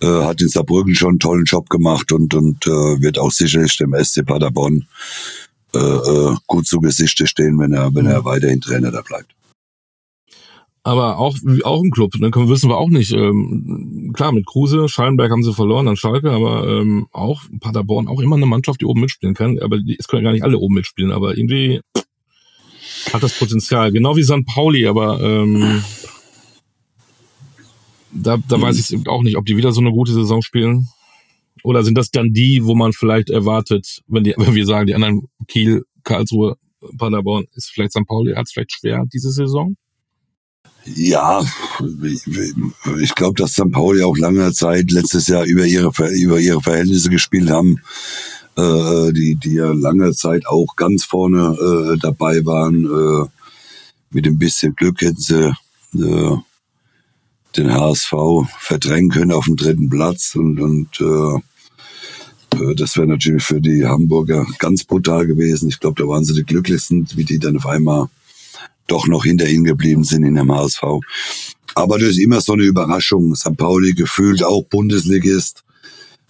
ja. 0.00 0.22
äh, 0.22 0.24
hat 0.24 0.40
in 0.40 0.48
Saarbrücken 0.48 0.94
schon 0.94 1.10
einen 1.10 1.18
tollen 1.20 1.44
Job 1.44 1.68
gemacht 1.68 2.10
und, 2.12 2.34
und 2.34 2.66
äh, 2.66 2.70
wird 2.70 3.18
auch 3.18 3.30
sicherlich 3.30 3.76
dem 3.76 3.94
SC 3.94 4.26
Paderborn 4.26 4.86
äh, 5.74 5.78
äh, 5.78 6.34
gut 6.46 6.66
zu 6.66 6.80
Gesichte 6.80 7.26
stehen, 7.26 7.58
wenn 7.58 7.72
er, 7.72 7.94
wenn 7.94 8.06
er 8.06 8.24
weiterhin 8.24 8.60
Trainer 8.60 8.90
da 8.90 9.02
bleibt 9.02 9.36
aber 10.86 11.18
auch 11.18 11.36
auch 11.64 11.82
im 11.82 11.90
Club, 11.90 12.14
ne, 12.20 12.30
wissen 12.32 12.70
wir 12.70 12.76
auch 12.76 12.90
nicht. 12.90 13.12
Ähm, 13.12 14.12
klar, 14.14 14.30
mit 14.30 14.46
Kruse, 14.46 14.88
Schallenberg 14.88 15.32
haben 15.32 15.42
sie 15.42 15.52
verloren 15.52 15.88
an 15.88 15.96
Schalke, 15.96 16.30
aber 16.30 16.64
ähm, 16.64 17.08
auch 17.10 17.42
Paderborn 17.58 18.06
auch 18.06 18.20
immer 18.20 18.36
eine 18.36 18.46
Mannschaft, 18.46 18.80
die 18.80 18.84
oben 18.84 19.00
mitspielen 19.00 19.34
kann. 19.34 19.58
Aber 19.58 19.80
die, 19.80 19.96
es 19.98 20.06
können 20.06 20.22
ja 20.22 20.28
gar 20.28 20.32
nicht 20.32 20.44
alle 20.44 20.58
oben 20.58 20.76
mitspielen, 20.76 21.10
aber 21.10 21.36
irgendwie 21.36 21.80
hat 23.12 23.22
das 23.22 23.38
Potenzial. 23.38 23.92
Genau 23.92 24.16
wie 24.16 24.22
St. 24.22 24.46
Pauli, 24.46 24.86
aber 24.86 25.20
ähm, 25.20 25.82
da, 28.12 28.38
da 28.48 28.60
weiß 28.60 28.78
ich 28.78 29.08
auch 29.08 29.22
nicht, 29.22 29.36
ob 29.36 29.46
die 29.46 29.56
wieder 29.56 29.72
so 29.72 29.80
eine 29.80 29.92
gute 29.92 30.12
Saison 30.12 30.42
spielen. 30.42 30.88
Oder 31.62 31.82
sind 31.82 31.98
das 31.98 32.10
dann 32.10 32.32
die, 32.32 32.64
wo 32.64 32.74
man 32.74 32.92
vielleicht 32.92 33.30
erwartet, 33.30 34.02
wenn, 34.06 34.24
die, 34.24 34.34
wenn 34.36 34.54
wir 34.54 34.66
sagen, 34.66 34.86
die 34.86 34.94
anderen 34.94 35.28
Kiel, 35.48 35.84
Karlsruhe, 36.04 36.56
Paderborn, 36.98 37.46
ist 37.54 37.70
vielleicht 37.70 37.92
St. 37.92 38.06
Pauli, 38.06 38.34
hat 38.34 38.46
es 38.46 38.52
vielleicht 38.52 38.72
schwer 38.72 39.04
diese 39.12 39.30
Saison? 39.30 39.76
Ja, 40.94 41.44
ich 43.00 43.14
glaube, 43.16 43.34
dass 43.34 43.54
St. 43.54 43.72
Pauli 43.72 44.02
auch 44.02 44.16
lange 44.16 44.52
Zeit 44.52 44.92
letztes 44.92 45.26
Jahr 45.26 45.44
über 45.44 45.64
ihre 45.64 45.90
über 46.12 46.38
ihre 46.38 46.62
Verhältnisse 46.62 47.10
gespielt 47.10 47.50
haben, 47.50 47.80
äh, 48.56 49.12
die 49.12 49.36
die 49.36 49.54
ja 49.54 49.72
lange 49.72 50.12
Zeit 50.12 50.46
auch 50.46 50.76
ganz 50.76 51.04
vorne 51.04 51.56
äh, 51.94 51.98
dabei 51.98 52.44
waren. 52.44 52.84
Äh, 52.84 53.28
mit 54.10 54.26
ein 54.26 54.38
bisschen 54.38 54.74
Glück 54.74 55.00
hätten 55.00 55.20
sie 55.20 55.52
äh, 55.94 56.36
den 57.56 57.72
HSV 57.72 58.12
verdrängen 58.58 59.10
können 59.10 59.32
auf 59.32 59.46
dem 59.46 59.56
dritten 59.56 59.88
Platz 59.88 60.34
und 60.34 60.60
und 60.60 61.00
äh, 61.00 61.36
äh 62.56 62.74
das 62.74 62.96
wäre 62.96 63.06
natürlich 63.06 63.42
für 63.42 63.60
die 63.60 63.86
Hamburger 63.86 64.46
ganz 64.58 64.84
brutal 64.84 65.26
gewesen. 65.26 65.68
Ich 65.68 65.80
glaube, 65.80 66.02
da 66.02 66.08
waren 66.08 66.24
sie 66.24 66.34
die 66.34 66.44
glücklichsten, 66.44 67.06
wie 67.14 67.24
die 67.24 67.38
dann 67.38 67.56
auf 67.56 67.66
einmal 67.66 68.08
doch 68.86 69.06
noch 69.06 69.24
hinter 69.24 69.48
ihnen 69.48 69.64
geblieben 69.64 70.04
sind 70.04 70.22
in 70.22 70.34
dem 70.34 70.52
HSV. 70.52 70.82
Aber 71.74 71.98
das 71.98 72.10
ist 72.10 72.18
immer 72.18 72.40
so 72.40 72.54
eine 72.54 72.62
Überraschung. 72.62 73.34
St. 73.34 73.56
Pauli 73.56 73.92
gefühlt 73.92 74.42
auch 74.42 74.64
Bundesligist 74.64 75.64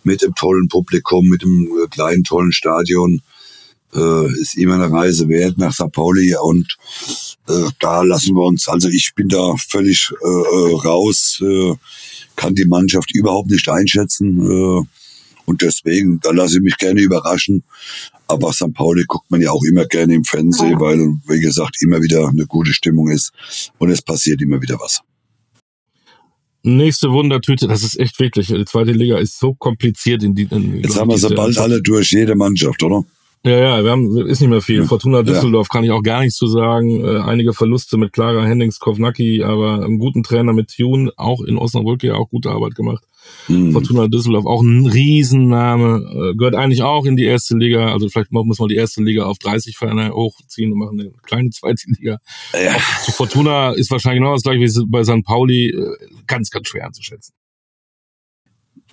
mit 0.06 0.22
dem 0.22 0.34
tollen 0.34 0.68
Publikum, 0.68 1.28
mit 1.28 1.42
dem 1.42 1.66
äh, 1.66 1.88
kleinen 1.88 2.24
tollen 2.24 2.52
Stadion. 2.52 3.20
Äh, 3.94 4.26
ist 4.40 4.56
immer 4.56 4.74
eine 4.74 4.90
Reise 4.90 5.28
wert 5.28 5.58
nach 5.58 5.72
St. 5.72 5.92
Pauli 5.92 6.34
und 6.36 6.76
äh, 7.48 7.70
da 7.78 8.02
lassen 8.02 8.34
wir 8.34 8.42
uns, 8.42 8.68
also 8.68 8.88
ich 8.88 9.12
bin 9.14 9.28
da 9.28 9.54
völlig 9.56 10.10
äh, 10.22 10.26
äh 10.26 10.74
raus, 10.84 11.40
äh, 11.40 11.74
kann 12.34 12.54
die 12.54 12.66
Mannschaft 12.66 13.14
überhaupt 13.14 13.50
nicht 13.50 13.68
einschätzen. 13.68 14.40
Äh, 14.42 14.82
und 15.46 15.62
deswegen, 15.62 16.18
da 16.20 16.32
lasse 16.32 16.56
ich 16.56 16.62
mich 16.62 16.76
gerne 16.76 17.00
überraschen. 17.00 17.62
Aber 18.26 18.52
St. 18.52 18.74
Pauli 18.74 19.04
guckt 19.06 19.30
man 19.30 19.40
ja 19.40 19.50
auch 19.52 19.62
immer 19.62 19.86
gerne 19.86 20.14
im 20.14 20.24
Fernsehen, 20.24 20.80
weil, 20.80 20.98
wie 21.28 21.40
gesagt, 21.40 21.76
immer 21.80 22.02
wieder 22.02 22.28
eine 22.28 22.46
gute 22.46 22.72
Stimmung 22.72 23.08
ist 23.08 23.32
und 23.78 23.90
es 23.90 24.02
passiert 24.02 24.42
immer 24.42 24.60
wieder 24.60 24.78
was. 24.80 25.00
Nächste 26.66 27.12
Wundertüte, 27.12 27.68
das 27.68 27.84
ist 27.84 27.96
echt 28.00 28.18
wirklich. 28.18 28.48
Die 28.48 28.64
zweite 28.64 28.90
Liga 28.90 29.18
ist 29.18 29.38
so 29.38 29.54
kompliziert 29.54 30.24
in 30.24 30.34
die. 30.34 30.48
In, 30.50 30.82
Jetzt 30.82 30.98
haben 30.98 31.08
wir 31.08 31.16
sie 31.16 31.32
bald 31.32 31.56
alle 31.58 31.80
durch, 31.80 32.10
jede 32.10 32.34
Mannschaft, 32.34 32.82
oder? 32.82 33.04
Ja, 33.44 33.56
ja, 33.56 33.84
wir 33.84 33.92
haben, 33.92 34.26
ist 34.26 34.40
nicht 34.40 34.50
mehr 34.50 34.60
viel. 34.60 34.84
Fortuna 34.84 35.22
Düsseldorf 35.22 35.68
ja. 35.70 35.72
kann 35.72 35.84
ich 35.84 35.92
auch 35.92 36.02
gar 36.02 36.22
nichts 36.22 36.34
zu 36.34 36.48
sagen. 36.48 37.04
Äh, 37.04 37.18
einige 37.20 37.52
Verluste 37.52 37.96
mit 37.98 38.12
Clara 38.12 38.44
Hennings, 38.44 38.80
Kovnacki, 38.80 39.44
aber 39.44 39.84
einen 39.84 40.00
guten 40.00 40.24
Trainer 40.24 40.52
mit 40.52 40.74
Tune, 40.76 41.12
auch 41.16 41.40
in 41.42 41.56
Osnabrück 41.56 42.02
ja 42.02 42.14
auch 42.14 42.30
gute 42.30 42.50
Arbeit 42.50 42.74
gemacht. 42.74 43.04
Mhm. 43.48 43.72
Fortuna 43.72 44.08
Düsseldorf 44.08 44.46
auch 44.46 44.62
ein 44.62 44.86
Riesenname, 44.86 46.32
äh, 46.32 46.36
gehört 46.36 46.54
eigentlich 46.54 46.82
auch 46.82 47.04
in 47.04 47.16
die 47.16 47.24
erste 47.24 47.56
Liga. 47.56 47.92
Also 47.92 48.08
vielleicht 48.08 48.32
muss 48.32 48.58
man 48.58 48.68
die 48.68 48.76
erste 48.76 49.02
Liga 49.02 49.24
auf 49.24 49.38
30 49.38 49.76
Vereine 49.76 50.10
hochziehen 50.12 50.72
und 50.72 50.78
machen 50.78 51.00
eine 51.00 51.10
kleine 51.22 51.50
zweite 51.50 51.88
Liga. 51.98 52.18
Ja. 52.52 52.76
Zu 53.04 53.12
Fortuna 53.12 53.72
ist 53.72 53.90
wahrscheinlich 53.90 54.20
genau 54.20 54.32
das 54.32 54.42
gleiche 54.42 54.60
wie 54.60 54.86
bei 54.88 55.04
St. 55.04 55.24
Pauli. 55.24 55.70
Äh, 55.70 55.96
ganz, 56.26 56.50
ganz 56.50 56.68
schwer 56.68 56.86
anzuschätzen. 56.86 57.34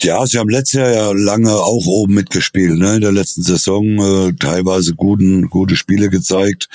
Ja, 0.02 0.26
sie 0.26 0.38
haben 0.38 0.50
letztes 0.50 0.80
Jahr 0.80 0.92
ja 0.92 1.12
lange 1.14 1.54
auch 1.54 1.86
oben 1.86 2.16
mitgespielt, 2.16 2.78
ne? 2.78 2.96
In 2.96 3.02
der 3.02 3.12
letzten 3.12 3.42
Saison 3.42 4.00
äh, 4.00 4.34
teilweise 4.34 4.96
guten, 4.96 5.50
gute 5.50 5.78
Spiele 5.78 6.10
gezeigt. 6.10 6.68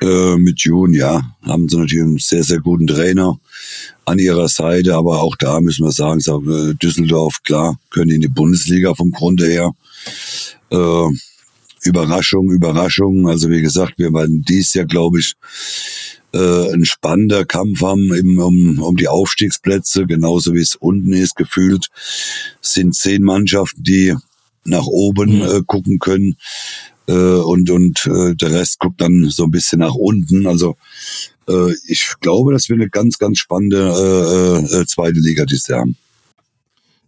Äh, 0.00 0.36
mit 0.36 0.60
June, 0.60 0.96
ja, 0.96 1.20
haben 1.42 1.68
sie 1.68 1.76
natürlich 1.76 2.04
einen 2.04 2.18
sehr, 2.18 2.42
sehr 2.42 2.60
guten 2.60 2.86
Trainer 2.86 3.38
an 4.04 4.18
ihrer 4.18 4.48
Seite, 4.48 4.94
aber 4.94 5.22
auch 5.22 5.36
da 5.36 5.60
müssen 5.60 5.84
wir 5.84 5.92
sagen, 5.92 6.20
äh, 6.20 6.74
Düsseldorf, 6.74 7.42
klar, 7.42 7.78
können 7.90 8.10
in 8.10 8.20
die 8.20 8.28
Bundesliga 8.28 8.94
vom 8.94 9.10
Grunde 9.10 9.46
her. 9.46 9.72
Äh, 10.70 11.08
Überraschung, 11.82 12.50
Überraschung. 12.50 13.28
Also 13.28 13.50
wie 13.50 13.60
gesagt, 13.60 13.98
wir 13.98 14.12
werden 14.12 14.42
dies 14.46 14.74
Jahr, 14.74 14.86
glaube 14.86 15.20
ich, 15.20 15.34
äh, 16.32 16.72
ein 16.72 16.84
spannender 16.84 17.44
Kampf 17.44 17.82
haben 17.82 18.12
im, 18.12 18.38
um, 18.38 18.78
um 18.80 18.96
die 18.96 19.08
Aufstiegsplätze, 19.08 20.06
genauso 20.06 20.54
wie 20.54 20.60
es 20.60 20.74
unten 20.74 21.12
ist. 21.12 21.36
Gefühlt 21.36 21.88
sind 22.60 22.94
zehn 22.94 23.22
Mannschaften, 23.22 23.82
die 23.82 24.14
nach 24.64 24.86
oben 24.86 25.36
mhm. 25.36 25.42
äh, 25.42 25.62
gucken 25.66 25.98
können 25.98 26.36
äh, 27.06 27.12
und 27.12 27.70
und 27.70 28.06
äh, 28.06 28.34
der 28.34 28.50
Rest 28.50 28.78
guckt 28.78 29.00
dann 29.00 29.28
so 29.30 29.44
ein 29.44 29.50
bisschen 29.50 29.80
nach 29.80 29.94
unten. 29.94 30.46
Also 30.46 30.76
äh, 31.48 31.72
ich 31.88 32.14
glaube, 32.20 32.52
dass 32.52 32.68
wir 32.68 32.76
eine 32.76 32.88
ganz 32.88 33.18
ganz 33.18 33.38
spannende 33.38 33.78
äh, 34.70 34.80
äh, 34.80 34.86
zweite 34.86 35.20
Liga 35.20 35.44
dieses 35.44 35.68
Jahr 35.68 35.80
haben. 35.80 35.96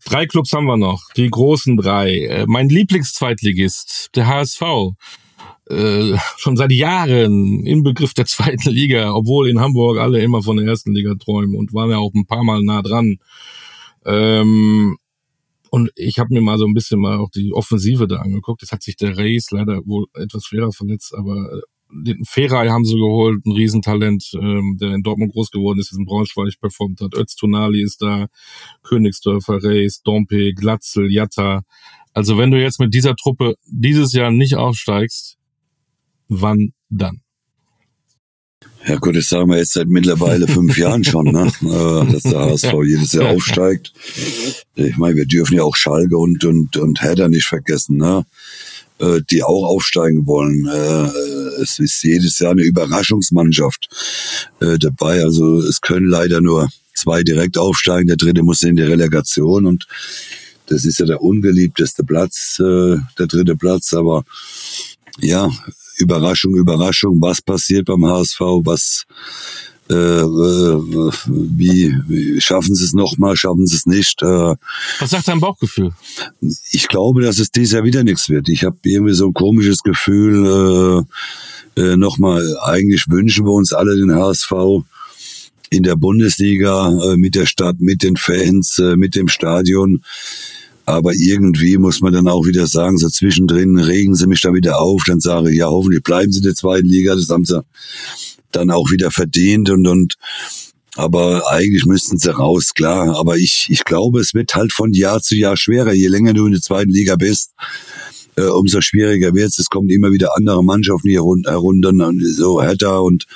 Drei 0.04 0.26
Clubs 0.26 0.52
haben 0.52 0.66
wir 0.66 0.76
noch, 0.76 1.02
die 1.16 1.28
großen 1.28 1.76
drei. 1.76 2.26
Äh, 2.26 2.44
mein 2.46 2.68
Lieblingszweitligist, 2.68 4.10
der 4.14 4.28
HSV. 4.28 4.62
Äh, 5.68 6.16
schon 6.36 6.56
seit 6.56 6.70
Jahren 6.70 7.66
im 7.66 7.82
Begriff 7.82 8.14
der 8.14 8.26
zweiten 8.26 8.70
Liga, 8.70 9.12
obwohl 9.12 9.48
in 9.48 9.58
Hamburg 9.58 9.98
alle 9.98 10.22
immer 10.22 10.42
von 10.42 10.58
der 10.58 10.66
ersten 10.66 10.94
Liga 10.94 11.14
träumen 11.16 11.56
und 11.56 11.74
waren 11.74 11.90
ja 11.90 11.98
auch 11.98 12.14
ein 12.14 12.26
paar 12.26 12.44
Mal 12.44 12.62
nah 12.62 12.82
dran. 12.82 13.18
Ähm, 14.04 14.96
und 15.70 15.90
ich 15.96 16.20
habe 16.20 16.32
mir 16.32 16.40
mal 16.40 16.58
so 16.58 16.66
ein 16.66 16.74
bisschen 16.74 17.00
mal 17.00 17.18
auch 17.18 17.30
die 17.30 17.52
Offensive 17.52 18.06
da 18.06 18.18
angeguckt. 18.18 18.62
Jetzt 18.62 18.70
hat 18.70 18.82
sich 18.82 18.96
der 18.96 19.18
Reis 19.18 19.48
leider 19.50 19.84
wohl 19.86 20.06
etwas 20.14 20.44
schwerer 20.44 20.70
verletzt, 20.70 21.12
aber 21.14 21.34
äh, 21.34 21.60
den 21.90 22.24
Feray 22.24 22.68
haben 22.68 22.84
sie 22.84 22.96
geholt, 22.96 23.44
ein 23.46 23.52
Riesentalent, 23.52 24.32
ähm, 24.34 24.76
der 24.80 24.92
in 24.92 25.02
Dortmund 25.02 25.32
groß 25.32 25.50
geworden 25.50 25.78
ist, 25.78 25.92
ist 25.92 25.98
in 25.98 26.04
Braunschweig 26.04 26.60
performt 26.60 27.00
hat. 27.00 27.14
Öztunali 27.14 27.82
ist 27.82 28.02
da, 28.02 28.26
Königsdörfer, 28.82 29.62
Reis, 29.62 30.02
Dompe, 30.02 30.52
Glatzel, 30.54 31.10
Jatta. 31.10 31.62
Also 32.12 32.38
wenn 32.38 32.50
du 32.50 32.60
jetzt 32.60 32.80
mit 32.80 32.94
dieser 32.94 33.14
Truppe 33.14 33.56
dieses 33.66 34.12
Jahr 34.12 34.30
nicht 34.30 34.56
aufsteigst, 34.56 35.36
wann 36.28 36.72
dann? 36.88 37.20
Ja 38.86 38.96
gut, 38.96 39.16
das 39.16 39.28
sagen 39.28 39.50
wir 39.50 39.58
jetzt 39.58 39.72
seit 39.72 39.88
mittlerweile 39.88 40.46
fünf 40.46 40.78
Jahren 40.78 41.02
schon, 41.02 41.26
ne? 41.26 41.50
Äh, 41.62 42.12
dass 42.12 42.22
der 42.22 42.38
HSV 42.38 42.72
jedes 42.86 43.12
Jahr 43.12 43.30
aufsteigt. 43.30 43.92
Ich 44.76 44.96
meine, 44.96 45.16
wir 45.16 45.26
dürfen 45.26 45.56
ja 45.56 45.64
auch 45.64 45.74
Schalke 45.74 46.16
und, 46.16 46.44
und, 46.44 46.76
und 46.76 47.02
Herder 47.02 47.28
nicht 47.28 47.46
vergessen, 47.46 47.96
ne? 47.96 48.24
Äh, 48.98 49.20
die 49.30 49.42
auch 49.42 49.64
aufsteigen 49.64 50.26
wollen. 50.26 50.66
Äh, 50.66 51.60
es 51.60 51.78
ist 51.78 52.02
jedes 52.02 52.38
Jahr 52.38 52.52
eine 52.52 52.62
Überraschungsmannschaft 52.62 53.88
dabei. 54.58 55.22
Also 55.22 55.58
es 55.58 55.82
können 55.82 56.08
leider 56.08 56.40
nur 56.40 56.70
zwei 56.94 57.22
direkt 57.22 57.58
aufsteigen, 57.58 58.06
der 58.06 58.16
dritte 58.16 58.42
muss 58.42 58.62
in 58.62 58.76
die 58.76 58.82
Relegation 58.82 59.66
und 59.66 59.86
das 60.66 60.84
ist 60.84 60.98
ja 60.98 61.06
der 61.06 61.22
ungeliebteste 61.22 62.04
Platz, 62.04 62.56
der 62.58 63.26
dritte 63.26 63.54
Platz, 63.54 63.92
aber 63.92 64.24
ja, 65.20 65.50
Überraschung, 65.98 66.54
Überraschung, 66.56 67.20
was 67.20 67.42
passiert 67.42 67.86
beim 67.86 68.04
HSV, 68.06 68.40
was 68.40 69.04
äh, 69.88 69.94
wie, 69.94 71.94
wie 72.08 72.40
schaffen 72.40 72.74
sie 72.74 72.84
es 72.84 72.92
nochmal, 72.92 73.36
schaffen 73.36 73.66
sie 73.66 73.76
es 73.76 73.86
nicht. 73.86 74.22
Äh, 74.22 74.54
was 74.98 75.10
sagt 75.10 75.28
dein 75.28 75.40
Bauchgefühl? 75.40 75.92
Ich 76.70 76.88
glaube, 76.88 77.22
dass 77.22 77.38
es 77.38 77.50
dieses 77.50 77.72
Jahr 77.72 77.84
wieder 77.84 78.02
nichts 78.02 78.28
wird. 78.28 78.48
Ich 78.48 78.64
habe 78.64 78.76
irgendwie 78.82 79.14
so 79.14 79.26
ein 79.26 79.34
komisches 79.34 79.82
Gefühl, 79.82 81.06
äh, 81.76 81.80
äh, 81.80 81.96
nochmal, 81.96 82.56
eigentlich 82.62 83.08
wünschen 83.08 83.46
wir 83.46 83.52
uns 83.52 83.72
alle 83.72 83.96
den 83.96 84.14
HSV 84.14 84.52
in 85.70 85.82
der 85.82 85.96
Bundesliga 85.96 86.88
äh, 86.88 87.16
mit 87.16 87.34
der 87.34 87.46
Stadt, 87.46 87.80
mit 87.80 88.02
den 88.02 88.16
Fans, 88.16 88.78
äh, 88.78 88.96
mit 88.96 89.14
dem 89.14 89.28
Stadion. 89.28 90.02
Aber 90.84 91.12
irgendwie 91.14 91.78
muss 91.78 92.00
man 92.00 92.12
dann 92.12 92.28
auch 92.28 92.46
wieder 92.46 92.68
sagen, 92.68 92.96
so 92.96 93.08
zwischendrin 93.08 93.76
regen 93.76 94.14
sie 94.14 94.28
mich 94.28 94.40
da 94.40 94.54
wieder 94.54 94.80
auf, 94.80 95.02
dann 95.04 95.18
sage 95.18 95.50
ich, 95.50 95.58
ja, 95.58 95.66
hoffentlich 95.66 96.02
bleiben 96.02 96.30
sie 96.30 96.38
in 96.38 96.44
der 96.44 96.54
zweiten 96.54 96.86
Liga, 96.86 97.16
das 97.16 97.28
haben 97.28 97.44
sie 97.44 97.60
dann 98.52 98.70
auch 98.70 98.90
wieder 98.90 99.10
verdient 99.10 99.70
und, 99.70 99.86
und, 99.86 100.14
aber 100.96 101.50
eigentlich 101.50 101.84
müssten 101.84 102.18
sie 102.18 102.34
raus, 102.34 102.72
klar. 102.74 103.16
Aber 103.16 103.36
ich, 103.36 103.66
ich 103.68 103.84
glaube, 103.84 104.20
es 104.20 104.34
wird 104.34 104.54
halt 104.54 104.72
von 104.72 104.92
Jahr 104.92 105.20
zu 105.20 105.36
Jahr 105.36 105.56
schwerer. 105.56 105.92
Je 105.92 106.08
länger 106.08 106.32
du 106.32 106.46
in 106.46 106.52
der 106.52 106.62
zweiten 106.62 106.90
Liga 106.90 107.16
bist, 107.16 107.52
äh, 108.36 108.44
umso 108.44 108.80
schwieriger 108.80 109.34
wird 109.34 109.48
es. 109.48 109.58
Es 109.58 109.68
kommen 109.68 109.90
immer 109.90 110.10
wieder 110.10 110.36
andere 110.36 110.64
Mannschaften 110.64 111.08
hier 111.08 111.22
herunter, 111.46 112.12
so 112.20 112.62
Hertha 112.62 112.98
und, 112.98 113.26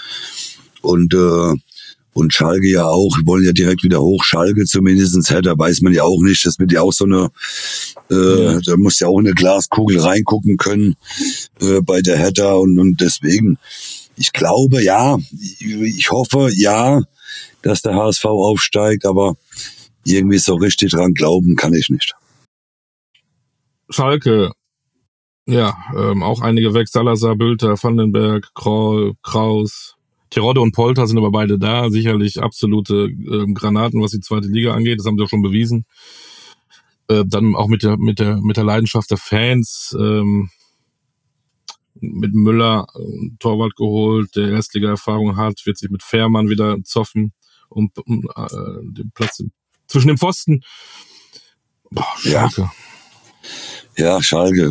und, 0.80 1.12
äh, 1.12 1.54
und 2.12 2.32
Schalke 2.32 2.68
ja 2.68 2.86
auch, 2.86 3.16
wollen 3.24 3.44
ja 3.44 3.52
direkt 3.52 3.82
wieder 3.82 4.00
hoch, 4.00 4.24
Schalke 4.24 4.64
zumindestens, 4.64 5.28
da 5.28 5.56
weiß 5.56 5.80
man 5.82 5.92
ja 5.92 6.02
auch 6.02 6.20
nicht, 6.22 6.44
das 6.44 6.58
wird 6.58 6.72
ja 6.72 6.82
auch 6.82 6.92
so 6.92 7.04
eine, 7.04 7.30
äh, 8.10 8.44
ja. 8.44 8.60
da 8.60 8.76
muss 8.76 8.98
ja 9.00 9.08
auch 9.08 9.18
eine 9.18 9.32
Glaskugel 9.32 10.00
reingucken 10.00 10.56
können 10.56 10.96
äh, 11.60 11.80
bei 11.82 12.02
der 12.02 12.18
Hertha 12.18 12.52
und, 12.54 12.78
und 12.78 13.00
deswegen, 13.00 13.58
ich 14.20 14.32
glaube, 14.32 14.84
ja, 14.84 15.16
ich 15.40 16.10
hoffe, 16.10 16.50
ja, 16.54 17.00
dass 17.62 17.80
der 17.80 17.94
HSV 17.94 18.26
aufsteigt, 18.26 19.06
aber 19.06 19.36
irgendwie 20.04 20.38
so 20.38 20.56
richtig 20.56 20.92
dran 20.92 21.14
glauben 21.14 21.56
kann 21.56 21.72
ich 21.72 21.88
nicht. 21.88 22.14
Schalke, 23.88 24.52
ja, 25.46 25.74
ähm, 25.96 26.22
auch 26.22 26.42
einige 26.42 26.74
weg, 26.74 26.88
Salazar, 26.88 27.34
Bülter, 27.34 27.82
Vandenberg, 27.82 28.50
Kroll, 28.54 29.14
Kraus, 29.22 29.96
Tirode 30.28 30.60
und 30.60 30.72
Polter 30.72 31.06
sind 31.06 31.16
aber 31.16 31.30
beide 31.30 31.58
da. 31.58 31.88
Sicherlich 31.88 32.42
absolute 32.42 33.06
äh, 33.08 33.52
Granaten, 33.54 34.02
was 34.02 34.12
die 34.12 34.20
zweite 34.20 34.48
Liga 34.48 34.74
angeht. 34.74 34.98
Das 34.98 35.06
haben 35.06 35.16
sie 35.16 35.24
auch 35.24 35.28
schon 35.28 35.42
bewiesen. 35.42 35.86
Äh, 37.08 37.24
dann 37.26 37.56
auch 37.56 37.68
mit 37.68 37.82
der, 37.82 37.96
mit 37.96 38.18
der, 38.20 38.36
mit 38.36 38.58
der 38.58 38.64
Leidenschaft 38.64 39.10
der 39.10 39.18
Fans. 39.18 39.96
Ähm, 39.98 40.50
mit 42.00 42.34
Müller 42.34 42.86
äh, 42.94 43.30
Torwart 43.38 43.76
geholt, 43.76 44.34
der 44.36 44.50
Erstliga-Erfahrung 44.50 45.36
hat, 45.36 45.60
wird 45.64 45.78
sich 45.78 45.90
mit 45.90 46.02
Fährmann 46.02 46.48
wieder 46.48 46.76
zoffen 46.84 47.32
um, 47.70 47.90
um 48.06 48.28
äh, 48.36 48.48
den 48.82 49.10
Platz 49.14 49.42
zwischen 49.86 50.08
dem 50.08 50.18
Pfosten. 50.18 50.62
Boah, 51.90 52.06
Schalke. 52.18 52.70
Ja. 53.96 54.04
ja, 54.04 54.22
Schalke. 54.22 54.70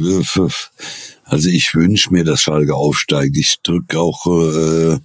Also 1.24 1.50
ich 1.50 1.74
wünsche 1.74 2.12
mir, 2.14 2.24
dass 2.24 2.42
Schalke 2.42 2.76
aufsteigt. 2.76 3.38
Ich 3.38 3.58
drücke 3.62 4.00
auch 4.00 4.26
äh, 4.26 5.00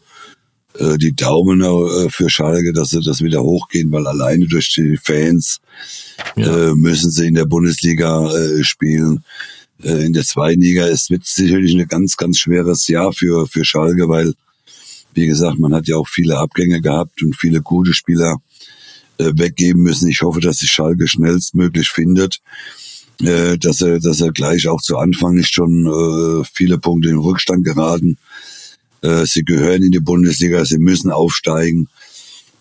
äh, 0.79 0.99
die 0.99 1.15
Daumen 1.15 1.61
äh, 1.61 2.09
für 2.11 2.31
Schalke, 2.31 2.73
dass 2.73 2.91
sie 2.91 3.01
das 3.01 3.23
wieder 3.23 3.43
hochgehen, 3.43 3.93
weil 3.93 4.07
alleine 4.07 4.47
durch 4.47 4.73
die 4.75 4.97
Fans 4.97 5.61
ja. 6.37 6.71
äh, 6.71 6.75
müssen 6.75 7.11
sie 7.11 7.27
in 7.27 7.35
der 7.35 7.47
Bundesliga 7.47 8.33
äh, 8.33 8.63
spielen. 8.65 9.25
Äh, 9.85 10.07
in 10.07 10.13
der 10.13 10.25
zweiten 10.25 10.61
Liga 10.61 10.87
ist 10.87 11.11
wird 11.11 11.25
sicherlich 11.25 11.75
ein 11.75 11.87
ganz, 11.87 12.17
ganz 12.17 12.39
schweres 12.39 12.89
Jahr 12.89 13.13
für, 13.13 13.47
für 13.47 13.65
Schalke, 13.65 14.09
weil, 14.09 14.35
wie 15.13 15.27
gesagt, 15.27 15.59
man 15.59 15.75
hat 15.75 15.87
ja 15.87 15.97
auch 15.97 16.09
viele 16.09 16.39
Abgänge 16.39 16.81
gehabt 16.81 17.23
und 17.23 17.37
viele 17.37 17.61
gute 17.61 17.95
Spieler 17.95 18.39
äh, 19.19 19.31
weggeben 19.35 19.83
müssen. 19.83 20.09
Ich 20.09 20.23
hoffe, 20.23 20.41
dass 20.41 20.59
sich 20.59 20.71
Schalke 20.71 21.07
schnellstmöglich 21.07 21.91
findet 21.91 22.41
äh, 23.21 23.59
dass 23.59 23.81
er, 23.81 24.01
dass 24.01 24.21
er 24.21 24.33
gleich 24.33 24.69
auch 24.69 24.81
zu 24.81 24.99
Anfang 24.99 25.35
nicht 25.35 25.55
schon 25.55 25.87
äh, 25.87 26.45
viele 26.53 26.79
Punkte 26.79 27.11
in 27.11 27.19
Rückstand 27.19 27.65
geraten. 27.65 28.19
Äh, 29.03 29.27
sie 29.27 29.45
gehören 29.45 29.83
in 29.83 29.93
die 29.93 30.01
Bundesliga, 30.01 30.65
sie 30.65 30.79
müssen 30.79 31.11
aufsteigen. 31.11 31.89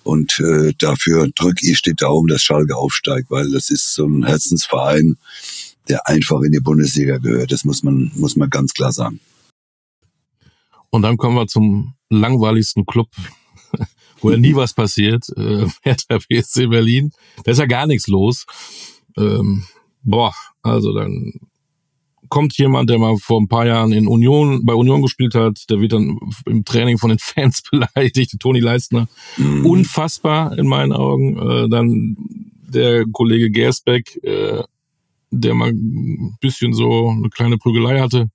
Und 0.04 0.40
äh, 0.40 0.74
dafür 0.78 1.30
drücke 1.34 1.66
ich 1.66 1.82
die 1.82 1.96
Daumen, 1.96 2.28
dass 2.28 2.44
Schalke 2.44 2.76
aufsteigt, 2.76 3.32
weil 3.32 3.50
das 3.52 3.70
ist 3.70 3.94
so 3.94 4.06
ein 4.06 4.26
Herzensverein, 4.26 5.18
der 5.90 6.08
einfach 6.08 6.42
in 6.42 6.52
die 6.52 6.60
Bundesliga 6.60 7.18
gehört. 7.18 7.52
Das 7.52 7.66
muss 7.66 7.84
man, 7.84 8.12
muss 8.16 8.36
man 8.36 8.50
ganz 8.50 8.74
klar 8.74 8.92
sagen. 8.92 9.20
Und 10.90 11.02
dann 11.02 11.18
kommen 11.18 11.36
wir 11.36 11.48
zum 11.48 11.96
langweiligsten 12.10 12.86
Club, 12.86 13.10
wo 14.22 14.32
ja 14.32 14.38
nie 14.38 14.56
was 14.56 14.74
passiert, 14.74 15.28
äh, 15.36 15.66
Hertha 15.82 16.20
BSC 16.30 16.68
Berlin. 16.68 17.12
Da 17.44 17.52
ist 17.52 17.58
ja 17.58 17.66
gar 17.66 17.88
nichts 17.88 18.08
los. 18.08 18.46
Ähm, 19.18 19.64
boah, 20.04 20.34
also 20.62 20.94
dann 20.94 21.34
kommt 22.30 22.58
jemand, 22.58 22.90
der 22.90 22.98
mal 22.98 23.16
vor 23.18 23.40
ein 23.40 23.48
paar 23.48 23.66
Jahren 23.68 23.92
in 23.92 24.08
Union, 24.08 24.66
bei 24.66 24.74
Union 24.74 25.02
gespielt 25.02 25.36
hat, 25.36 25.70
der 25.70 25.80
wird 25.82 25.94
dann 25.94 26.18
im 26.48 26.66
Training 26.66 26.98
von 26.98 27.10
den 27.10 27.20
Fans 27.20 27.62
beleidigt, 27.72 28.40
Toni 28.40 28.60
Leistner. 28.60 29.08
Mhm. 29.38 29.66
Unfassbar 29.66 30.58
in 30.58 30.68
meinen 30.68 30.94
Augen. 30.94 31.38
Äh, 31.38 31.70
dann 31.70 32.18
der 32.74 33.06
Kollege 33.12 33.52
Gersbeck, 33.52 34.20
äh, 34.24 34.64
der 35.40 35.54
mal 35.54 35.70
ein 35.70 36.38
bisschen 36.42 36.74
so 36.74 37.10
eine 37.10 37.30
kleine 37.30 37.58
Prügelei 37.58 38.00
hatte 38.00 38.28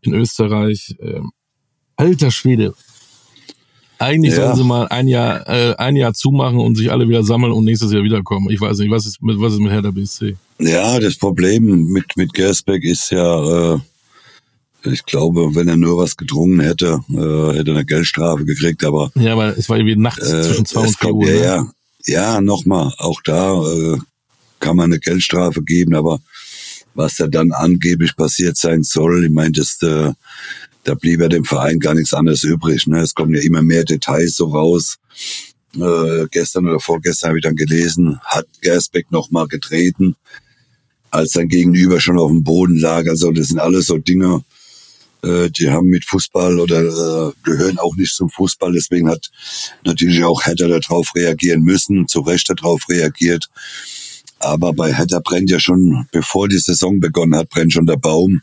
in 0.00 0.14
Österreich. 0.14 0.94
Äh, 1.00 1.20
alter 1.96 2.30
Schwede, 2.30 2.74
eigentlich 4.02 4.34
ja. 4.34 4.46
sollen 4.46 4.56
sie 4.56 4.64
mal 4.64 4.88
ein 4.88 5.06
Jahr, 5.06 5.48
äh, 5.48 5.76
ein 5.76 5.94
Jahr 5.94 6.12
zumachen 6.12 6.58
und 6.58 6.74
sich 6.74 6.90
alle 6.90 7.08
wieder 7.08 7.22
sammeln 7.22 7.52
und 7.52 7.64
nächstes 7.64 7.92
Jahr 7.92 8.02
wiederkommen. 8.02 8.50
Ich 8.50 8.60
weiß 8.60 8.78
nicht, 8.78 8.90
was 8.90 9.06
ist 9.06 9.22
mit, 9.22 9.40
was 9.40 9.52
ist 9.52 9.60
mit 9.60 9.70
Hertha 9.70 9.92
BSC? 9.92 10.36
Ja, 10.58 10.98
das 10.98 11.16
Problem 11.16 11.86
mit, 11.92 12.16
mit 12.16 12.34
Gersbeck 12.34 12.82
ist 12.82 13.10
ja, 13.10 13.74
äh, 13.74 13.78
ich 14.84 15.04
glaube, 15.04 15.54
wenn 15.54 15.68
er 15.68 15.76
nur 15.76 15.98
was 15.98 16.16
gedrungen 16.16 16.58
hätte, 16.60 17.00
äh, 17.10 17.56
hätte 17.56 17.70
er 17.70 17.76
eine 17.76 17.84
Geldstrafe 17.84 18.44
gekriegt, 18.44 18.84
aber. 18.84 19.12
Ja, 19.14 19.34
aber 19.34 19.56
es 19.56 19.68
war 19.68 19.76
irgendwie 19.76 19.96
nachts 19.96 20.28
äh, 20.28 20.42
zwischen 20.42 20.66
zwei 20.66 20.80
und 20.80 20.98
vier 20.98 21.14
Uhr. 21.14 21.30
Ja, 21.30 21.62
ne? 21.62 21.70
ja, 22.06 22.34
ja 22.34 22.40
nochmal, 22.40 22.92
auch 22.98 23.20
da 23.22 23.62
äh, 23.62 23.98
kann 24.62 24.76
man 24.76 24.86
eine 24.86 25.00
Geldstrafe 25.00 25.62
geben, 25.62 25.94
aber 25.94 26.20
was 26.94 27.16
da 27.16 27.26
dann 27.26 27.52
angeblich 27.52 28.16
passiert 28.16 28.56
sein 28.56 28.82
soll. 28.82 29.24
Ich 29.24 29.30
meine, 29.30 29.52
das, 29.52 29.82
äh, 29.82 30.12
da 30.84 30.94
blieb 30.94 31.20
ja 31.20 31.28
dem 31.28 31.44
Verein 31.44 31.78
gar 31.78 31.94
nichts 31.94 32.14
anderes 32.14 32.44
übrig. 32.44 32.86
Ne? 32.86 33.00
Es 33.00 33.14
kommen 33.14 33.34
ja 33.34 33.42
immer 33.42 33.62
mehr 33.62 33.84
Details 33.84 34.36
so 34.36 34.46
raus. 34.46 34.98
Äh, 35.74 36.26
gestern 36.30 36.68
oder 36.68 36.80
vorgestern 36.80 37.28
habe 37.28 37.38
ich 37.38 37.44
dann 37.44 37.56
gelesen, 37.56 38.20
hat 38.24 38.46
Gersbeck 38.60 39.10
nochmal 39.10 39.48
getreten, 39.48 40.16
als 41.10 41.32
sein 41.32 41.48
Gegenüber 41.48 42.00
schon 42.00 42.18
auf 42.18 42.30
dem 42.30 42.44
Boden 42.44 42.78
lag. 42.78 43.06
Also 43.06 43.32
das 43.32 43.48
sind 43.48 43.58
alles 43.58 43.86
so 43.86 43.98
Dinge, 43.98 44.44
äh, 45.22 45.50
die 45.50 45.70
haben 45.70 45.86
mit 45.86 46.04
Fußball 46.04 46.58
oder 46.60 46.82
äh, 46.82 47.32
gehören 47.42 47.78
auch 47.78 47.96
nicht 47.96 48.14
zum 48.14 48.28
Fußball. 48.28 48.72
Deswegen 48.72 49.08
hat 49.08 49.30
natürlich 49.84 50.22
auch 50.24 50.44
Hertha 50.44 50.68
darauf 50.68 51.14
reagieren 51.14 51.62
müssen, 51.62 52.06
zu 52.06 52.20
Recht 52.20 52.50
darauf 52.50 52.88
reagiert. 52.88 53.48
Aber 54.42 54.72
bei 54.72 54.92
Hertha 54.92 55.20
brennt 55.20 55.50
ja 55.50 55.60
schon, 55.60 56.06
bevor 56.10 56.48
die 56.48 56.58
Saison 56.58 56.98
begonnen 56.98 57.36
hat, 57.36 57.48
brennt 57.48 57.72
schon 57.72 57.86
der 57.86 57.96
Baum. 57.96 58.42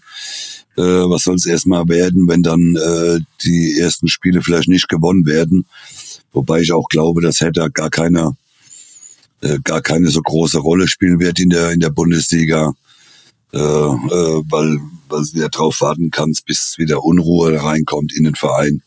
Äh, 0.78 0.82
was 0.82 1.24
soll 1.24 1.36
es 1.36 1.46
erstmal 1.46 1.88
werden, 1.90 2.28
wenn 2.28 2.42
dann 2.42 2.76
äh, 2.76 3.20
die 3.44 3.78
ersten 3.78 4.08
Spiele 4.08 4.42
vielleicht 4.42 4.70
nicht 4.70 4.88
gewonnen 4.88 5.26
werden? 5.26 5.66
Wobei 6.32 6.62
ich 6.62 6.72
auch 6.72 6.88
glaube, 6.88 7.22
dass 7.22 7.42
Hertha 7.42 7.68
gar 7.68 7.90
keine, 7.90 8.38
äh, 9.42 9.60
gar 9.64 9.82
keine 9.82 10.10
so 10.10 10.22
große 10.22 10.60
Rolle 10.60 10.88
spielen 10.88 11.20
wird 11.20 11.40
in 11.40 11.50
der, 11.50 11.72
in 11.72 11.82
der 11.82 11.90
Bundesliga, 11.90 12.74
äh, 13.52 13.58
äh, 13.58 14.44
weil, 14.50 14.80
weil 15.10 15.24
sie 15.26 15.40
ja 15.40 15.50
drauf 15.50 15.82
warten 15.82 16.12
kann, 16.12 16.34
bis 16.46 16.76
wieder 16.78 17.04
Unruhe 17.04 17.62
reinkommt 17.62 18.14
in 18.16 18.24
den 18.24 18.36
Verein. 18.36 18.84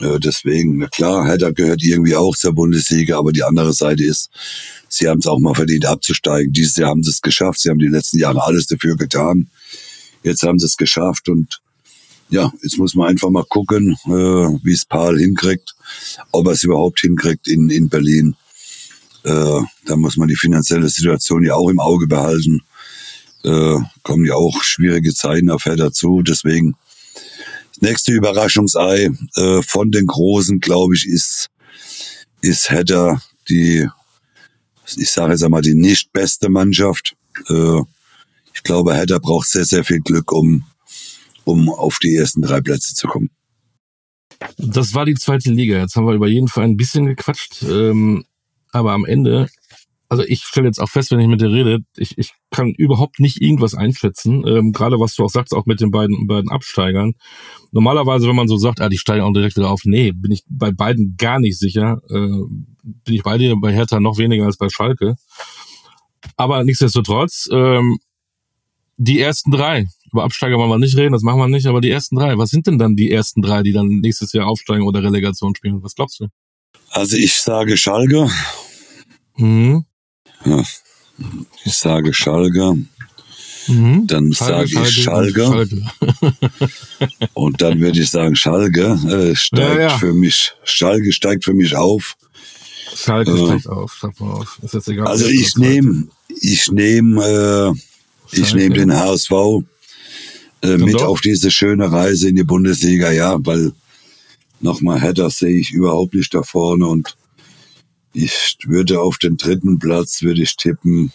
Äh, 0.00 0.18
deswegen, 0.18 0.78
na 0.78 0.88
klar, 0.88 1.26
Hertha 1.26 1.50
gehört 1.50 1.82
irgendwie 1.82 2.16
auch 2.16 2.36
zur 2.36 2.52
Bundesliga, 2.52 3.18
aber 3.18 3.32
die 3.32 3.44
andere 3.44 3.72
Seite 3.72 4.04
ist, 4.04 4.30
sie 4.92 5.08
haben 5.08 5.18
es 5.18 5.26
auch 5.26 5.38
mal 5.38 5.54
verdient 5.54 5.86
abzusteigen. 5.86 6.52
Dieses 6.52 6.76
Jahr 6.76 6.90
haben 6.90 7.02
sie 7.02 7.10
es 7.10 7.22
geschafft. 7.22 7.60
Sie 7.60 7.70
haben 7.70 7.78
die 7.78 7.88
letzten 7.88 8.18
Jahre 8.18 8.44
alles 8.44 8.66
dafür 8.66 8.96
getan. 8.96 9.48
Jetzt 10.22 10.42
haben 10.42 10.58
sie 10.58 10.66
es 10.66 10.76
geschafft 10.76 11.28
und 11.28 11.60
ja, 12.28 12.50
jetzt 12.62 12.78
muss 12.78 12.94
man 12.94 13.08
einfach 13.08 13.30
mal 13.30 13.44
gucken, 13.44 13.96
äh, 14.06 14.10
wie 14.10 14.72
es 14.72 14.86
Paul 14.86 15.18
hinkriegt, 15.18 15.74
ob 16.30 16.46
er 16.46 16.52
es 16.52 16.62
überhaupt 16.62 17.00
hinkriegt 17.00 17.46
in, 17.46 17.68
in 17.68 17.88
Berlin. 17.88 18.36
Äh, 19.24 19.60
da 19.86 19.96
muss 19.96 20.16
man 20.16 20.28
die 20.28 20.36
finanzielle 20.36 20.88
Situation 20.88 21.44
ja 21.44 21.54
auch 21.54 21.68
im 21.68 21.80
Auge 21.80 22.06
behalten. 22.06 22.62
Äh, 23.44 23.76
kommen 24.02 24.24
ja 24.24 24.34
auch 24.34 24.62
schwierige 24.62 25.12
Zeiten 25.12 25.50
auf 25.50 25.64
Hertha 25.64 25.92
zu. 25.92 26.22
Deswegen 26.22 26.74
nächste 27.80 28.12
Überraschungsei 28.12 29.10
äh, 29.36 29.62
von 29.62 29.90
den 29.90 30.06
Großen, 30.06 30.60
glaube 30.60 30.94
ich, 30.94 31.06
ist, 31.06 31.50
ist 32.40 32.70
Hedda 32.70 33.20
die, 33.48 33.88
ich 34.86 35.10
sage 35.10 35.32
jetzt 35.32 35.42
einmal, 35.42 35.62
die 35.62 35.74
nicht 35.74 36.12
beste 36.12 36.48
Mannschaft. 36.48 37.14
Äh, 37.48 37.80
ich 38.54 38.62
glaube, 38.62 38.94
Hedda 38.94 39.18
braucht 39.18 39.48
sehr, 39.48 39.64
sehr 39.64 39.84
viel 39.84 40.00
Glück, 40.00 40.32
um, 40.32 40.64
um 41.44 41.68
auf 41.68 41.98
die 41.98 42.14
ersten 42.14 42.42
drei 42.42 42.60
Plätze 42.60 42.94
zu 42.94 43.06
kommen. 43.08 43.30
Das 44.58 44.94
war 44.94 45.04
die 45.04 45.14
zweite 45.14 45.50
Liga. 45.50 45.78
Jetzt 45.78 45.96
haben 45.96 46.06
wir 46.06 46.14
über 46.14 46.28
jeden 46.28 46.48
Fall 46.48 46.64
ein 46.64 46.76
bisschen 46.76 47.06
gequatscht. 47.06 47.62
Ähm, 47.62 48.24
aber 48.72 48.92
am 48.92 49.04
Ende 49.04 49.48
also 50.12 50.24
ich 50.24 50.42
stelle 50.42 50.66
jetzt 50.66 50.78
auch 50.78 50.90
fest, 50.90 51.10
wenn 51.10 51.20
ich 51.20 51.26
mit 51.26 51.40
dir 51.40 51.50
rede, 51.50 51.78
ich, 51.96 52.18
ich 52.18 52.34
kann 52.50 52.74
überhaupt 52.76 53.18
nicht 53.18 53.40
irgendwas 53.40 53.74
einschätzen. 53.74 54.46
Ähm, 54.46 54.72
Gerade 54.72 55.00
was 55.00 55.14
du 55.14 55.24
auch 55.24 55.30
sagst, 55.30 55.54
auch 55.54 55.64
mit 55.64 55.80
den 55.80 55.90
beiden, 55.90 56.26
beiden 56.26 56.50
Absteigern. 56.50 57.14
Normalerweise, 57.70 58.28
wenn 58.28 58.36
man 58.36 58.46
so 58.46 58.58
sagt, 58.58 58.82
ah, 58.82 58.90
die 58.90 58.98
steigen 58.98 59.22
auch 59.22 59.32
direkt 59.32 59.56
wieder 59.56 59.70
auf, 59.70 59.86
nee, 59.86 60.12
bin 60.12 60.30
ich 60.30 60.44
bei 60.50 60.70
beiden 60.70 61.16
gar 61.16 61.40
nicht 61.40 61.58
sicher. 61.58 62.02
Äh, 62.10 62.28
bin 62.82 63.14
ich 63.14 63.22
bei 63.22 63.38
dir, 63.38 63.56
bei 63.58 63.72
Hertha 63.72 64.00
noch 64.00 64.18
weniger 64.18 64.44
als 64.44 64.58
bei 64.58 64.68
Schalke. 64.68 65.14
Aber 66.36 66.62
nichtsdestotrotz, 66.62 67.48
ähm, 67.50 67.96
die 68.98 69.18
ersten 69.18 69.50
drei. 69.50 69.86
Über 70.12 70.24
Absteiger 70.24 70.58
wollen 70.58 70.68
wir 70.68 70.78
nicht 70.78 70.98
reden, 70.98 71.14
das 71.14 71.22
machen 71.22 71.38
wir 71.38 71.48
nicht, 71.48 71.64
aber 71.66 71.80
die 71.80 71.90
ersten 71.90 72.16
drei. 72.16 72.36
Was 72.36 72.50
sind 72.50 72.66
denn 72.66 72.76
dann 72.76 72.96
die 72.96 73.10
ersten 73.10 73.40
drei, 73.40 73.62
die 73.62 73.72
dann 73.72 73.86
nächstes 73.86 74.34
Jahr 74.34 74.46
aufsteigen 74.46 74.86
oder 74.86 75.02
Relegation 75.02 75.54
spielen? 75.54 75.82
Was 75.82 75.94
glaubst 75.94 76.20
du? 76.20 76.26
Also 76.90 77.16
ich 77.16 77.32
sage 77.32 77.78
Schalke. 77.78 78.28
Mhm. 79.38 79.86
Ja. 80.44 80.62
Ich 81.64 81.74
sage 81.74 82.12
Schalke. 82.12 82.76
Mhm. 83.68 84.06
Dann 84.06 84.32
sage 84.32 84.64
ich 84.64 84.90
Schalke. 84.90 85.44
Schalke. 85.44 85.82
und 87.34 87.62
dann 87.62 87.80
würde 87.80 88.00
ich 88.00 88.10
sagen, 88.10 88.34
Schalke 88.34 88.98
äh, 89.08 89.36
steigt 89.36 89.78
ja, 89.78 89.80
ja. 89.80 89.98
für 89.98 90.12
mich, 90.12 90.52
Schalke 90.64 91.12
steigt 91.12 91.44
für 91.44 91.54
mich 91.54 91.76
auf. 91.76 92.16
Schalke 92.94 93.32
äh, 93.32 93.46
steigt 93.46 93.68
auf, 93.68 93.94
steigt 93.94 94.20
mal 94.20 94.32
auf. 94.32 94.58
Ist 94.62 94.74
jetzt 94.74 94.88
egal, 94.88 95.06
also 95.06 95.26
ich 95.26 95.56
nehme, 95.56 96.08
ich 96.40 96.70
nehme, 96.70 97.24
äh, 97.24 98.36
ich 98.36 98.54
nehme 98.54 98.74
den 98.74 98.92
HSV 98.92 99.30
äh, 100.62 100.76
mit 100.76 100.94
doch. 100.94 101.06
auf 101.06 101.20
diese 101.20 101.50
schöne 101.50 101.90
Reise 101.92 102.28
in 102.28 102.36
die 102.36 102.44
Bundesliga, 102.44 103.12
ja, 103.12 103.36
weil 103.44 103.72
nochmal 104.60 105.00
Header 105.00 105.30
sehe 105.30 105.58
ich 105.58 105.70
überhaupt 105.70 106.14
nicht 106.14 106.34
da 106.34 106.42
vorne 106.42 106.86
und 106.86 107.16
ich 108.12 108.56
würde 108.64 109.00
auf 109.00 109.18
den 109.18 109.36
dritten 109.36 109.78
Platz, 109.78 110.22
würde 110.22 110.42
ich 110.42 110.56
tippen, 110.56 111.12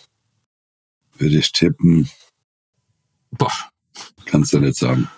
würde 1.17 1.37
ich 1.37 1.51
tippen. 1.51 2.09
Boah. 3.31 3.51
Kannst 4.25 4.53
du 4.53 4.59
nicht 4.59 4.77
sagen. 4.77 5.09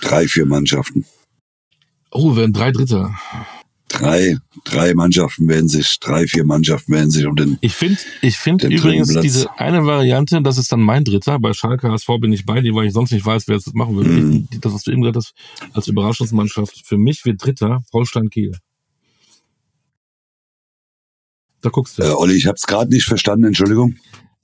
Drei, 0.00 0.28
vier 0.28 0.46
Mannschaften. 0.46 1.04
Oh, 2.10 2.36
werden 2.36 2.52
drei 2.52 2.70
Dritter. 2.70 3.18
Drei, 3.88 4.36
drei 4.64 4.92
Mannschaften 4.92 5.48
werden 5.48 5.68
sich, 5.68 5.98
drei, 5.98 6.26
vier 6.26 6.44
Mannschaften 6.44 6.92
werden 6.92 7.10
sich 7.10 7.26
um 7.26 7.34
den. 7.34 7.56
Ich 7.62 7.74
finde, 7.74 7.98
ich 8.20 8.36
finde 8.36 8.68
übrigens 8.68 9.08
diese 9.20 9.50
eine 9.58 9.86
Variante, 9.86 10.42
das 10.42 10.58
ist 10.58 10.70
dann 10.70 10.82
mein 10.82 11.04
Dritter. 11.04 11.38
Bei 11.38 11.54
Schalke 11.54 11.90
HSV 11.90 12.06
bin 12.20 12.32
ich 12.32 12.44
bei 12.44 12.60
dir, 12.60 12.74
weil 12.74 12.86
ich 12.86 12.92
sonst 12.92 13.12
nicht 13.12 13.24
weiß, 13.24 13.48
wer 13.48 13.56
es 13.56 13.72
machen 13.72 13.96
würde. 13.96 14.10
Mm. 14.10 14.48
Das, 14.60 14.74
was 14.74 14.82
du 14.82 14.92
eben 14.92 15.00
gesagt 15.00 15.16
hast, 15.16 15.32
als 15.72 15.88
Überraschungsmannschaft. 15.88 16.86
Für 16.86 16.98
mich 16.98 17.24
wird 17.24 17.42
Dritter 17.42 17.82
Holstein 17.92 18.28
Kiel. 18.28 18.52
Da 21.60 21.70
guckst 21.70 21.98
du. 21.98 22.02
Äh, 22.02 22.10
Olli, 22.10 22.34
ich 22.34 22.46
habe 22.46 22.56
es 22.56 22.66
gerade 22.66 22.90
nicht 22.90 23.04
verstanden, 23.04 23.44
Entschuldigung. 23.44 23.96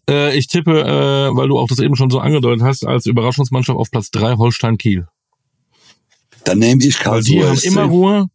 Äh, 0.09 0.37
ich 0.37 0.49
tippe, 0.49 0.81
äh, 0.81 1.37
weil 1.37 1.49
du 1.49 1.59
auch 1.59 1.69
das 1.69 1.79
eben 1.79 1.97
schon 1.97 2.11
so 2.11 2.19
angedeutet 2.19 2.62
hast, 2.62 2.87
als 2.87 3.07
Überraschungsmannschaft 3.07 3.79
auf 3.79 3.91
Platz 3.91 4.11
drei 4.11 4.35
Holstein 4.37 4.79
Kiel. 4.79 5.07
Dann 6.45 6.59
nehme 6.59 6.85
ich 6.85 6.99
Karlsruhe. 6.99 7.41
Die 7.41 7.47
haben 7.47 7.59
immer 7.62 7.85
Ruhe. 7.85 8.27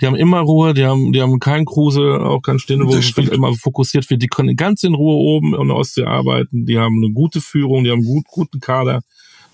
Die 0.00 0.06
haben 0.06 0.14
immer 0.14 0.40
Ruhe, 0.40 0.74
die 0.74 0.84
haben, 0.84 1.12
die 1.12 1.20
haben 1.20 1.40
keinen 1.40 1.64
Kruse, 1.64 2.20
auch 2.20 2.40
keinen 2.40 2.60
Stinde, 2.60 2.86
wo 2.86 2.94
es 2.94 3.16
immer 3.16 3.52
fokussiert 3.54 4.08
wird. 4.08 4.22
Die 4.22 4.28
können 4.28 4.54
ganz 4.54 4.84
in 4.84 4.94
Ruhe 4.94 5.16
oben 5.16 5.54
in 5.54 5.66
der 5.66 5.76
Ostsee 5.76 6.04
arbeiten. 6.04 6.66
Die 6.66 6.78
haben 6.78 7.02
eine 7.02 7.12
gute 7.12 7.40
Führung, 7.40 7.82
die 7.82 7.90
haben 7.90 7.98
einen 7.98 8.06
gut, 8.06 8.26
guten 8.30 8.60
Kader. 8.60 9.00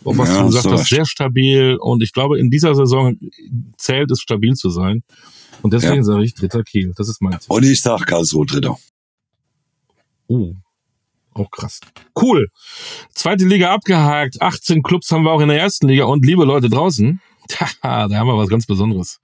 Auch 0.05 0.19
was 0.19 0.29
ja, 0.29 0.41
du 0.41 0.47
gesagt 0.49 0.67
hast, 0.67 0.89
sehr 0.91 1.07
stabil. 1.07 1.79
Und 1.81 2.03
ich 2.03 2.13
glaube, 2.13 2.39
in 2.39 2.51
dieser 2.51 2.75
Saison 2.75 3.17
zählt 3.79 4.11
es 4.11 4.21
stabil 4.21 4.53
zu 4.53 4.69
sein. 4.69 5.03
Und 5.65 5.73
deswegen 5.73 5.97
ja. 5.97 6.03
sage 6.03 6.25
ich 6.25 6.35
dritter 6.35 6.63
Kiel. 6.63 6.93
Das 6.95 7.09
ist 7.09 7.23
mein 7.23 7.41
Ziel. 7.41 7.47
Und 7.49 7.65
ich 7.65 7.81
sag 7.81 8.05
Karlsruhe 8.05 8.45
dritter. 8.45 8.77
Oh. 10.27 10.53
Auch 11.33 11.51
krass. 11.51 11.81
Cool. 12.21 12.51
Zweite 13.15 13.47
Liga 13.47 13.73
abgehakt. 13.73 14.43
18 14.43 14.83
Clubs 14.83 15.11
haben 15.11 15.23
wir 15.23 15.33
auch 15.33 15.41
in 15.41 15.49
der 15.49 15.59
ersten 15.59 15.89
Liga. 15.89 16.05
Und 16.05 16.27
liebe 16.27 16.45
Leute 16.45 16.69
draußen, 16.69 17.19
da 17.81 18.11
haben 18.11 18.11
wir 18.11 18.37
was 18.37 18.51
ganz 18.51 18.67
Besonderes. 18.67 19.23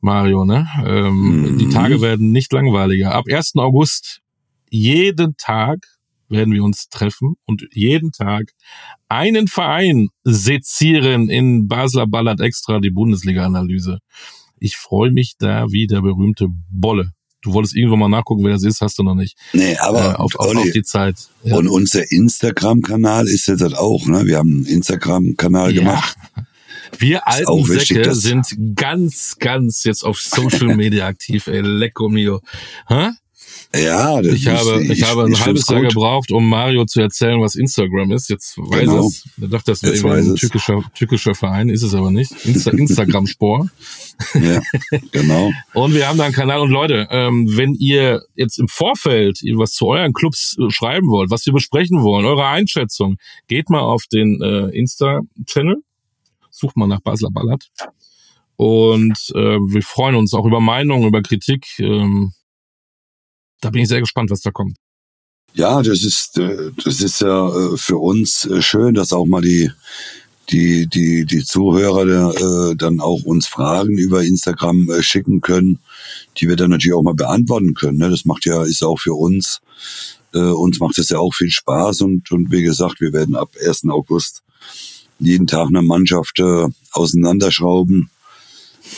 Mario, 0.00 0.46
ne? 0.46 0.66
Ähm, 0.82 1.42
mhm. 1.42 1.58
Die 1.58 1.68
Tage 1.68 2.00
werden 2.00 2.32
nicht 2.32 2.54
langweiliger. 2.54 3.14
Ab 3.14 3.26
1. 3.30 3.56
August 3.56 4.22
jeden 4.70 5.36
Tag 5.36 5.80
werden 6.30 6.54
wir 6.54 6.64
uns 6.64 6.88
treffen 6.88 7.34
und 7.44 7.68
jeden 7.74 8.12
Tag 8.12 8.52
einen 9.10 9.46
Verein 9.46 10.08
sezieren 10.24 11.28
in 11.28 11.68
Basler 11.68 12.06
Ballard 12.06 12.40
Extra, 12.40 12.80
die 12.80 12.90
Bundesliga-Analyse. 12.90 13.98
Ich 14.58 14.76
freue 14.76 15.10
mich 15.10 15.34
da 15.38 15.66
wie 15.70 15.86
der 15.86 16.02
berühmte 16.02 16.46
Bolle. 16.70 17.12
Du 17.42 17.52
wolltest 17.52 17.76
irgendwann 17.76 18.00
mal 18.00 18.08
nachgucken, 18.08 18.44
wer 18.44 18.54
das 18.54 18.64
ist, 18.64 18.80
hast 18.80 18.98
du 18.98 19.04
noch 19.04 19.14
nicht. 19.14 19.36
Nee, 19.52 19.76
aber 19.76 20.14
äh, 20.14 20.16
auf, 20.16 20.32
Olli, 20.38 20.58
auf, 20.58 20.70
die 20.72 20.82
Zeit. 20.82 21.16
Ja. 21.44 21.56
Und 21.56 21.68
unser 21.68 22.10
Instagram-Kanal 22.10 23.28
ist 23.28 23.46
jetzt 23.46 23.62
halt 23.62 23.76
auch, 23.76 24.06
ne? 24.06 24.26
Wir 24.26 24.38
haben 24.38 24.52
einen 24.52 24.66
Instagram-Kanal 24.66 25.72
ja. 25.72 25.80
gemacht. 25.80 26.16
Wir 26.98 27.26
alten 27.28 27.64
Säcke 27.64 28.14
sind 28.14 28.46
ganz, 28.74 29.36
ganz 29.38 29.84
jetzt 29.84 30.02
auf 30.02 30.20
Social 30.20 30.74
Media 30.76 31.06
aktiv, 31.06 31.46
ey, 31.46 31.60
lecco 31.60 32.08
mio. 32.08 32.40
Hä? 32.88 33.10
Ja, 33.74 34.22
das 34.22 34.34
ich 34.34 34.46
habe, 34.46 34.82
ich, 34.82 34.90
ich 34.90 35.02
habe 35.04 35.24
ein 35.24 35.38
halbes 35.38 35.68
Jahr 35.68 35.82
gebraucht, 35.82 36.30
um 36.32 36.48
Mario 36.48 36.84
zu 36.86 37.00
erzählen, 37.00 37.40
was 37.40 37.56
Instagram 37.56 38.12
ist. 38.12 38.30
Jetzt 38.30 38.56
weiß 38.56 38.80
genau. 38.80 39.06
es. 39.06 39.24
Er 39.40 39.48
dachte, 39.48 39.72
das 39.72 39.82
wäre 39.82 40.14
ein 40.14 40.34
türkischer, 40.36 40.82
türkischer 40.94 41.34
Verein, 41.34 41.68
ist 41.68 41.82
es 41.82 41.94
aber 41.94 42.10
nicht. 42.10 42.32
Insta 42.44 42.70
Instagram-Spor. 42.70 43.68
Ja, 44.34 44.60
genau. 45.12 45.50
und 45.74 45.94
wir 45.94 46.08
haben 46.08 46.18
da 46.18 46.24
einen 46.24 46.34
Kanal. 46.34 46.60
Und 46.60 46.70
Leute, 46.70 47.08
ähm, 47.10 47.48
wenn 47.56 47.74
ihr 47.74 48.22
jetzt 48.34 48.58
im 48.58 48.68
Vorfeld 48.68 49.40
was 49.56 49.72
zu 49.72 49.86
euren 49.86 50.12
Clubs 50.12 50.56
äh, 50.58 50.70
schreiben 50.70 51.08
wollt, 51.08 51.30
was 51.30 51.44
wir 51.44 51.52
besprechen 51.52 52.02
wollen, 52.02 52.24
eure 52.24 52.46
Einschätzung, 52.46 53.16
geht 53.48 53.68
mal 53.68 53.80
auf 53.80 54.04
den 54.10 54.40
äh, 54.40 54.68
Insta-Channel, 54.76 55.76
sucht 56.50 56.76
mal 56.76 56.86
nach 56.86 57.00
Basler 57.00 57.30
Ballard. 57.30 57.68
Und 58.56 59.18
äh, 59.34 59.58
wir 59.58 59.82
freuen 59.82 60.14
uns 60.14 60.32
auch 60.32 60.46
über 60.46 60.60
Meinungen, 60.60 61.06
über 61.06 61.20
Kritik. 61.20 61.66
Ähm, 61.78 62.32
da 63.66 63.70
bin 63.70 63.82
ich 63.82 63.88
sehr 63.88 64.00
gespannt, 64.00 64.30
was 64.30 64.40
da 64.40 64.50
kommt. 64.50 64.76
Ja, 65.54 65.82
das 65.82 66.04
ist, 66.04 66.38
äh, 66.38 66.70
das 66.84 67.00
ist 67.00 67.20
ja 67.20 67.48
äh, 67.48 67.76
für 67.76 67.96
uns 67.96 68.44
äh, 68.44 68.60
schön, 68.60 68.94
dass 68.94 69.12
auch 69.12 69.26
mal 69.26 69.40
die, 69.40 69.70
die, 70.50 70.86
die, 70.86 71.24
die 71.24 71.44
Zuhörer 71.44 72.74
dann 72.76 73.00
auch 73.00 73.24
uns 73.24 73.48
Fragen 73.48 73.98
über 73.98 74.22
Instagram 74.22 74.88
schicken 75.00 75.40
können, 75.40 75.80
die 76.36 76.48
wir 76.48 76.54
dann 76.54 76.70
natürlich 76.70 76.94
auch 76.94 77.02
mal 77.02 77.16
beantworten 77.16 77.74
können. 77.74 77.98
Ne? 77.98 78.10
Das 78.10 78.24
macht 78.26 78.44
ja, 78.46 78.62
ist 78.62 78.84
auch 78.84 79.00
für 79.00 79.14
uns, 79.14 79.60
uns 80.32 80.78
macht 80.78 80.98
es 80.98 81.08
ja 81.08 81.18
auch 81.18 81.34
viel 81.34 81.50
Spaß 81.50 82.02
und, 82.02 82.30
und 82.30 82.52
wie 82.52 82.62
gesagt, 82.62 83.00
wir 83.00 83.12
werden 83.12 83.34
ab 83.34 83.50
1. 83.60 83.86
August 83.88 84.44
jeden 85.18 85.48
Tag 85.48 85.66
eine 85.66 85.82
Mannschaft 85.82 86.40
auseinanderschrauben. 86.92 88.08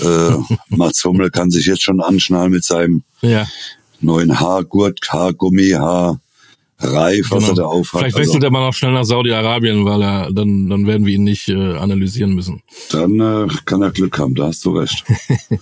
Äh, 0.00 0.30
Mats 0.68 1.04
Hummel 1.04 1.30
kann 1.30 1.50
sich 1.50 1.66
jetzt 1.66 1.82
schon 1.82 2.00
anschnallen 2.00 2.50
mit 2.50 2.64
seinem 2.64 3.04
ja. 3.22 3.46
Neuen 4.00 4.38
Haargurt, 4.40 5.00
Haargummi, 5.10 5.70
Haar, 5.70 6.20
Reif, 6.80 7.32
was 7.32 7.40
genau. 7.40 7.48
er 7.48 7.54
da 7.56 7.64
aufhat. 7.64 8.00
Vielleicht 8.00 8.16
wechselt 8.16 8.36
also, 8.36 8.46
er 8.46 8.50
mal 8.52 8.66
noch 8.66 8.74
schnell 8.74 8.92
nach 8.92 9.04
Saudi-Arabien, 9.04 9.84
weil 9.84 10.00
er 10.00 10.32
dann 10.32 10.68
dann 10.68 10.86
werden 10.86 11.06
wir 11.06 11.14
ihn 11.14 11.24
nicht 11.24 11.48
äh, 11.48 11.76
analysieren 11.76 12.34
müssen. 12.34 12.62
Dann 12.90 13.18
äh, 13.18 13.48
kann 13.64 13.82
er 13.82 13.90
Glück 13.90 14.16
haben, 14.18 14.36
da 14.36 14.46
hast 14.46 14.64
du 14.64 14.78
recht. 14.78 15.04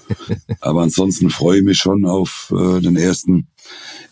Aber 0.61 0.83
ansonsten 0.83 1.31
freue 1.31 1.59
ich 1.59 1.65
mich 1.65 1.79
schon 1.79 2.05
auf 2.05 2.53
äh, 2.55 2.81
den 2.81 2.97
ersten 2.97 3.49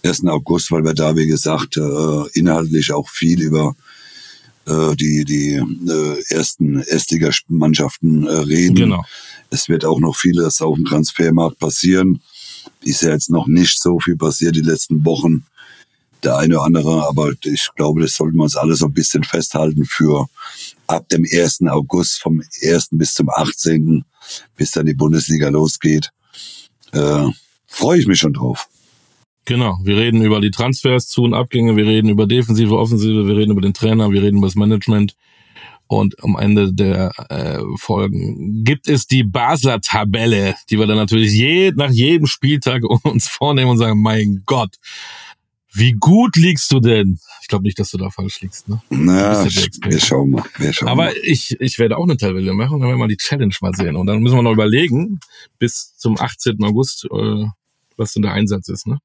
ersten 0.02 0.30
August, 0.30 0.70
weil 0.70 0.84
wir 0.84 0.94
da 0.94 1.14
wie 1.14 1.26
gesagt 1.26 1.76
äh, 1.76 2.38
inhaltlich 2.38 2.90
auch 2.92 3.08
viel 3.10 3.42
über 3.42 3.74
äh, 4.66 4.96
die 4.96 5.24
die 5.26 5.56
äh, 5.56 6.34
ersten 6.34 6.80
Erstliga-Mannschaften 6.80 8.26
äh, 8.26 8.30
reden. 8.30 8.76
Genau. 8.76 9.04
Es 9.50 9.68
wird 9.68 9.84
auch 9.84 10.00
noch 10.00 10.16
vieles 10.16 10.62
auf 10.62 10.76
dem 10.76 10.86
Transfermarkt 10.86 11.58
passieren. 11.58 12.22
Ist 12.84 13.02
ja 13.02 13.10
jetzt 13.10 13.30
noch 13.30 13.46
nicht 13.46 13.80
so 13.80 13.98
viel 13.98 14.16
passiert 14.16 14.56
die 14.56 14.60
letzten 14.60 15.04
Wochen 15.04 15.44
der 16.22 16.38
eine 16.38 16.56
oder 16.56 16.64
andere, 16.64 17.06
aber 17.06 17.32
ich 17.44 17.68
glaube, 17.76 18.00
das 18.00 18.16
sollten 18.16 18.36
wir 18.36 18.44
uns 18.44 18.56
alle 18.56 18.74
so 18.74 18.86
ein 18.86 18.94
bisschen 18.94 19.24
festhalten 19.24 19.84
für 19.84 20.26
ab 20.86 21.08
dem 21.10 21.26
1. 21.30 21.62
August, 21.68 22.22
vom 22.22 22.42
1. 22.62 22.88
bis 22.92 23.14
zum 23.14 23.28
18., 23.28 24.04
bis 24.56 24.70
dann 24.70 24.86
die 24.86 24.94
Bundesliga 24.94 25.48
losgeht. 25.50 26.10
Äh, 26.92 27.28
Freue 27.66 27.98
ich 27.98 28.06
mich 28.06 28.20
schon 28.20 28.32
drauf. 28.32 28.68
Genau, 29.46 29.78
wir 29.82 29.96
reden 29.96 30.22
über 30.22 30.40
die 30.40 30.52
Transfers, 30.52 31.08
Zu- 31.08 31.24
und 31.24 31.34
Abgänge, 31.34 31.76
wir 31.76 31.84
reden 31.84 32.08
über 32.08 32.26
Defensive, 32.26 32.78
Offensive, 32.78 33.26
wir 33.26 33.36
reden 33.36 33.50
über 33.50 33.60
den 33.60 33.74
Trainer, 33.74 34.10
wir 34.12 34.22
reden 34.22 34.38
über 34.38 34.46
das 34.46 34.54
Management. 34.54 35.16
Und 35.86 36.22
am 36.22 36.36
Ende 36.38 36.72
der 36.72 37.12
äh, 37.28 37.60
Folgen 37.76 38.64
gibt 38.64 38.88
es 38.88 39.06
die 39.06 39.22
Basler 39.22 39.80
Tabelle, 39.80 40.54
die 40.70 40.78
wir 40.78 40.86
dann 40.86 40.96
natürlich 40.96 41.32
je, 41.32 41.72
nach 41.76 41.90
jedem 41.90 42.26
Spieltag 42.26 42.82
uns 43.04 43.28
vornehmen 43.28 43.72
und 43.72 43.78
sagen, 43.78 44.00
mein 44.00 44.42
Gott, 44.46 44.76
wie 45.72 45.92
gut 45.92 46.36
liegst 46.36 46.70
du 46.72 46.78
denn? 46.78 47.18
Ich 47.42 47.48
glaube 47.48 47.64
nicht, 47.64 47.78
dass 47.78 47.90
du 47.90 47.98
da 47.98 48.08
falsch 48.08 48.40
liegst. 48.40 48.68
Ne? 48.68 48.80
Na, 48.90 49.44
wir 49.44 50.00
schauen 50.00 50.30
mal. 50.30 50.44
Wir 50.56 50.72
schauen 50.72 50.88
Aber 50.88 51.06
mal. 51.06 51.14
ich, 51.22 51.56
ich 51.60 51.78
werde 51.78 51.98
auch 51.98 52.04
eine 52.04 52.16
Tabelle 52.16 52.54
machen, 52.54 52.78
dann 52.78 52.88
werden 52.88 52.94
wir 52.94 53.04
mal 53.04 53.08
die 53.08 53.16
Challenge 53.16 53.54
mal 53.60 53.74
sehen. 53.74 53.96
Und 53.96 54.06
dann 54.06 54.20
müssen 54.22 54.36
wir 54.36 54.42
noch 54.42 54.52
überlegen, 54.52 55.18
bis 55.58 55.96
zum 55.96 56.18
18. 56.18 56.62
August, 56.62 57.06
äh, 57.06 57.44
was 57.96 58.12
denn 58.12 58.22
der 58.22 58.32
Einsatz 58.32 58.68
ist. 58.68 58.86
Ne? 58.86 58.98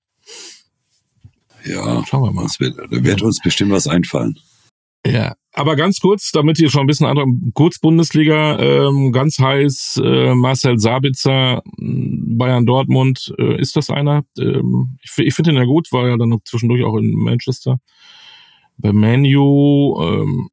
Ja, 1.66 2.06
schauen 2.06 2.24
wir 2.24 2.32
mal. 2.32 2.48
Wird, 2.60 2.78
da 2.78 3.04
wird 3.04 3.22
uns 3.24 3.40
bestimmt 3.42 3.72
was 3.72 3.88
einfallen. 3.88 4.40
Ja, 5.06 5.36
aber 5.54 5.76
ganz 5.76 6.00
kurz, 6.00 6.32
damit 6.32 6.60
ihr 6.60 6.70
schon 6.70 6.82
ein 6.82 6.88
bisschen 6.88 7.08
andere, 7.08 7.26
kurz 7.54 7.80
Bundesliga, 7.80 8.60
ähm, 8.60 9.12
ganz 9.12 9.40
heiß, 9.40 10.02
äh, 10.04 10.36
Marcel 10.36 10.80
Sabitzer, 10.80 11.64
Bayern 11.78 12.66
Dortmund, 12.66 13.34
äh, 13.40 13.60
ist 13.60 13.76
das 13.76 13.90
einer? 13.90 14.24
Ähm, 14.38 14.98
ich 15.02 15.12
ich 15.18 15.34
finde 15.34 15.52
ihn 15.52 15.58
ja 15.58 15.66
gut, 15.66 15.92
war 15.92 16.08
ja 16.08 16.18
dann 16.18 16.38
zwischendurch 16.46 16.84
auch 16.84 16.98
in 16.98 17.14
Manchester. 17.14 17.80
Bei 18.78 18.94
Manu, 18.94 20.00
ähm, 20.02 20.50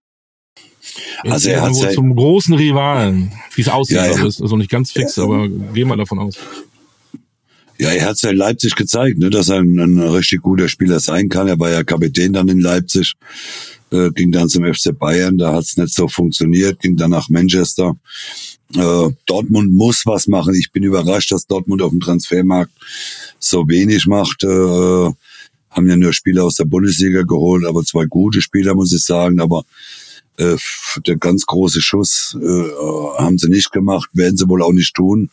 also 1.23 1.51
er 1.51 1.63
hat 1.63 1.77
ja 1.77 1.91
zum 1.91 2.15
großen 2.15 2.55
Rivalen, 2.55 3.33
wie 3.55 3.63
es 3.63 3.69
aussieht, 3.69 3.99
ja, 3.99 4.07
ja. 4.07 4.13
also 4.13 4.27
ist 4.27 4.41
also 4.41 4.57
nicht 4.57 4.71
ganz 4.71 4.93
fix, 4.93 5.17
ja. 5.17 5.25
aber 5.25 5.49
gehen 5.49 5.89
wir 5.89 5.97
davon 5.97 6.19
aus. 6.19 6.39
Ja, 7.79 7.91
er 7.91 8.07
hat 8.07 8.15
es 8.15 8.23
ja 8.23 8.31
in 8.31 8.37
Leipzig 8.37 8.75
gezeigt, 8.75 9.19
ne, 9.19 9.29
dass 9.29 9.51
er 9.51 9.59
ein, 9.59 9.79
ein 9.79 9.99
richtig 9.99 10.41
guter 10.41 10.69
Spieler 10.69 10.99
sein 10.99 11.29
kann. 11.29 11.47
Er 11.49 11.59
war 11.59 11.71
ja 11.71 11.85
Kapitän 11.85 12.33
dann 12.33 12.49
in 12.49 12.61
Leipzig 12.61 13.15
äh, 13.91 14.11
ging 14.11 14.33
dann 14.33 14.49
zum 14.49 14.65
FC 14.65 14.97
Bayern, 14.97 15.39
da 15.39 15.53
hat 15.53 15.65
es 15.65 15.77
nicht 15.77 15.95
so 15.95 16.09
funktioniert, 16.09 16.81
ging 16.81 16.97
dann 16.97 17.11
nach 17.11 17.29
Manchester. 17.29 17.97
Äh, 18.75 19.11
Dortmund 19.27 19.73
muss 19.73 20.07
was 20.07 20.27
machen. 20.27 20.55
Ich 20.55 20.73
bin 20.73 20.83
überrascht, 20.83 21.31
dass 21.33 21.47
Dortmund 21.47 21.83
auf 21.83 21.91
dem 21.91 22.01
Transfermarkt 22.01 22.73
so 23.39 23.69
wenig 23.69 24.07
macht. 24.07 24.43
Äh, 24.43 25.11
haben 25.71 25.89
ja 25.89 25.97
nur 25.97 26.13
Spieler 26.13 26.45
aus 26.45 26.57
der 26.57 26.65
Bundesliga 26.65 27.23
geholt, 27.23 27.65
aber 27.67 27.85
zwei 27.85 28.07
gute 28.07 28.41
Spieler, 28.41 28.75
muss 28.75 28.93
ich 28.93 29.05
sagen. 29.05 29.41
Aber 29.41 29.65
äh, 30.39 30.57
der 31.07 31.17
ganz 31.17 31.47
große 31.47 31.81
Schuss 31.81 32.37
äh, 32.41 32.71
haben 33.19 33.39
sie 33.39 33.49
nicht 33.49 33.71
gemacht, 33.73 34.09
werden 34.13 34.37
sie 34.37 34.49
wohl 34.49 34.63
auch 34.63 34.73
nicht 34.73 34.95
tun. 34.95 35.31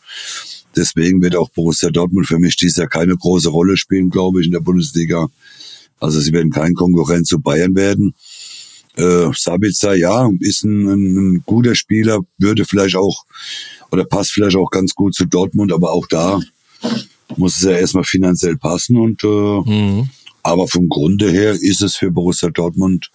Deswegen 0.76 1.22
wird 1.22 1.36
auch 1.36 1.50
Borussia 1.50 1.90
Dortmund 1.90 2.26
für 2.26 2.38
mich 2.38 2.56
dieses 2.56 2.76
Jahr 2.76 2.88
keine 2.88 3.16
große 3.16 3.48
Rolle 3.48 3.76
spielen, 3.76 4.10
glaube 4.10 4.40
ich, 4.40 4.46
in 4.46 4.52
der 4.52 4.60
Bundesliga. 4.60 5.28
Also 6.00 6.20
sie 6.20 6.32
werden 6.32 6.50
kein 6.50 6.74
Konkurrent 6.74 7.26
zu 7.26 7.40
Bayern 7.40 7.74
werden. 7.74 8.14
Äh, 8.96 9.32
Sabitzer, 9.34 9.94
ja, 9.94 10.30
ist 10.40 10.64
ein, 10.64 10.86
ein 11.34 11.42
guter 11.44 11.74
Spieler, 11.74 12.20
würde 12.38 12.64
vielleicht 12.64 12.96
auch 12.96 13.24
oder 13.90 14.04
passt 14.04 14.32
vielleicht 14.32 14.56
auch 14.56 14.70
ganz 14.70 14.94
gut 14.94 15.14
zu 15.14 15.24
Dortmund, 15.24 15.72
aber 15.72 15.92
auch 15.92 16.06
da 16.08 16.40
muss 17.36 17.56
es 17.56 17.62
ja 17.62 17.72
erstmal 17.72 18.04
finanziell 18.04 18.56
passen 18.56 18.96
und 18.96 19.22
äh, 19.24 19.26
mhm. 19.26 20.08
aber 20.42 20.68
vom 20.68 20.88
Grunde 20.88 21.30
her 21.30 21.52
ist 21.52 21.82
es 21.82 21.96
für 21.96 22.10
Borussia 22.10 22.50
Dortmund 22.50 23.10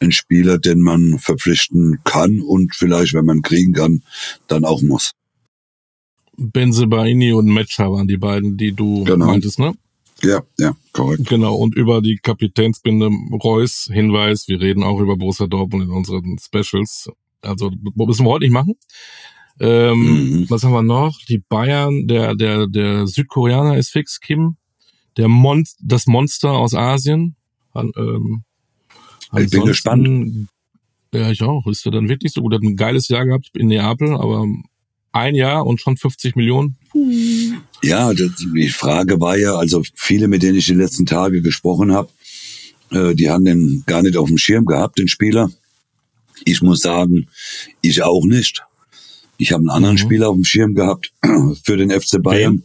ein 0.00 0.12
Spieler, 0.12 0.58
den 0.58 0.80
man 0.80 1.18
verpflichten 1.18 2.00
kann 2.04 2.40
und 2.40 2.74
vielleicht, 2.74 3.14
wenn 3.14 3.24
man 3.24 3.42
kriegen 3.42 3.72
kann, 3.72 4.02
dann 4.46 4.64
auch 4.64 4.82
muss. 4.82 5.12
Benzebaini 6.36 7.32
und 7.32 7.46
Metscher 7.46 7.90
waren 7.90 8.06
die 8.06 8.16
beiden, 8.16 8.56
die 8.56 8.72
du 8.72 9.04
genau. 9.04 9.26
meintest, 9.26 9.58
ne? 9.58 9.74
Ja, 10.22 10.42
ja, 10.58 10.74
korrekt. 10.92 11.28
Genau, 11.28 11.54
und 11.54 11.76
über 11.76 12.02
die 12.02 12.16
Kapitänsbinde 12.16 13.10
Reus 13.42 13.88
Hinweis, 13.90 14.48
wir 14.48 14.60
reden 14.60 14.82
auch 14.82 15.00
über 15.00 15.16
Borussia 15.16 15.46
Dortmund 15.46 15.84
in 15.84 15.90
unseren 15.90 16.38
Specials. 16.38 17.08
Also 17.40 17.70
müssen 17.94 18.24
wir 18.24 18.30
heute 18.30 18.44
nicht 18.44 18.52
machen. 18.52 18.74
Ähm, 19.60 20.40
mhm. 20.40 20.50
Was 20.50 20.64
haben 20.64 20.72
wir 20.72 20.82
noch? 20.82 21.18
Die 21.28 21.38
Bayern, 21.38 22.06
der, 22.06 22.34
der, 22.34 22.66
der 22.66 23.06
Südkoreaner 23.06 23.76
ist 23.76 23.90
fix, 23.90 24.20
Kim. 24.20 24.56
Der 25.16 25.28
Mon 25.28 25.64
das 25.80 26.06
Monster 26.06 26.52
aus 26.52 26.74
Asien. 26.74 27.36
Ähm, 27.74 28.42
ich 29.36 29.50
bin 29.50 29.64
gespannt. 29.64 30.48
Ja, 31.12 31.30
ich 31.30 31.42
auch. 31.42 31.66
Ist 31.66 31.86
er 31.86 31.92
dann 31.92 32.08
wirklich 32.08 32.32
so 32.32 32.42
gut? 32.42 32.54
Hat 32.54 32.62
ein 32.62 32.76
geiles 32.76 33.08
Jahr 33.08 33.24
gehabt 33.24 33.50
in 33.54 33.68
Neapel, 33.68 34.14
aber 34.14 34.46
ein 35.12 35.34
Jahr 35.34 35.66
und 35.66 35.80
schon 35.80 35.96
50 35.96 36.36
Millionen. 36.36 36.76
Ja, 37.82 38.12
das, 38.12 38.30
die 38.36 38.68
Frage 38.68 39.20
war 39.20 39.36
ja, 39.36 39.54
also 39.56 39.82
viele, 39.94 40.28
mit 40.28 40.42
denen 40.42 40.58
ich 40.58 40.66
die 40.66 40.74
letzten 40.74 41.06
Tage 41.06 41.42
gesprochen 41.42 41.92
habe, 41.92 42.10
äh, 42.90 43.14
die 43.14 43.30
haben 43.30 43.44
den 43.44 43.84
gar 43.86 44.02
nicht 44.02 44.16
auf 44.16 44.28
dem 44.28 44.38
Schirm 44.38 44.64
gehabt, 44.64 44.98
den 44.98 45.08
Spieler. 45.08 45.50
Ich 46.44 46.62
muss 46.62 46.80
sagen, 46.80 47.28
ich 47.80 48.02
auch 48.02 48.24
nicht. 48.24 48.62
Ich 49.36 49.52
habe 49.52 49.60
einen 49.60 49.70
anderen 49.70 49.94
mhm. 49.94 50.00
Spieler 50.00 50.28
auf 50.28 50.34
dem 50.34 50.44
Schirm 50.44 50.74
gehabt 50.74 51.12
für 51.64 51.76
den 51.76 51.90
FC 51.90 52.22
Bayern. 52.22 52.64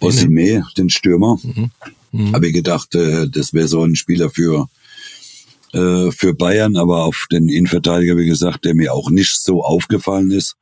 Osimé, 0.00 0.62
den 0.76 0.90
Stürmer. 0.90 1.38
Mhm. 1.42 1.70
Mhm. 2.12 2.32
Habe 2.34 2.48
ich 2.48 2.52
gedacht, 2.52 2.94
äh, 2.94 3.28
das 3.28 3.52
wäre 3.52 3.68
so 3.68 3.82
ein 3.82 3.96
Spieler 3.96 4.30
für 4.30 4.68
äh, 5.72 6.10
für 6.12 6.34
Bayern, 6.34 6.76
aber 6.76 7.04
auf 7.04 7.26
den 7.30 7.48
Innenverteidiger, 7.48 8.16
wie 8.16 8.26
gesagt, 8.26 8.64
der 8.64 8.74
mir 8.74 8.94
auch 8.94 9.10
nicht 9.10 9.38
so 9.40 9.62
aufgefallen 9.62 10.30
ist. 10.30 10.56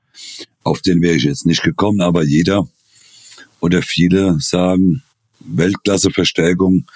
Auf 0.64 0.80
den 0.80 1.00
wäre 1.00 1.14
ich 1.14 1.24
jetzt 1.24 1.46
nicht 1.46 1.62
gekommen, 1.62 2.00
aber 2.00 2.24
jeder 2.24 2.68
oder 3.60 3.82
viele 3.82 4.38
sagen, 4.40 5.02
Weltklasse-Verstärkung 5.40 6.86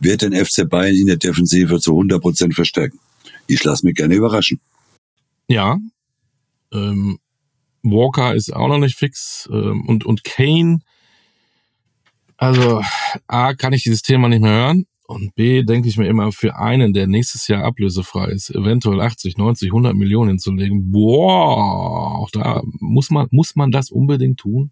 wird 0.00 0.22
den 0.22 0.32
FC 0.34 0.68
Bayern 0.68 0.96
in 0.96 1.06
der 1.06 1.16
Defensive 1.16 1.80
zu 1.80 1.92
100 1.92 2.20
Prozent 2.20 2.54
verstärken. 2.54 2.98
Ich 3.46 3.62
lasse 3.64 3.84
mich 3.84 3.96
gerne 3.96 4.14
überraschen. 4.14 4.60
Ja. 5.48 5.78
Ähm, 6.72 7.18
Walker 7.82 8.34
ist 8.34 8.54
auch 8.54 8.68
noch 8.68 8.78
nicht 8.78 8.96
fix 8.96 9.48
ähm, 9.52 9.84
und 9.86 10.04
und 10.04 10.24
Kane. 10.24 10.80
Also 12.36 12.82
a 13.26 13.54
kann 13.54 13.72
ich 13.72 13.82
dieses 13.82 14.02
Thema 14.02 14.28
nicht 14.28 14.40
mehr 14.40 14.52
hören 14.52 14.86
und 15.06 15.34
b 15.34 15.62
denke 15.64 15.88
ich 15.88 15.96
mir 15.96 16.06
immer 16.06 16.32
für 16.32 16.56
einen, 16.56 16.92
der 16.92 17.06
nächstes 17.06 17.48
Jahr 17.48 17.64
ablösefrei 17.64 18.26
ist, 18.26 18.50
eventuell 18.50 19.00
80, 19.00 19.36
90, 19.36 19.68
100 19.68 19.94
Millionen 19.94 20.30
hinzulegen. 20.30 20.90
Boah, 20.90 22.18
auch 22.18 22.30
da 22.30 22.62
muss 22.78 23.10
man 23.10 23.26
muss 23.30 23.56
man 23.56 23.72
das 23.72 23.90
unbedingt 23.90 24.38
tun. 24.38 24.70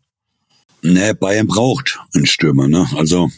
Ne, 0.83 1.15
Bayern 1.15 1.47
braucht 1.47 1.99
einen 2.15 2.27
Stürmer, 2.27 2.69
ne? 2.69 2.89
Also 2.97 3.31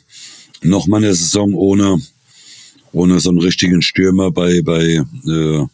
noch 0.62 0.86
mal 0.86 0.98
eine 0.98 1.14
Saison 1.14 1.54
ohne 1.54 2.00
ohne 2.92 3.20
so 3.20 3.30
einen 3.30 3.40
richtigen 3.40 3.82
Stürmer 3.82 4.30
bei 4.30 4.62
bei 4.62 5.02
äh, 5.26 5.66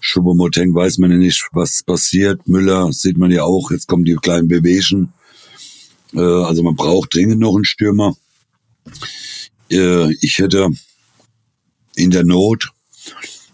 Schubomoteng 0.00 0.74
weiß 0.74 0.98
man 0.98 1.12
ja 1.12 1.16
nicht, 1.16 1.48
was 1.52 1.82
passiert. 1.84 2.46
Müller 2.48 2.92
sieht 2.92 3.16
man 3.16 3.30
ja 3.30 3.44
auch. 3.44 3.70
Jetzt 3.70 3.86
kommen 3.86 4.04
die 4.04 4.16
kleinen 4.16 4.48
Bewegen. 4.48 5.12
Äh, 6.12 6.20
also 6.20 6.62
man 6.64 6.74
braucht 6.74 7.14
dringend 7.14 7.38
noch 7.38 7.54
einen 7.54 7.64
Stürmer. 7.64 8.16
Äh, 9.70 10.12
ich 10.20 10.38
hätte 10.38 10.70
in 11.94 12.10
der 12.10 12.24
Not 12.24 12.72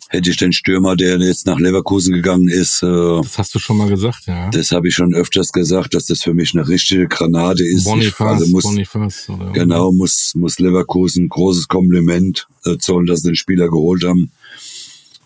hätte 0.09 0.30
ich 0.30 0.36
den 0.36 0.52
Stürmer, 0.52 0.96
der 0.96 1.18
jetzt 1.18 1.46
nach 1.46 1.59
Leverkusen 1.59 2.14
gegangen 2.14 2.48
ist. 2.48 2.82
Äh, 2.82 2.86
das 2.86 3.38
hast 3.38 3.54
du 3.54 3.59
schon 3.59 3.76
mal 3.76 3.88
gesagt, 3.88 4.26
ja. 4.26 4.50
Das 4.50 4.72
habe 4.72 4.88
ich 4.88 4.94
schon 4.94 5.14
öfters 5.14 5.52
gesagt, 5.52 5.94
dass 5.94 6.06
das 6.06 6.22
für 6.22 6.34
mich 6.34 6.54
eine 6.54 6.66
richtige 6.66 7.06
Granate 7.06 7.64
ist. 7.64 7.84
Boniface, 7.84 8.26
also 8.26 8.46
muss, 8.46 8.64
Boniface, 8.64 9.28
oder? 9.28 9.52
Genau, 9.52 9.92
muss, 9.92 10.32
muss 10.34 10.59
Leverkusen 10.59 11.28
großes 11.28 11.68
Kompliment 11.68 12.46
äh, 12.64 12.78
zollen, 12.78 13.06
dass 13.06 13.20
sie 13.20 13.28
den 13.28 13.36
Spieler 13.36 13.68
geholt 13.68 14.04
haben. 14.04 14.32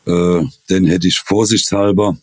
Äh, 0.04 0.44
den 0.68 0.84
hätte 0.86 1.06
ich 1.06 1.20
vorsichtshalber 1.20 2.16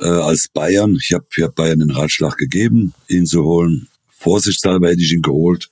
äh, 0.00 0.08
als 0.08 0.48
Bayern, 0.48 0.98
ich 1.00 1.12
habe 1.12 1.26
hab 1.42 1.54
Bayern 1.54 1.80
den 1.80 1.90
Ratschlag 1.90 2.36
gegeben, 2.38 2.94
ihn 3.08 3.26
zu 3.26 3.44
holen. 3.44 3.88
Vorsichtshalber 4.18 4.88
hätte 4.88 5.02
ich 5.02 5.12
ihn 5.12 5.22
geholt. 5.22 5.68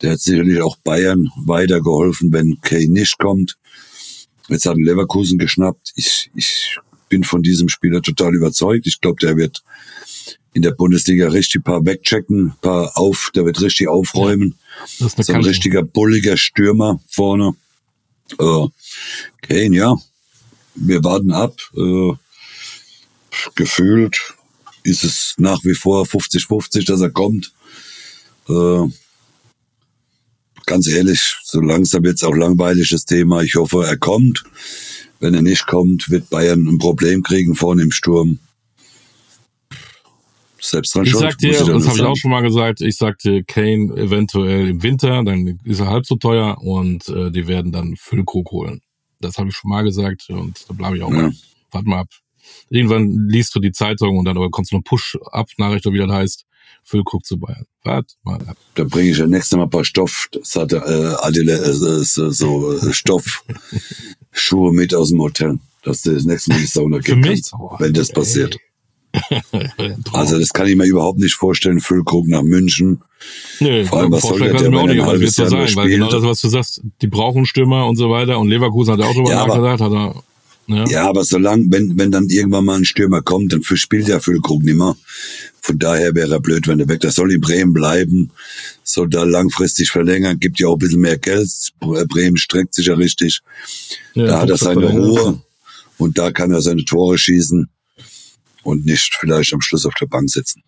Der 0.00 0.12
hat 0.12 0.20
sicherlich 0.20 0.60
auch 0.60 0.76
Bayern 0.76 1.28
weitergeholfen, 1.44 2.32
wenn 2.32 2.60
Kane 2.62 2.88
nicht 2.88 3.18
kommt. 3.18 3.56
Jetzt 4.48 4.66
hat 4.66 4.76
Leverkusen 4.76 5.38
geschnappt. 5.38 5.92
Ich, 5.94 6.30
ich 6.34 6.78
bin 7.08 7.24
von 7.24 7.42
diesem 7.42 7.68
Spieler 7.68 8.02
total 8.02 8.34
überzeugt. 8.34 8.86
Ich 8.86 9.00
glaube, 9.00 9.20
der 9.20 9.36
wird 9.36 9.62
in 10.54 10.62
der 10.62 10.72
Bundesliga 10.72 11.28
richtig 11.28 11.64
paar 11.64 11.84
wegchecken, 11.84 12.54
paar 12.60 12.96
auf, 12.96 13.30
der 13.34 13.44
wird 13.44 13.60
richtig 13.60 13.88
aufräumen. 13.88 14.56
Ja, 14.98 15.06
das 15.06 15.14
ist 15.14 15.26
so 15.26 15.32
ein 15.32 15.36
Kante. 15.36 15.50
richtiger 15.50 15.82
bulliger 15.82 16.36
Stürmer 16.36 17.00
vorne. 17.08 17.54
Äh, 18.38 18.66
Kane, 19.42 19.76
ja. 19.76 19.96
Wir 20.74 21.04
warten 21.04 21.32
ab. 21.32 21.56
Äh, 21.76 22.12
gefühlt 23.54 24.34
ist 24.82 25.04
es 25.04 25.34
nach 25.38 25.64
wie 25.64 25.74
vor 25.74 26.04
50-50, 26.04 26.86
dass 26.86 27.00
er 27.00 27.10
kommt. 27.10 27.52
Äh, 28.48 28.88
ganz 30.68 30.86
ehrlich, 30.86 31.36
so 31.42 31.60
langsam 31.60 32.04
wird 32.04 32.16
es 32.16 32.24
auch 32.24 32.34
langweilig, 32.34 32.90
das 32.90 33.04
Thema. 33.04 33.42
Ich 33.42 33.56
hoffe, 33.56 33.84
er 33.84 33.96
kommt. 33.96 34.44
Wenn 35.18 35.34
er 35.34 35.42
nicht 35.42 35.66
kommt, 35.66 36.10
wird 36.10 36.30
Bayern 36.30 36.66
ein 36.68 36.78
Problem 36.78 37.24
kriegen 37.24 37.56
vorne 37.56 37.82
im 37.82 37.90
Sturm. 37.90 38.38
Selbst 40.60 40.94
dran 40.94 41.04
ich 41.04 41.10
schuld. 41.10 41.22
Sag 41.22 41.38
dir, 41.38 41.52
das 41.52 41.86
habe 41.86 41.98
ich 41.98 42.02
auch 42.04 42.16
schon 42.16 42.30
mal 42.30 42.42
gesagt, 42.42 42.80
ich 42.80 42.96
sagte 42.96 43.42
Kane 43.44 43.94
eventuell 43.96 44.68
im 44.68 44.82
Winter, 44.82 45.22
dann 45.24 45.58
ist 45.64 45.80
er 45.80 45.88
halb 45.88 46.06
so 46.06 46.16
teuer 46.16 46.58
und 46.60 47.08
äh, 47.08 47.30
die 47.30 47.48
werden 47.48 47.72
dann 47.72 47.96
Füllkrug 47.96 48.50
holen. 48.50 48.80
Das 49.20 49.38
habe 49.38 49.48
ich 49.48 49.56
schon 49.56 49.70
mal 49.70 49.82
gesagt 49.82 50.28
und 50.28 50.64
da 50.68 50.74
bleibe 50.74 50.96
ich 50.96 51.02
auch 51.02 51.10
ja. 51.10 51.22
mal. 51.22 51.32
Warte 51.70 51.88
mal 51.88 52.00
ab. 52.00 52.08
Irgendwann 52.70 53.28
liest 53.28 53.54
du 53.54 53.60
die 53.60 53.72
Zeitung 53.72 54.18
und 54.18 54.24
dann 54.24 54.36
aber 54.36 54.50
kommt 54.50 54.68
so 54.68 54.76
eine 54.76 54.82
Push-Up-Nachricht, 54.82 55.84
wie 55.86 55.98
das 55.98 56.10
heißt. 56.10 56.44
Füllkrug 56.88 57.24
zu 57.24 57.38
Bayern. 57.38 57.66
Warte 57.84 58.14
mal 58.22 58.40
ab. 58.46 58.56
Da 58.74 58.84
bringe 58.84 59.10
ich 59.10 59.18
ja 59.18 59.26
nächstes 59.26 59.56
Mal 59.56 59.64
ein 59.64 59.70
paar 59.70 59.84
Stoff, 59.84 60.28
das 60.32 60.56
hatte, 60.56 60.76
äh, 60.76 61.26
Adele, 61.26 61.52
äh, 61.52 61.72
so, 61.72 62.30
so 62.30 62.72
äh, 62.72 62.92
Stoffschuhe 62.92 64.72
mit 64.72 64.94
aus 64.94 65.10
dem 65.10 65.20
Hotel, 65.20 65.58
dass 65.82 66.02
du 66.02 66.14
das 66.14 66.24
nächste 66.24 66.50
Mal 66.50 66.60
die 66.60 66.66
Sauna 66.66 66.98
gehen 66.98 67.22
kannst, 67.22 67.52
wenn 67.78 67.92
das 67.92 68.10
passiert. 68.10 68.56
also 70.12 70.38
das 70.38 70.52
kann 70.52 70.66
ich 70.66 70.76
mir 70.76 70.86
überhaupt 70.86 71.18
nicht 71.18 71.34
vorstellen, 71.34 71.80
Füllkrug 71.80 72.26
nach 72.28 72.42
München. 72.42 73.02
Nee, 73.60 73.84
Vor 73.84 74.00
allem, 74.00 74.12
was 74.12 74.22
soll 74.22 74.38
der, 74.38 74.54
der, 74.54 74.72
wenn 74.72 74.90
ein 74.90 75.04
halbes 75.04 75.36
Jahr 75.36 75.48
sein, 75.48 75.68
weil 75.74 75.88
genau 75.88 76.10
das, 76.10 76.22
was 76.22 76.40
du 76.40 76.48
sagst, 76.48 76.82
die 77.02 77.06
brauchen 77.06 77.44
Stürmer 77.44 77.86
und 77.86 77.96
so 77.96 78.10
weiter 78.10 78.38
und 78.38 78.48
Leverkusen 78.48 78.94
hat 78.94 79.00
auch 79.00 79.14
drüber 79.14 79.30
ja, 79.30 79.46
nachgedacht, 79.46 79.80
hat 79.80 79.92
er 79.92 80.22
ja. 80.68 80.86
ja, 80.86 81.08
aber 81.08 81.24
solange, 81.24 81.66
wenn, 81.70 81.98
wenn 81.98 82.10
dann 82.10 82.28
irgendwann 82.28 82.66
mal 82.66 82.76
ein 82.76 82.84
Stürmer 82.84 83.22
kommt, 83.22 83.52
dann 83.52 83.62
spielt 83.62 84.06
der 84.06 84.20
Füllkrug 84.20 84.62
nicht 84.62 84.76
mehr. 84.76 84.96
Von 85.62 85.78
daher 85.78 86.14
wäre 86.14 86.34
er 86.34 86.40
blöd, 86.40 86.68
wenn 86.68 86.78
er 86.78 86.88
weg. 86.88 87.00
Das 87.00 87.14
soll 87.14 87.32
in 87.32 87.40
Bremen 87.40 87.72
bleiben, 87.72 88.30
soll 88.84 89.08
da 89.08 89.24
langfristig 89.24 89.90
verlängern, 89.90 90.38
gibt 90.38 90.60
ja 90.60 90.68
auch 90.68 90.74
ein 90.74 90.78
bisschen 90.78 91.00
mehr 91.00 91.18
Geld. 91.18 91.50
Bremen 91.80 92.36
streckt 92.36 92.74
sich 92.74 92.86
ja 92.86 92.94
richtig. 92.94 93.40
Ja, 94.14 94.26
da 94.26 94.40
hat 94.42 94.50
er 94.50 94.58
seine 94.58 94.90
Ruhe 94.90 95.42
und 95.96 96.18
da 96.18 96.30
kann 96.32 96.52
er 96.52 96.60
seine 96.60 96.84
Tore 96.84 97.16
schießen 97.16 97.68
und 98.62 98.84
nicht 98.84 99.16
vielleicht 99.18 99.54
am 99.54 99.62
Schluss 99.62 99.86
auf 99.86 99.94
der 99.94 100.06
Bank 100.06 100.28
sitzen. 100.28 100.62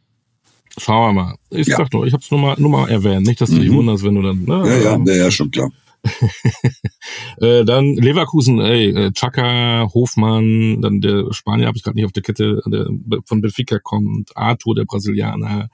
Schauen 0.78 1.14
wir 1.14 1.22
mal. 1.22 1.34
Ich 1.51 1.66
ja. 1.66 1.76
sag 1.76 1.92
nur, 1.92 2.07
ich 2.07 2.14
hab's 2.14 2.30
nur 2.30 2.40
mal, 2.40 2.57
nur 2.59 2.70
mal 2.70 2.88
erwähnt. 2.88 3.26
Nicht, 3.26 3.40
dass 3.40 3.51
du 3.51 3.59
dich 3.59 3.70
mhm. 3.70 3.76
wunderst, 3.76 4.03
wenn 4.05 4.14
du 4.14 4.22
dann. 4.22 4.44
Ne, 4.44 4.66
ja, 4.66 4.96
ja, 4.96 5.01
ja, 5.05 5.14
ja, 5.24 5.30
schon 5.30 5.51
klar. 5.51 5.70
äh, 7.40 7.64
dann 7.64 7.94
Leverkusen, 7.94 8.61
ey, 8.61 8.88
äh, 8.90 9.12
Chaka, 9.12 9.88
Hofmann, 9.92 10.80
dann 10.80 11.01
der 11.01 11.32
Spanier 11.32 11.66
habe 11.66 11.76
ich 11.76 11.84
gerade 11.84 11.96
nicht 11.96 12.07
auf 12.07 12.12
der 12.12 12.22
Kette, 12.22 12.62
der 12.66 12.88
von 13.24 13.40
Benfica 13.40 13.78
kommt, 13.78 14.36
Arthur, 14.36 14.74
der 14.74 14.84
Brasilianer 14.84 15.68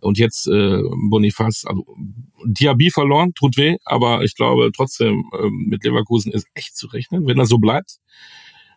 und 0.00 0.18
jetzt 0.18 0.46
äh, 0.46 0.82
Boniface. 1.10 1.64
Also 1.66 1.86
Diaby 2.44 2.90
verloren, 2.90 3.34
tut 3.34 3.56
weh, 3.56 3.76
aber 3.84 4.22
ich 4.22 4.34
glaube 4.34 4.70
trotzdem 4.74 5.24
äh, 5.32 5.50
mit 5.50 5.84
Leverkusen 5.84 6.32
ist 6.32 6.46
echt 6.54 6.76
zu 6.76 6.86
rechnen, 6.88 7.26
wenn 7.26 7.38
er 7.38 7.46
so 7.46 7.58
bleibt 7.58 7.98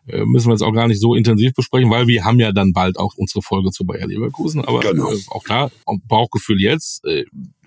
äh, 0.07 0.25
müssen 0.25 0.47
wir 0.47 0.53
jetzt 0.53 0.63
auch 0.63 0.73
gar 0.73 0.87
nicht 0.87 1.01
so 1.01 1.13
intensiv 1.13 1.53
besprechen, 1.53 1.91
weil 1.91 2.07
wir 2.07 2.25
haben 2.25 2.39
ja 2.39 2.51
dann 2.51 2.73
bald 2.73 2.97
auch 2.97 3.15
unsere 3.15 3.41
Folge 3.41 3.69
zu 3.71 3.85
Bayer 3.85 4.07
Leverkusen. 4.07 4.65
Aber 4.65 4.79
genau. 4.79 5.11
auch 5.29 5.43
da, 5.43 5.69
Bauchgefühl 6.07 6.59
jetzt, 6.59 7.03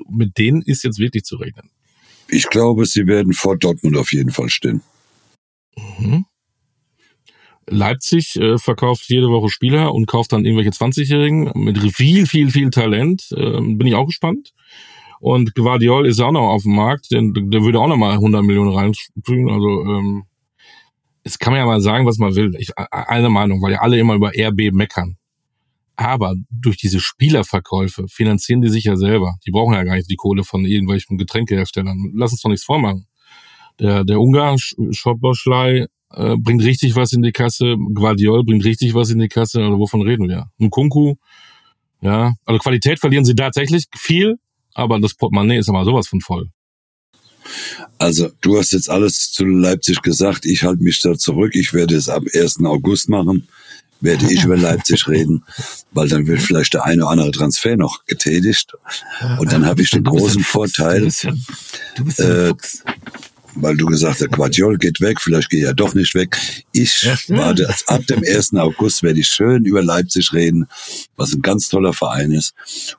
mit 0.09 0.39
denen 0.39 0.63
ist 0.63 0.83
jetzt 0.83 0.99
wirklich 0.99 1.25
zu 1.25 1.37
rechnen. 1.37 1.71
Ich 2.33 2.49
glaube, 2.49 2.87
sie 2.87 3.07
werden 3.07 3.35
vor 3.35 3.59
Dortmund 3.59 3.95
auf 3.99 4.11
jeden 4.15 4.31
Fall 4.31 4.49
stehen. 4.49 4.81
Mhm. 5.99 6.25
Leipzig 7.69 8.37
äh, 8.37 8.57
verkauft 8.57 9.05
jede 9.09 9.29
Woche 9.29 9.51
Spieler 9.51 9.93
und 9.93 10.07
kauft 10.07 10.33
dann 10.33 10.47
irgendwelche 10.47 10.71
20-Jährigen 10.71 11.53
mit 11.55 11.79
viel, 11.93 12.27
viel, 12.27 12.51
viel 12.51 12.71
Talent. 12.71 13.29
Äh, 13.37 13.61
bin 13.61 13.87
ich 13.87 13.95
auch 13.95 14.07
gespannt. 14.07 14.55
Und 15.21 15.55
Guardiol 15.55 16.07
ist 16.07 16.21
auch 16.21 16.33
noch 16.33 16.49
auf 16.49 16.63
dem 16.63 16.75
Markt, 16.75 17.13
denn 17.13 17.35
der 17.35 17.63
würde 17.63 17.79
auch 17.79 17.87
noch 17.87 17.99
mal 17.99 18.13
100 18.13 18.43
Millionen 18.43 18.73
reinspringen. 18.73 19.51
Also 19.51 19.69
ähm, 19.85 20.25
es 21.25 21.39
kann 21.39 21.53
man 21.53 21.61
ja 21.61 21.67
mal 21.67 21.83
sagen, 21.83 22.07
was 22.07 22.17
man 22.17 22.35
will. 22.35 22.55
Ich, 22.59 22.71
eine 22.77 23.29
Meinung, 23.29 23.61
weil 23.61 23.73
ja 23.73 23.83
alle 23.83 23.99
immer 23.99 24.15
über 24.15 24.33
RB 24.35 24.73
meckern. 24.73 25.19
Aber 26.03 26.35
durch 26.51 26.77
diese 26.77 27.01
Spielerverkäufe 27.01 28.07
finanzieren 28.09 28.61
die 28.61 28.69
sich 28.69 28.85
ja 28.85 28.97
selber. 28.97 29.37
Die 29.47 29.51
brauchen 29.51 29.75
ja 29.75 29.85
gar 29.85 29.97
nicht 29.97 30.11
die 30.11 30.17
Kohle 30.17 30.45
von 30.45 30.65
irgendwelchen 30.65 31.17
Getränkeherstellern. 31.17 32.13
Lass 32.15 32.33
uns 32.33 32.43
doch 32.43 32.51
nichts 32.51 32.65
vormachen. 32.65 33.07
Der, 33.81 34.05
der 34.05 34.21
Ungar, 34.21 34.57
Schoboschlei, 34.59 35.87
äh, 36.11 36.37
bringt 36.37 36.63
richtig 36.63 36.97
was 36.97 37.13
in 37.13 37.23
die 37.23 37.33
Kasse. 37.33 37.77
Guardiol 37.95 38.45
bringt 38.45 38.65
richtig 38.65 38.95
was 38.95 39.11
in 39.11 39.19
die 39.19 39.29
Kasse. 39.29 39.63
Also 39.63 39.79
wovon 39.79 40.03
reden 40.03 40.29
wir? 40.29 40.51
Ein 40.61 40.71
Kunku, 40.71 41.15
ja. 42.01 42.35
Also 42.45 42.59
Qualität 42.59 42.99
verlieren 42.99 43.25
sie 43.25 43.35
tatsächlich 43.35 43.87
viel, 43.97 44.37
aber 44.75 45.01
das 45.01 45.15
Portemonnaie 45.15 45.59
ist 45.59 45.69
aber 45.69 45.85
sowas 45.85 46.09
von 46.09 46.21
voll. 46.21 46.51
Also 47.99 48.31
du 48.41 48.59
hast 48.59 48.73
jetzt 48.73 48.91
alles 48.91 49.33
zu 49.33 49.45
Leipzig 49.45 50.03
gesagt. 50.03 50.45
Ich 50.47 50.63
halte 50.65 50.83
mich 50.83 51.01
da 51.01 51.15
zurück. 51.15 51.55
Ich 51.55 51.73
werde 51.73 51.97
es 51.97 52.09
ab 52.09 52.25
1. 52.33 52.65
August 52.65 53.09
machen 53.09 53.49
werde 54.03 54.31
ich 54.31 54.45
über 54.45 54.57
Leipzig 54.57 55.09
reden, 55.09 55.45
weil 55.93 56.09
dann 56.09 56.27
wird 56.27 56.43
vielleicht 56.43 56.75
der 56.75 56.85
eine 56.85 57.03
oder 57.03 57.13
andere 57.13 57.31
Transfer 57.31 57.77
noch 57.77 58.05
getätigt. 58.05 58.73
Und 59.39 59.53
dann 59.53 59.65
habe 59.65 59.81
ich 59.81 59.91
den 59.91 60.05
großen 60.05 60.43
Vorteil, 60.43 61.09
ja, 61.23 61.33
ja 62.19 62.49
äh, 62.49 62.55
weil 63.55 63.77
du 63.77 63.87
gesagt 63.87 64.21
hast, 64.21 64.33
Quadjol 64.33 64.79
geht 64.79 65.01
weg, 65.01 65.21
vielleicht 65.21 65.51
geht 65.51 65.65
er 65.65 65.75
doch 65.75 65.95
nicht 65.95 66.15
weg. 66.15 66.39
Ich 66.73 67.03
ja, 67.03 67.17
warte, 67.29 67.73
ab 67.87 68.07
dem 68.07 68.23
1. 68.25 68.55
August 68.55 69.03
werde 69.03 69.21
ich 69.21 69.29
schön 69.29 69.65
über 69.65 69.83
Leipzig 69.83 70.33
reden, 70.33 70.67
was 71.17 71.33
ein 71.35 71.43
ganz 71.43 71.69
toller 71.69 71.93
Verein 71.93 72.33
ist. 72.33 72.55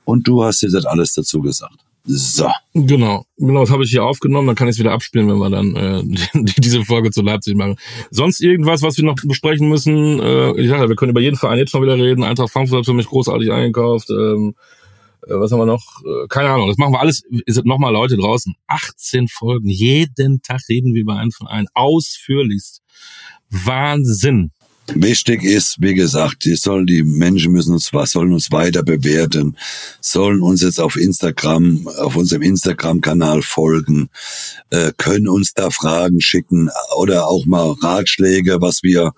Und 0.06 0.28
du 0.28 0.44
hast 0.44 0.62
jetzt 0.62 0.86
alles 0.86 1.14
dazu 1.14 1.42
gesagt. 1.42 1.83
So. 2.06 2.50
Genau, 2.74 3.26
genau, 3.38 3.62
das 3.62 3.70
habe 3.70 3.84
ich 3.84 3.92
hier 3.92 4.04
aufgenommen, 4.04 4.48
dann 4.48 4.58
kann 4.58 4.68
ich 4.68 4.76
es 4.76 4.80
wieder 4.80 4.92
abspielen, 4.92 5.30
wenn 5.30 5.38
wir 5.38 5.50
dann 5.50 5.76
äh, 5.76 6.02
diese 6.58 6.84
Folge 6.84 7.12
zu 7.12 7.22
Leipzig 7.22 7.56
machen. 7.56 7.78
Sonst 8.12 8.42
irgendwas, 8.42 8.82
was 8.82 8.98
wir 8.98 9.06
noch 9.06 9.16
besprechen 9.24 9.70
müssen? 9.70 10.20
Äh, 10.20 10.60
ich 10.60 10.70
sage, 10.70 10.90
wir 10.90 10.96
können 10.98 11.12
über 11.12 11.22
jeden 11.22 11.38
Verein 11.38 11.60
jetzt 11.60 11.72
schon 11.72 11.82
wieder 11.82 11.96
reden. 11.96 12.24
Eintracht 12.24 12.52
Frankfurt 12.52 12.80
hat 12.80 12.86
für 12.86 12.94
mich 12.94 13.08
großartig 13.08 13.52
eingekauft. 13.54 14.10
Ähm, 14.10 14.54
äh, 15.22 15.36
was 15.36 15.52
haben 15.54 15.60
wir 15.60 15.66
noch? 15.66 16.02
Äh, 16.04 16.28
keine 16.28 16.50
Ahnung, 16.50 16.68
das 16.68 16.78
machen 16.78 16.94
wir 16.94 17.00
alles. 17.00 17.24
Ist 17.46 17.56
sind 17.56 17.68
nochmal 17.68 17.94
Leute 17.94 18.18
draußen. 18.18 18.54
18 18.68 19.30
Folgen, 19.30 19.70
jeden 19.70 20.42
Tag 20.42 20.60
reden 20.68 20.94
wir 20.94 21.02
über 21.02 21.16
einen 21.16 21.32
Verein. 21.32 21.68
Ausführlichst. 21.74 22.82
Wahnsinn. 23.50 24.52
Wichtig 24.88 25.44
ist, 25.44 25.78
wie 25.80 25.94
gesagt, 25.94 26.44
die 26.44 26.56
sollen, 26.56 26.86
die 26.86 27.04
Menschen 27.04 27.54
müssen 27.54 27.74
uns 27.74 27.94
was, 27.94 28.12
sollen 28.12 28.34
uns 28.34 28.52
weiter 28.52 28.84
bewerten, 28.84 29.56
sollen 30.02 30.42
uns 30.42 30.62
jetzt 30.62 30.80
auf 30.80 30.98
Instagram, 30.98 31.88
auf 31.88 32.18
unserem 32.18 32.42
Instagram-Kanal 32.42 33.44
folgen, 33.44 34.10
äh, 34.72 34.92
können 34.98 35.30
uns 35.30 35.54
da 35.54 35.70
Fragen 35.70 36.20
schicken 36.20 36.70
oder 36.98 37.28
auch 37.28 37.46
mal 37.46 37.72
Ratschläge, 37.82 38.60
was 38.60 38.84
wir, 38.84 39.14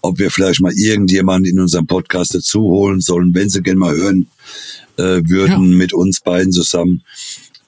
ob 0.00 0.20
wir 0.20 0.30
vielleicht 0.30 0.60
mal 0.60 0.72
irgendjemanden 0.72 1.50
in 1.50 1.60
unserem 1.60 1.88
Podcast 1.88 2.34
dazu 2.34 2.60
holen 2.60 3.00
sollen, 3.00 3.34
wenn 3.34 3.50
sie 3.50 3.62
gerne 3.62 3.80
mal 3.80 3.96
hören 3.96 4.28
äh, 4.96 5.22
würden 5.26 5.72
ja. 5.72 5.76
mit 5.76 5.92
uns 5.92 6.20
beiden 6.20 6.52
zusammen. 6.52 7.02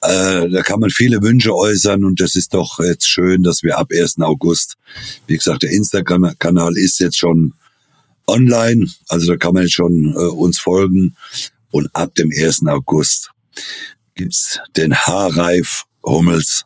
Äh, 0.01 0.49
da 0.49 0.61
kann 0.61 0.79
man 0.79 0.89
viele 0.89 1.21
Wünsche 1.21 1.55
äußern 1.55 2.03
und 2.03 2.19
das 2.21 2.35
ist 2.35 2.53
doch 2.53 2.79
jetzt 2.79 3.07
schön, 3.07 3.43
dass 3.43 3.63
wir 3.63 3.77
ab 3.77 3.91
1. 3.91 4.19
August, 4.19 4.77
wie 5.25 5.37
gesagt, 5.37 5.63
der 5.63 5.71
Instagram-Kanal 5.71 6.77
ist 6.77 6.99
jetzt 6.99 7.17
schon 7.17 7.53
online, 8.27 8.87
also 9.07 9.27
da 9.27 9.37
kann 9.37 9.53
man 9.53 9.63
jetzt 9.63 9.73
schon 9.73 10.13
äh, 10.13 10.19
uns 10.19 10.59
folgen 10.59 11.15
und 11.71 11.89
ab 11.93 12.13
dem 12.15 12.31
1. 12.31 12.67
August 12.67 13.31
gibt's 14.15 14.59
den 14.75 14.95
Haarreif 14.95 15.85
Hummels 16.03 16.65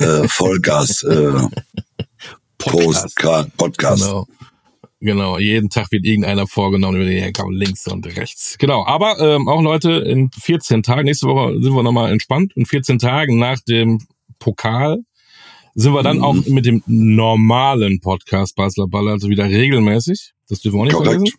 äh, 0.00 0.28
Vollgas 0.28 1.02
äh, 1.04 1.32
Post, 2.58 3.14
Podcast. 3.56 4.02
Genau. 4.02 4.28
Genau, 5.00 5.38
jeden 5.38 5.70
Tag 5.70 5.90
wird 5.92 6.04
irgendeiner 6.04 6.46
vorgenommen 6.46 6.96
über 6.96 7.06
den 7.06 7.22
Herkamm 7.22 7.50
links 7.52 7.86
und 7.88 8.06
rechts. 8.16 8.56
Genau, 8.58 8.84
aber 8.84 9.18
ähm, 9.18 9.48
auch 9.48 9.62
Leute, 9.62 9.92
in 9.92 10.30
14 10.30 10.82
Tagen, 10.82 11.06
nächste 11.06 11.26
Woche 11.26 11.58
sind 11.60 11.72
wir 11.72 11.82
nochmal 11.82 12.12
entspannt. 12.12 12.52
In 12.54 12.66
14 12.66 12.98
Tagen 12.98 13.38
nach 13.38 13.60
dem 13.60 14.06
Pokal 14.38 14.98
sind 15.74 15.94
wir 15.94 16.02
dann 16.02 16.18
mhm. 16.18 16.24
auch 16.24 16.34
mit 16.46 16.66
dem 16.66 16.82
normalen 16.86 18.00
Podcast 18.00 18.56
Basler 18.56 18.88
Baller 18.88 19.12
also 19.12 19.30
wieder 19.30 19.44
regelmäßig. 19.44 20.32
Das 20.48 20.60
dürfen 20.60 20.76
wir 20.76 20.80
auch 20.82 20.84
nicht 20.84 20.94
Korrekt. 20.94 21.14
vergessen. 21.14 21.38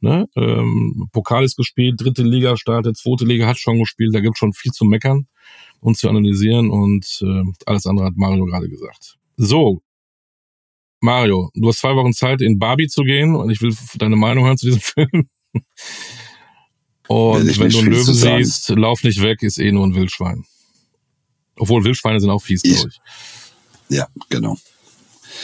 Ne? 0.00 0.26
Ähm, 0.34 1.08
Pokal 1.12 1.44
ist 1.44 1.56
gespielt, 1.56 2.00
dritte 2.00 2.22
Liga 2.22 2.56
startet, 2.56 2.96
zweite 2.96 3.24
Liga 3.24 3.46
hat 3.46 3.58
schon 3.58 3.78
gespielt, 3.78 4.14
da 4.14 4.20
gibt 4.20 4.36
schon 4.36 4.52
viel 4.52 4.72
zu 4.72 4.84
meckern 4.84 5.28
und 5.80 5.96
zu 5.96 6.08
analysieren 6.08 6.70
und 6.70 7.22
äh, 7.22 7.42
alles 7.66 7.86
andere 7.86 8.06
hat 8.06 8.16
Mario 8.16 8.46
gerade 8.46 8.68
gesagt. 8.68 9.18
So, 9.36 9.80
Mario, 11.02 11.50
du 11.54 11.68
hast 11.68 11.80
zwei 11.80 11.96
Wochen 11.96 12.12
Zeit, 12.12 12.40
in 12.40 12.58
Barbie 12.60 12.86
zu 12.86 13.02
gehen 13.02 13.34
und 13.34 13.50
ich 13.50 13.60
will 13.60 13.74
deine 13.96 14.14
Meinung 14.14 14.44
hören 14.44 14.56
zu 14.56 14.66
diesem 14.66 14.80
Film. 14.80 15.28
Und 17.08 17.58
wenn 17.58 17.70
du 17.70 17.78
einen 17.80 17.90
Löwen 17.90 18.14
siehst, 18.14 18.68
lauf 18.70 19.02
nicht 19.02 19.20
weg, 19.20 19.42
ist 19.42 19.58
eh 19.58 19.72
nur 19.72 19.84
ein 19.84 19.94
Wildschwein. 19.94 20.44
Obwohl 21.58 21.84
Wildschweine 21.84 22.20
sind 22.20 22.30
auch 22.30 22.40
fies, 22.40 22.62
glaube 22.62 22.88
ich. 22.88 23.00
Ja, 23.96 24.06
genau. 24.28 24.56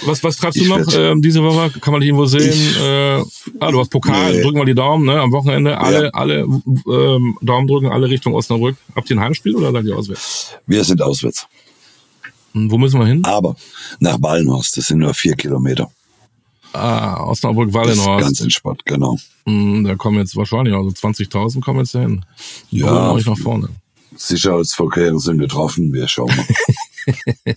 Was, 0.07 0.23
was 0.23 0.37
treibst 0.37 0.57
ich 0.59 0.69
du 0.69 0.79
noch 0.79 0.95
äh, 0.95 1.15
diese 1.17 1.43
Woche? 1.43 1.81
Kann 1.81 1.93
man 1.93 2.01
dich 2.01 2.09
irgendwo 2.09 2.27
sehen? 2.27 2.53
Ich, 2.53 2.81
äh, 2.81 3.25
ah, 3.59 3.71
du 3.73 3.81
hast 3.81 3.91
Pokal, 3.91 4.33
nee. 4.33 4.43
drücken 4.43 4.59
wir 4.59 4.65
die 4.65 4.75
Daumen, 4.75 5.07
ne? 5.07 5.21
Am 5.21 5.33
Wochenende 5.33 5.79
alle, 5.79 6.05
ja. 6.05 6.11
alle 6.11 6.41
ähm, 6.43 7.37
Daumen 7.43 7.67
drücken, 7.67 7.89
alle 7.89 8.09
Richtung 8.09 8.35
Osnabrück. 8.35 8.77
Habt 8.95 9.11
ihr 9.11 9.17
ein 9.17 9.21
Heimspiel 9.21 9.57
oder 9.57 9.73
seid 9.73 9.87
ihr 9.87 9.97
auswärts? 9.97 10.55
Wir 10.67 10.85
sind 10.85 11.03
auswärts. 11.03 11.49
Und 12.59 12.71
wo 12.73 12.79
müssen 12.79 12.99
wir 12.99 13.07
hin? 13.07 13.25
Aber 13.25 13.55
nach 14.01 14.21
Wallenhorst, 14.21 14.77
das 14.77 14.87
sind 14.89 14.99
nur 14.99 15.15
vier 15.15 15.35
Kilometer. 15.35 15.91
Ah, 16.73 17.25
Osnabrück 17.25 17.73
Wallenhorst. 17.73 18.25
Ganz 18.25 18.41
entspannt, 18.41 18.85
genau. 18.85 19.17
Mm, 19.47 19.85
da 19.85 19.95
kommen 19.95 20.19
jetzt 20.19 20.37
wahrscheinlich, 20.37 20.75
also 20.75 20.91
20.000 20.91 21.61
kommen 21.61 21.81
jetzt 21.81 21.93
hin. 21.93 22.25
Ja. 22.71 23.13
euch 23.13 23.27
nach 23.27 23.39
vorne. 23.39 23.69
Sicherheitsverkehre 24.17 25.19
sind 25.21 25.39
getroffen, 25.39 25.93
wir 25.93 26.09
schauen 26.09 26.35
mal. 26.37 26.47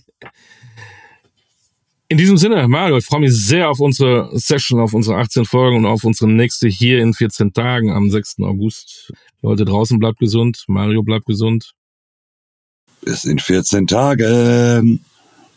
In 2.08 2.18
diesem 2.18 2.36
Sinne, 2.36 2.68
Mario, 2.68 2.98
ich 2.98 3.06
freue 3.06 3.20
mich 3.20 3.32
sehr 3.34 3.70
auf 3.70 3.80
unsere 3.80 4.28
Session, 4.38 4.80
auf 4.80 4.92
unsere 4.92 5.16
18 5.16 5.46
Folgen 5.46 5.78
und 5.78 5.86
auf 5.86 6.04
unsere 6.04 6.30
nächste 6.30 6.68
hier 6.68 7.00
in 7.00 7.14
14 7.14 7.54
Tagen 7.54 7.90
am 7.90 8.10
6. 8.10 8.40
August. 8.40 9.14
Leute 9.40 9.64
draußen, 9.64 9.98
bleibt 9.98 10.18
gesund. 10.18 10.62
Mario, 10.68 11.02
bleibt 11.02 11.24
gesund. 11.24 11.72
Bis 13.04 13.24
in 13.24 13.38
14 13.38 13.86
Tagen. 13.86 15.04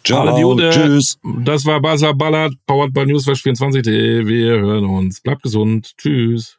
Ciao, 0.03 0.55
tschüss. 0.69 1.17
Das 1.43 1.65
war 1.65 1.81
Basa 1.81 2.11
Ballard, 2.11 2.53
powered 2.67 2.93
by 2.93 3.05
Newsflash 3.05 3.41
24 3.41 3.85
Wir 3.85 4.59
hören 4.59 4.85
uns. 4.85 5.19
Bleibt 5.21 5.41
gesund. 5.41 5.93
Tschüss. 5.97 6.57